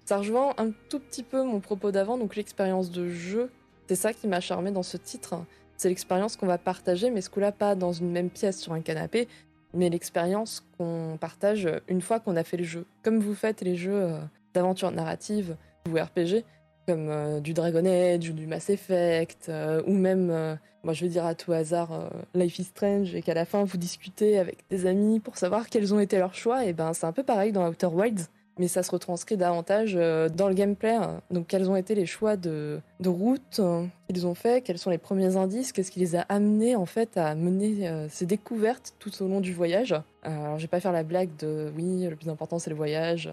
ça 0.05 0.19
rejoint 0.19 0.55
un 0.59 0.71
tout 0.91 0.99
petit 0.99 1.23
peu 1.23 1.43
mon 1.43 1.61
propos 1.61 1.91
d'avant, 1.91 2.19
donc 2.19 2.37
l'expérience 2.37 2.91
de 2.91 3.09
jeu. 3.09 3.51
C'est 3.89 3.97
ça 3.97 4.13
qui 4.13 4.27
m'a 4.27 4.41
charmé 4.41 4.71
dans 4.71 4.83
ce 4.83 4.99
titre. 4.99 5.37
C'est 5.79 5.89
l'expérience 5.89 6.37
qu'on 6.37 6.47
va 6.47 6.59
partager, 6.59 7.11
mais 7.11 7.23
ce 7.23 7.31
coup-là 7.31 7.53
pas 7.53 7.75
dans 7.75 7.93
une 7.93 8.11
même 8.11 8.29
pièce 8.29 8.61
sur 8.61 8.73
un 8.75 8.81
canapé, 8.81 9.27
mais 9.73 9.89
l'expérience 9.89 10.63
qu'on 10.77 11.17
partage 11.19 11.69
une 11.89 12.03
fois 12.03 12.21
qu'on 12.21 12.37
a 12.37 12.45
fait 12.45 12.59
le 12.59 12.65
jeu. 12.65 12.85
Comme 13.03 13.21
vous 13.21 13.35
faites 13.35 13.63
les 13.63 13.77
jeux 13.77 14.03
euh, 14.03 14.19
d'aventure 14.53 14.91
narrative 14.91 15.57
ou 15.89 15.95
RPG, 15.95 16.45
comme 16.89 17.11
euh, 17.11 17.41
du 17.41 17.53
Dragon 17.53 17.85
Age 17.85 18.31
ou 18.31 18.33
du 18.33 18.47
Mass 18.47 18.71
Effect, 18.71 19.51
euh, 19.51 19.83
ou 19.87 19.93
même, 19.93 20.31
euh, 20.31 20.55
moi 20.83 20.95
je 20.95 21.05
vais 21.05 21.11
dire 21.11 21.27
à 21.27 21.35
tout 21.35 21.53
hasard, 21.53 22.11
Life 22.35 22.59
is 22.61 22.65
Strange, 22.65 23.15
et 23.15 23.21
qu'à 23.21 23.35
la 23.35 23.45
fin 23.45 23.63
vous 23.65 23.77
discutez 23.77 24.39
avec 24.39 24.65
des 24.71 24.87
amis 24.87 25.21
pour 25.21 25.37
savoir 25.37 25.69
quels 25.69 25.93
ont 25.93 26.01
été 26.01 26.17
leurs 26.17 26.35
choix, 26.35 26.65
et 26.65 26.73
ben 26.73 26.95
c'est 26.95 27.05
un 27.05 27.13
peu 27.13 27.23
pareil 27.23 27.53
dans 27.53 27.69
Outer 27.69 27.89
Wilds, 27.89 28.29
mais 28.59 28.69
ça 28.69 28.83
se 28.83 28.91
retranscrit 28.91 29.37
davantage 29.37 29.93
dans 29.93 30.49
le 30.49 30.55
gameplay. 30.55 30.95
hein. 30.95 31.21
Donc 31.31 31.49
quels 31.49 31.69
ont 31.69 31.77
été 31.77 31.95
les 31.95 32.07
choix 32.07 32.39
de, 32.39 32.81
de 33.01 33.09
route 33.11 33.61
qu'ils 34.09 34.27
ont 34.27 34.35
fait, 34.35 34.63
quels 34.63 34.79
sont 34.79 34.89
les 34.89 34.97
premiers 34.97 35.37
indices, 35.37 35.73
qu'est-ce 35.73 35.91
qui 35.91 36.01
les 36.01 36.17
a 36.17 36.23
amenés 36.23 36.75
en 36.75 36.87
fait 36.87 37.19
à 37.19 37.35
mener 37.35 38.07
ces 38.09 38.25
découvertes 38.25 38.95
tout 38.99 39.11
au 39.23 39.29
long 39.29 39.43
du 39.43 39.53
voyage. 39.53 39.95
Alors 40.23 40.57
je 40.57 40.63
vais 40.63 40.69
pas 40.69 40.81
faire 40.81 40.93
la 40.93 41.03
blague 41.03 41.37
de 41.39 41.71
oui, 41.77 42.07
le 42.09 42.17
plus 42.17 42.31
important 42.31 42.59
c'est 42.59 42.71
le 42.71 42.77
voyage. 42.77 43.31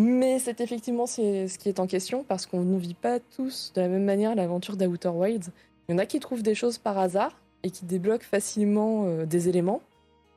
Mais 0.00 0.38
c'est 0.38 0.60
effectivement 0.60 1.06
ce 1.06 1.58
qui 1.58 1.68
est 1.68 1.80
en 1.80 1.88
question 1.88 2.22
parce 2.22 2.46
qu'on 2.46 2.60
ne 2.60 2.78
vit 2.78 2.94
pas 2.94 3.18
tous 3.18 3.72
de 3.74 3.80
la 3.80 3.88
même 3.88 4.04
manière 4.04 4.36
l'aventure 4.36 4.76
d'Outer 4.76 5.08
Wilds. 5.08 5.50
Il 5.88 5.92
y 5.92 5.94
en 5.96 5.98
a 5.98 6.06
qui 6.06 6.20
trouvent 6.20 6.44
des 6.44 6.54
choses 6.54 6.78
par 6.78 6.98
hasard 6.98 7.32
et 7.64 7.72
qui 7.72 7.84
débloquent 7.84 8.24
facilement 8.24 9.06
euh, 9.06 9.26
des 9.26 9.48
éléments. 9.48 9.82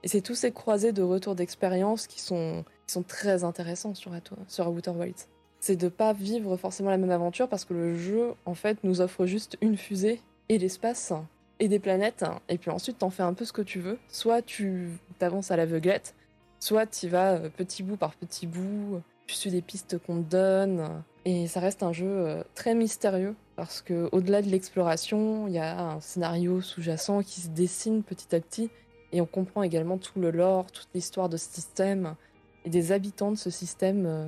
Et 0.01 0.07
c'est 0.07 0.21
tous 0.21 0.33
ces 0.33 0.51
croisés 0.51 0.93
de 0.93 1.03
retours 1.03 1.35
d'expérience 1.35 2.07
qui 2.07 2.19
sont, 2.19 2.65
qui 2.87 2.93
sont 2.93 3.03
très 3.03 3.43
intéressants 3.43 3.93
sur, 3.93 4.11
sur 4.47 4.67
Outer 4.67 4.89
Wilds. 4.89 5.27
C'est 5.59 5.75
de 5.75 5.89
pas 5.89 6.11
vivre 6.11 6.57
forcément 6.57 6.89
la 6.89 6.97
même 6.97 7.11
aventure 7.11 7.47
parce 7.47 7.63
que 7.63 7.75
le 7.75 7.95
jeu, 7.95 8.33
en 8.47 8.55
fait, 8.55 8.79
nous 8.83 8.99
offre 8.99 9.27
juste 9.27 9.59
une 9.61 9.77
fusée 9.77 10.21
et 10.49 10.57
l'espace 10.57 11.13
et 11.59 11.67
des 11.67 11.77
planètes. 11.77 12.25
Et 12.49 12.57
puis 12.57 12.71
ensuite, 12.71 12.97
t'en 12.97 13.11
fais 13.11 13.21
un 13.21 13.35
peu 13.35 13.45
ce 13.45 13.53
que 13.53 13.61
tu 13.61 13.79
veux. 13.79 13.99
Soit 14.07 14.41
tu 14.41 14.89
t'avances 15.19 15.51
à 15.51 15.55
l'aveuglette, 15.55 16.15
soit 16.59 16.87
tu 16.87 17.09
vas 17.09 17.33
euh, 17.33 17.49
petit 17.55 17.83
bout 17.83 17.95
par 17.95 18.15
petit 18.15 18.47
bout, 18.47 19.03
suis 19.35 19.51
des 19.51 19.61
pistes 19.61 19.97
qu'on 19.97 20.21
te 20.21 20.29
donne. 20.29 21.03
Et 21.25 21.47
ça 21.47 21.59
reste 21.59 21.83
un 21.83 21.93
jeu 21.93 22.07
euh, 22.07 22.43
très 22.55 22.73
mystérieux 22.73 23.35
parce 23.55 23.81
que 23.81 24.09
au-delà 24.11 24.41
de 24.41 24.49
l'exploration, 24.49 25.47
il 25.47 25.53
y 25.53 25.59
a 25.59 25.79
un 25.79 26.01
scénario 26.01 26.61
sous-jacent 26.61 27.21
qui 27.21 27.41
se 27.41 27.49
dessine 27.49 28.01
petit 28.01 28.35
à 28.35 28.39
petit 28.39 28.71
et 29.11 29.21
on 29.21 29.27
comprend 29.27 29.61
également 29.61 29.97
tout 29.97 30.19
le 30.19 30.31
lore, 30.31 30.71
toute 30.71 30.87
l'histoire 30.95 31.29
de 31.29 31.37
ce 31.37 31.47
système 31.47 32.15
et 32.65 32.69
des 32.69 32.91
habitants 32.91 33.31
de 33.31 33.37
ce 33.37 33.51
système, 33.51 34.05
euh, 34.07 34.27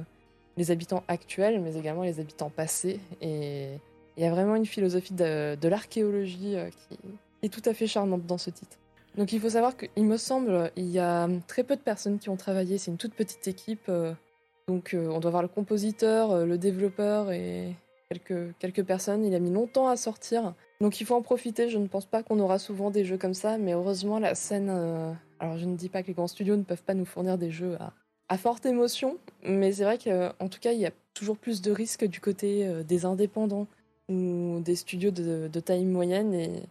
les 0.56 0.70
habitants 0.70 1.04
actuels 1.08 1.62
mais 1.62 1.76
également 1.76 2.04
les 2.04 2.20
habitants 2.20 2.52
passés. 2.52 3.00
Et 3.22 3.70
il 4.16 4.24
y 4.24 4.28
a 4.28 4.32
vraiment 4.32 4.56
une 4.56 4.68
philosophie 4.68 5.16
de, 5.16 5.68
l'archéologie 5.68 6.56
euh, 6.56 6.70
qui 6.70 7.00
est 7.42 7.50
tout 7.50 7.68
à 7.68 7.74
fait 7.74 7.88
charmante 7.88 8.28
dans 8.28 8.38
ce 8.38 8.52
titre. 8.52 8.78
Donc 9.18 9.34
il 9.34 9.40
faut 9.40 9.50
savoir 9.50 9.76
qu'il 9.78 10.06
me 10.06 10.18
semble, 10.18 10.72
il 10.76 10.90
y 10.90 11.00
a 11.00 11.28
très 11.48 11.64
peu 11.64 11.76
de 11.76 11.82
personnes 11.82 12.20
qui 12.20 12.30
ont 12.30 12.38
travaillé, 12.38 12.78
c'est 12.78 12.92
une 12.92 12.98
toute 12.98 13.14
petite 13.16 13.48
équipe. 13.48 13.90
Donc 14.68 14.94
euh, 14.94 15.10
on 15.10 15.20
doit 15.20 15.32
voir 15.32 15.44
le 15.44 15.50
compositeur, 15.50 16.32
euh, 16.32 16.46
le 16.46 16.58
développeur 16.58 17.32
et 17.32 17.76
quelques, 18.10 18.56
quelques 18.60 18.84
personnes. 18.84 19.26
Il 19.26 19.36
a 19.36 19.40
mis 19.40 19.52
longtemps 19.52 19.88
à 19.88 19.98
sortir. 19.98 20.54
Donc 20.82 21.02
il 21.02 21.06
faut 21.06 21.16
en 21.16 21.22
profiter. 21.22 21.70
Je 21.70 21.78
ne 21.78 21.88
pense 21.88 22.06
pas 22.06 22.24
qu'on 22.24 22.40
aura 22.40 22.60
souvent 22.60 22.90
des 22.90 23.06
jeux 23.06 23.18
comme 23.18 23.34
ça, 23.34 23.58
mais 23.58 23.74
heureusement 23.74 24.20
la 24.20 24.36
scène... 24.36 24.70
euh, 24.70 25.12
Alors 25.40 25.58
je 25.58 25.66
ne 25.66 25.76
dis 25.76 25.90
pas 25.90 26.02
que 26.02 26.08
les 26.08 26.14
grands 26.14 26.28
studios 26.28 26.56
ne 26.56 26.64
peuvent 26.64 26.84
pas 26.84 26.94
nous 26.94 27.06
fournir 27.06 27.38
des 27.38 27.52
jeux 27.52 27.76
à, 27.80 27.94
à 28.30 28.38
forte 28.38 28.66
émotion, 28.66 29.18
mais 29.44 29.74
c'est 29.74 29.84
vrai 29.84 29.98
qu'en 29.98 30.48
tout 30.48 30.60
cas 30.60 30.72
il 30.72 30.80
y 30.80 30.86
a 30.86 30.92
toujours 31.14 31.38
plus 31.38 31.62
de 31.62 31.72
risques 31.72 32.06
du 32.06 32.20
côté 32.20 32.68
des 32.84 33.06
indépendants 33.06 33.68
ou 34.10 34.60
des 34.64 34.76
studios 34.76 35.12
de, 35.12 35.60
taille 35.60 35.86
moyenne 35.86 36.34
et, 36.34 36.64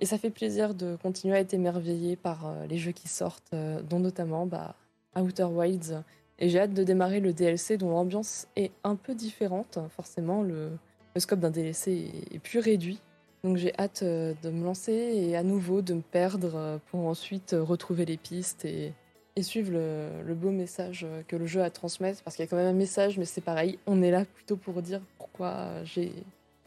et 0.00 0.06
ça 0.06 0.18
fait 0.18 0.30
plaisir 0.30 0.74
de 0.74 0.96
continuer 1.02 1.36
à 1.36 1.40
être 1.40 1.52
émerveillé 1.52 2.16
par 2.16 2.54
les 2.68 2.78
jeux 2.78 2.92
qui 2.92 3.08
sortent, 3.08 3.52
dont 3.88 3.98
notamment 3.98 4.46
bah, 4.46 4.74
Outer 5.16 5.44
Wilds. 5.44 6.02
Et 6.40 6.48
j'ai 6.48 6.58
hâte 6.58 6.72
de 6.72 6.82
démarrer 6.82 7.20
le 7.20 7.34
DLC 7.34 7.76
dont 7.76 7.90
l'ambiance 7.90 8.48
est 8.56 8.72
un 8.82 8.96
peu 8.96 9.14
différente. 9.14 9.78
Forcément, 9.94 10.42
le, 10.42 10.70
le 11.14 11.20
scope 11.20 11.40
d'un 11.40 11.50
DLC 11.50 12.10
est, 12.32 12.38
plus 12.38 12.60
réduit. 12.60 12.98
Donc 13.44 13.58
j'ai 13.58 13.72
hâte 13.78 14.02
euh, 14.02 14.34
de 14.42 14.50
me 14.50 14.64
lancer 14.64 14.92
et 14.92 15.36
à 15.36 15.42
nouveau 15.42 15.82
de 15.82 15.94
me 15.94 16.02
perdre 16.02 16.52
euh, 16.56 16.78
pour 16.90 17.06
ensuite 17.06 17.54
euh, 17.54 17.62
retrouver 17.62 18.04
les 18.04 18.18
pistes 18.18 18.66
et, 18.66 18.92
et 19.36 19.42
suivre 19.42 19.72
le, 19.72 20.08
le 20.26 20.34
beau 20.34 20.50
message 20.50 21.06
que 21.28 21.36
le 21.36 21.46
jeu 21.46 21.60
a 21.60 21.66
à 21.66 21.70
transmettre. 21.70 22.22
Parce 22.22 22.36
qu'il 22.36 22.44
y 22.44 22.48
a 22.48 22.50
quand 22.50 22.56
même 22.56 22.66
un 22.66 22.78
message, 22.78 23.18
mais 23.18 23.26
c'est 23.26 23.40
pareil, 23.40 23.78
on 23.86 24.02
est 24.02 24.10
là 24.10 24.24
plutôt 24.24 24.56
pour 24.56 24.80
dire 24.82 25.00
pourquoi 25.18 25.84
j'ai 25.84 26.12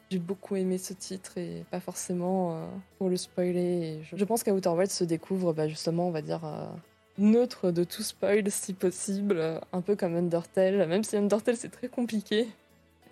j'ai 0.10 0.20
beaucoup 0.20 0.56
aimé 0.56 0.78
ce 0.78 0.94
titre 0.94 1.40
et 1.40 1.66
pas 1.72 1.80
forcément 1.80 2.70
pour 3.00 3.10
le 3.10 3.18
spoiler. 3.18 4.00
Je, 4.04 4.16
je 4.16 4.26
pense 4.26 4.44
qu'Outer 4.44 4.86
se 4.88 5.04
découvre 5.04 5.54
bah, 5.54 5.68
justement, 5.68 6.08
on 6.08 6.12
va 6.12 6.22
dire, 6.22 6.42
neutre 7.18 7.72
de 7.72 7.84
tout 7.84 8.04
spoil 8.04 8.50
si 8.50 8.74
possible, 8.74 9.60
un 9.72 9.82
peu 9.82 9.96
comme 9.96 10.16
Undertale. 10.16 10.88
Même 10.88 11.04
si 11.04 11.16
Undertale 11.16 11.56
c'est 11.56 11.72
très 11.72 11.88
compliqué, 11.88 12.48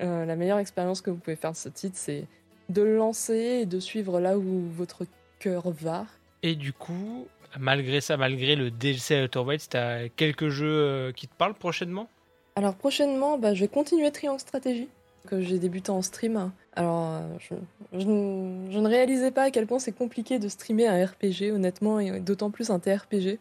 euh, 0.01 0.25
la 0.25 0.35
meilleure 0.35 0.59
expérience 0.59 1.01
que 1.01 1.11
vous 1.11 1.17
pouvez 1.17 1.35
faire 1.35 1.51
de 1.51 1.57
ce 1.57 1.69
titre, 1.69 1.97
c'est 1.97 2.25
de 2.69 2.81
le 2.81 2.97
lancer 2.97 3.59
et 3.61 3.65
de 3.65 3.79
suivre 3.79 4.19
là 4.19 4.37
où 4.37 4.67
votre 4.69 5.05
cœur 5.39 5.69
va. 5.71 6.05
Et 6.43 6.55
du 6.55 6.73
coup, 6.73 7.27
malgré 7.59 8.01
ça, 8.01 8.17
malgré 8.17 8.55
le 8.55 8.71
DLC 8.71 9.23
Outer 9.23 9.39
Wilds, 9.39 9.67
t'as 9.69 10.07
quelques 10.09 10.49
jeux 10.49 10.67
euh, 10.67 11.11
qui 11.11 11.27
te 11.27 11.35
parlent 11.35 11.53
prochainement? 11.53 12.09
Alors 12.55 12.75
prochainement, 12.75 13.37
bah, 13.37 13.53
je 13.53 13.61
vais 13.61 13.67
continuer 13.67 14.11
Triangle 14.11 14.39
Stratégie, 14.39 14.89
que 15.27 15.41
j'ai 15.41 15.59
débuté 15.59 15.91
en 15.91 16.01
stream. 16.01 16.51
Alors, 16.75 17.09
euh, 17.11 17.37
je, 17.39 17.55
je 17.93 18.79
ne 18.79 18.87
réalisais 18.87 19.31
pas 19.31 19.43
à 19.43 19.51
quel 19.51 19.67
point 19.67 19.79
c'est 19.79 19.91
compliqué 19.91 20.39
de 20.39 20.47
streamer 20.47 20.87
un 20.87 21.05
RPG, 21.05 21.51
honnêtement, 21.53 21.99
et 21.99 22.19
d'autant 22.19 22.49
plus 22.49 22.69
un 22.71 22.79
TRPG. 22.79 23.39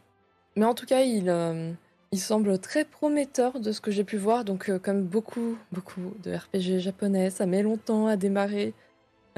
Mais 0.56 0.64
en 0.64 0.74
tout 0.74 0.86
cas, 0.86 1.02
il, 1.02 1.28
euh, 1.28 1.72
il 2.12 2.18
semble 2.18 2.58
très 2.58 2.84
prometteur 2.84 3.60
de 3.60 3.72
ce 3.72 3.80
que 3.80 3.90
j'ai 3.90 4.04
pu 4.04 4.16
voir. 4.16 4.44
Donc, 4.44 4.68
euh, 4.68 4.78
comme 4.78 5.02
beaucoup, 5.02 5.56
beaucoup 5.72 6.12
de 6.22 6.34
RPG 6.34 6.80
japonais, 6.80 7.30
ça 7.30 7.46
met 7.46 7.62
longtemps 7.62 8.06
à 8.06 8.16
démarrer. 8.16 8.74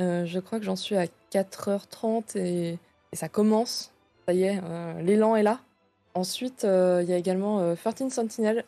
Euh, 0.01 0.25
je 0.25 0.41
crois 0.41 0.59
que 0.59 0.65
j'en 0.65 0.77
suis 0.77 0.97
à 0.97 1.05
4h30 1.31 2.39
et, 2.39 2.79
ça 3.13 3.29
commence. 3.29 3.93
Ça 4.27 4.33
y 4.33 4.45
est, 4.45 4.61
l'élan 5.03 5.37
est 5.37 5.43
là. 5.43 5.61
Ensuite, 6.15 6.63
il 6.63 7.07
y 7.09 7.13
a 7.13 7.17
également 7.17 7.61
euh, 7.61 7.75
13 7.75 8.11
Sentinel 8.11 8.65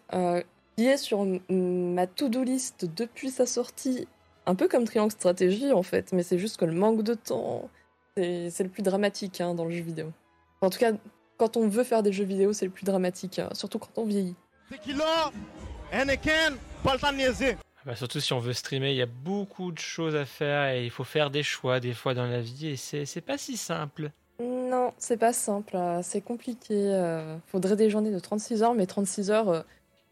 qui 0.77 0.87
est 0.87 0.97
sur 0.97 1.25
ma 1.49 2.07
to-do 2.07 2.43
list 2.43 2.85
depuis 2.95 3.31
sa 3.31 3.47
sortie. 3.47 4.07
Un 4.45 4.55
peu 4.55 4.69
comme 4.69 4.85
Triangle 4.85 5.13
Stratégie 5.13 5.73
en 5.73 5.83
fait, 5.83 6.13
mais 6.13 6.23
c'est 6.23 6.39
juste 6.39 6.59
que 6.59 6.67
le 6.67 6.73
manque 6.73 7.03
de 7.03 7.15
temps, 7.15 7.71
c'est 8.17 8.61
le 8.61 8.69
plus 8.69 8.83
dramatique 8.83 9.41
hein, 9.41 9.55
dans 9.55 9.65
le 9.65 9.71
jeu 9.71 9.83
vidéo. 9.83 10.11
En 10.61 10.69
tout 10.69 10.79
cas, 10.79 10.93
quand 11.37 11.57
on 11.57 11.69
veut 11.69 11.85
faire 11.85 12.03
des 12.03 12.13
jeux 12.13 12.25
vidéo, 12.25 12.53
c'est 12.53 12.65
le 12.65 12.71
plus 12.71 12.85
dramatique, 12.85 13.39
hein, 13.39 13.49
surtout 13.53 13.79
quand 13.79 13.91
on 13.97 14.05
vieillit. 14.05 14.35
Tequila, 14.71 15.31
Anakin, 15.93 16.55
pas 16.83 16.95
le 16.95 17.01
temps 17.01 17.13
de 17.13 17.17
niaiser. 17.19 17.57
Bah, 17.85 17.95
surtout 17.95 18.21
si 18.21 18.33
on 18.33 18.39
veut 18.39 18.55
streamer, 18.55 18.91
il 18.93 18.97
y 18.97 19.03
a 19.03 19.07
beaucoup 19.07 19.71
de 19.71 19.79
choses 19.79 20.17
à 20.17 20.25
faire 20.25 20.69
et 20.73 20.85
il 20.85 20.91
faut 20.91 21.05
faire 21.05 21.31
des 21.31 21.43
choix 21.43 21.81
des 21.81 21.93
fois 21.93 22.15
dans 22.15 22.27
la 22.27 22.41
vie 22.41 22.69
et 22.69 22.77
c'est 22.77 23.05
c'est 23.05 23.21
pas 23.21 23.37
si 23.37 23.57
simple. 23.59 24.11
Non, 24.41 24.93
c'est 24.99 25.19
pas 25.19 25.33
simple, 25.35 25.77
euh, 25.77 26.01
c'est 26.03 26.23
compliqué. 26.23 26.75
euh, 26.75 27.37
faudrait 27.47 27.77
des 27.77 27.91
journées 27.91 28.11
de 28.11 28.19
36 28.19 28.63
heures, 28.63 28.75
mais 28.75 28.87
36 28.87 29.31
heures, 29.31 29.49
euh, 29.51 29.61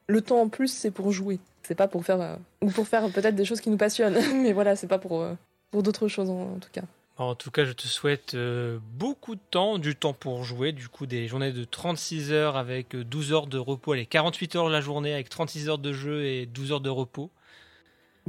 le 0.06 0.20
temps 0.20 0.40
en 0.42 0.48
plus, 0.48 0.68
c'est 0.68 0.90
pour 0.90 1.10
jouer. 1.12 1.40
C'est 1.62 1.74
pas 1.74 1.88
pour 1.88 2.04
faire. 2.04 2.20
euh, 2.20 2.36
ou 2.60 2.70
pour 2.70 2.86
faire 2.86 3.08
peut-être 3.10 3.34
des 3.34 3.44
choses 3.46 3.60
qui 3.60 3.70
nous 3.70 3.76
passionnent, 3.78 4.18
mais 4.42 4.52
voilà, 4.52 4.76
c'est 4.76 4.86
pas 4.86 4.98
pour, 4.98 5.22
euh, 5.22 5.32
pour 5.70 5.82
d'autres 5.82 6.08
choses 6.08 6.28
en, 6.30 6.52
en 6.54 6.58
tout 6.58 6.70
cas. 6.72 6.82
En 7.18 7.34
tout 7.34 7.50
cas, 7.50 7.64
je 7.64 7.72
te 7.72 7.86
souhaite 7.86 8.34
euh, 8.34 8.78
beaucoup 8.94 9.34
de 9.34 9.40
temps, 9.50 9.78
du 9.78 9.94
temps 9.94 10.14
pour 10.14 10.44
jouer, 10.44 10.72
du 10.72 10.88
coup 10.88 11.06
des 11.06 11.28
journées 11.28 11.52
de 11.52 11.64
36 11.64 12.32
heures 12.32 12.56
avec 12.56 12.94
euh, 12.94 13.04
12 13.04 13.32
heures 13.32 13.46
de 13.46 13.58
repos, 13.58 13.92
allez 13.92 14.06
48 14.06 14.56
heures 14.56 14.68
la 14.70 14.80
journée 14.80 15.12
avec 15.12 15.28
36 15.28 15.68
heures 15.68 15.78
de 15.78 15.92
jeu 15.92 16.24
et 16.24 16.46
12 16.46 16.72
heures 16.72 16.80
de 16.80 16.90
repos. 16.90 17.30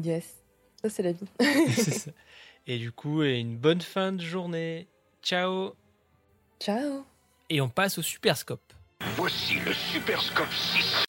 Yes, 0.03 0.43
ça 0.81 0.89
c'est 0.89 1.03
la 1.03 1.13
vie. 1.13 1.27
C'est 1.69 1.91
ça. 1.91 2.11
Et 2.67 2.77
du 2.77 2.91
coup, 2.91 3.23
et 3.23 3.39
une 3.39 3.57
bonne 3.57 3.81
fin 3.81 4.11
de 4.11 4.21
journée. 4.21 4.88
Ciao 5.21 5.75
Ciao 6.59 7.05
Et 7.49 7.61
on 7.61 7.69
passe 7.69 7.97
au 7.97 8.01
Super 8.01 8.38
Scope. 8.38 8.73
Voici 9.15 9.55
le 9.65 9.73
Super 9.73 10.21
Scope 10.21 10.51
6. 10.51 11.05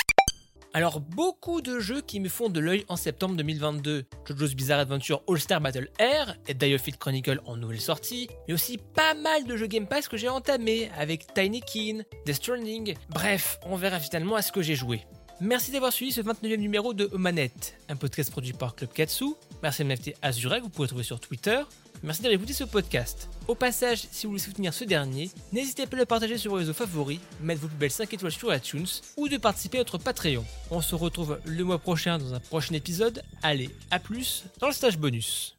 Alors, 0.77 0.99
beaucoup 0.99 1.61
de 1.61 1.79
jeux 1.79 2.01
qui 2.01 2.19
me 2.19 2.29
font 2.29 2.49
de 2.49 2.59
l'œil 2.59 2.85
en 2.89 2.97
septembre 2.97 3.37
2022. 3.37 4.07
JoJo's 4.27 4.57
Bizarre 4.57 4.81
Adventure 4.81 5.23
All-Star 5.29 5.61
Battle 5.61 5.89
Air 6.01 6.37
et 6.49 6.53
It 6.53 6.99
Chronicle 6.99 7.41
en 7.47 7.57
nouvelle 7.57 7.81
sortie, 7.81 8.29
mais 8.49 8.55
aussi 8.55 8.79
pas 8.79 9.15
mal 9.15 9.45
de 9.45 9.57
jeux 9.57 9.69
Game 9.69 9.87
Pass 9.87 10.09
que 10.09 10.17
j'ai 10.17 10.29
entamés 10.29 10.91
avec 10.99 11.33
Tiny 11.33 11.61
Keen, 11.61 12.05
Death 12.27 12.35
Stranding. 12.35 12.97
Bref, 13.09 13.61
on 13.63 13.77
verra 13.77 14.01
finalement 14.01 14.35
à 14.35 14.43
ce 14.43 14.51
que 14.51 14.63
j'ai 14.63 14.75
joué. 14.75 15.03
Merci 15.41 15.71
d'avoir 15.71 15.93
suivi 15.93 16.11
ce 16.11 16.23
29e 16.23 16.57
numéro 16.57 16.93
de 16.93 17.09
Manette, 17.17 17.79
un 17.89 17.95
podcast 17.95 18.33
produit 18.33 18.53
par 18.53 18.75
Club 18.75 18.93
Katsu. 18.93 19.27
Merci 19.63 19.83
à 19.83 19.85
MFT 19.85 20.15
Azura 20.23 20.59
que 20.59 20.65
vous 20.65 20.71
pouvez 20.71 20.89
trouver 20.89 21.05
sur 21.05 21.21
Twitter. 21.21 21.63
Merci 22.05 22.21
d'avoir 22.21 22.35
écouté 22.35 22.53
ce 22.53 22.65
podcast. 22.65 23.31
Au 23.49 23.55
passage, 23.55 24.07
si 24.11 24.27
vous 24.27 24.33
voulez 24.33 24.43
soutenir 24.43 24.75
ce 24.75 24.85
dernier, 24.85 25.31
n'hésitez 25.55 25.87
pas 25.87 25.97
à 25.97 26.01
le 26.01 26.05
partager 26.05 26.37
sur 26.37 26.51
vos 26.51 26.59
réseaux 26.59 26.75
favoris, 26.75 27.19
mettre 27.41 27.63
vos 27.63 27.69
plus 27.69 27.79
belles 27.79 27.91
5 27.91 28.13
étoiles 28.13 28.31
sur 28.31 28.55
iTunes 28.55 28.87
ou 29.17 29.27
de 29.27 29.39
participer 29.39 29.79
à 29.79 29.81
notre 29.81 29.97
Patreon. 29.97 30.45
On 30.71 30.83
se 30.83 30.95
retrouve 30.95 31.41
le 31.47 31.65
mois 31.65 31.79
prochain 31.79 32.19
dans 32.19 32.35
un 32.35 32.41
prochain 32.41 32.75
épisode. 32.75 33.23
Allez, 33.43 33.71
à 33.91 33.99
plus 33.99 34.45
dans 34.61 34.67
le 34.67 34.75
stage 34.75 34.99
bonus. 34.99 35.54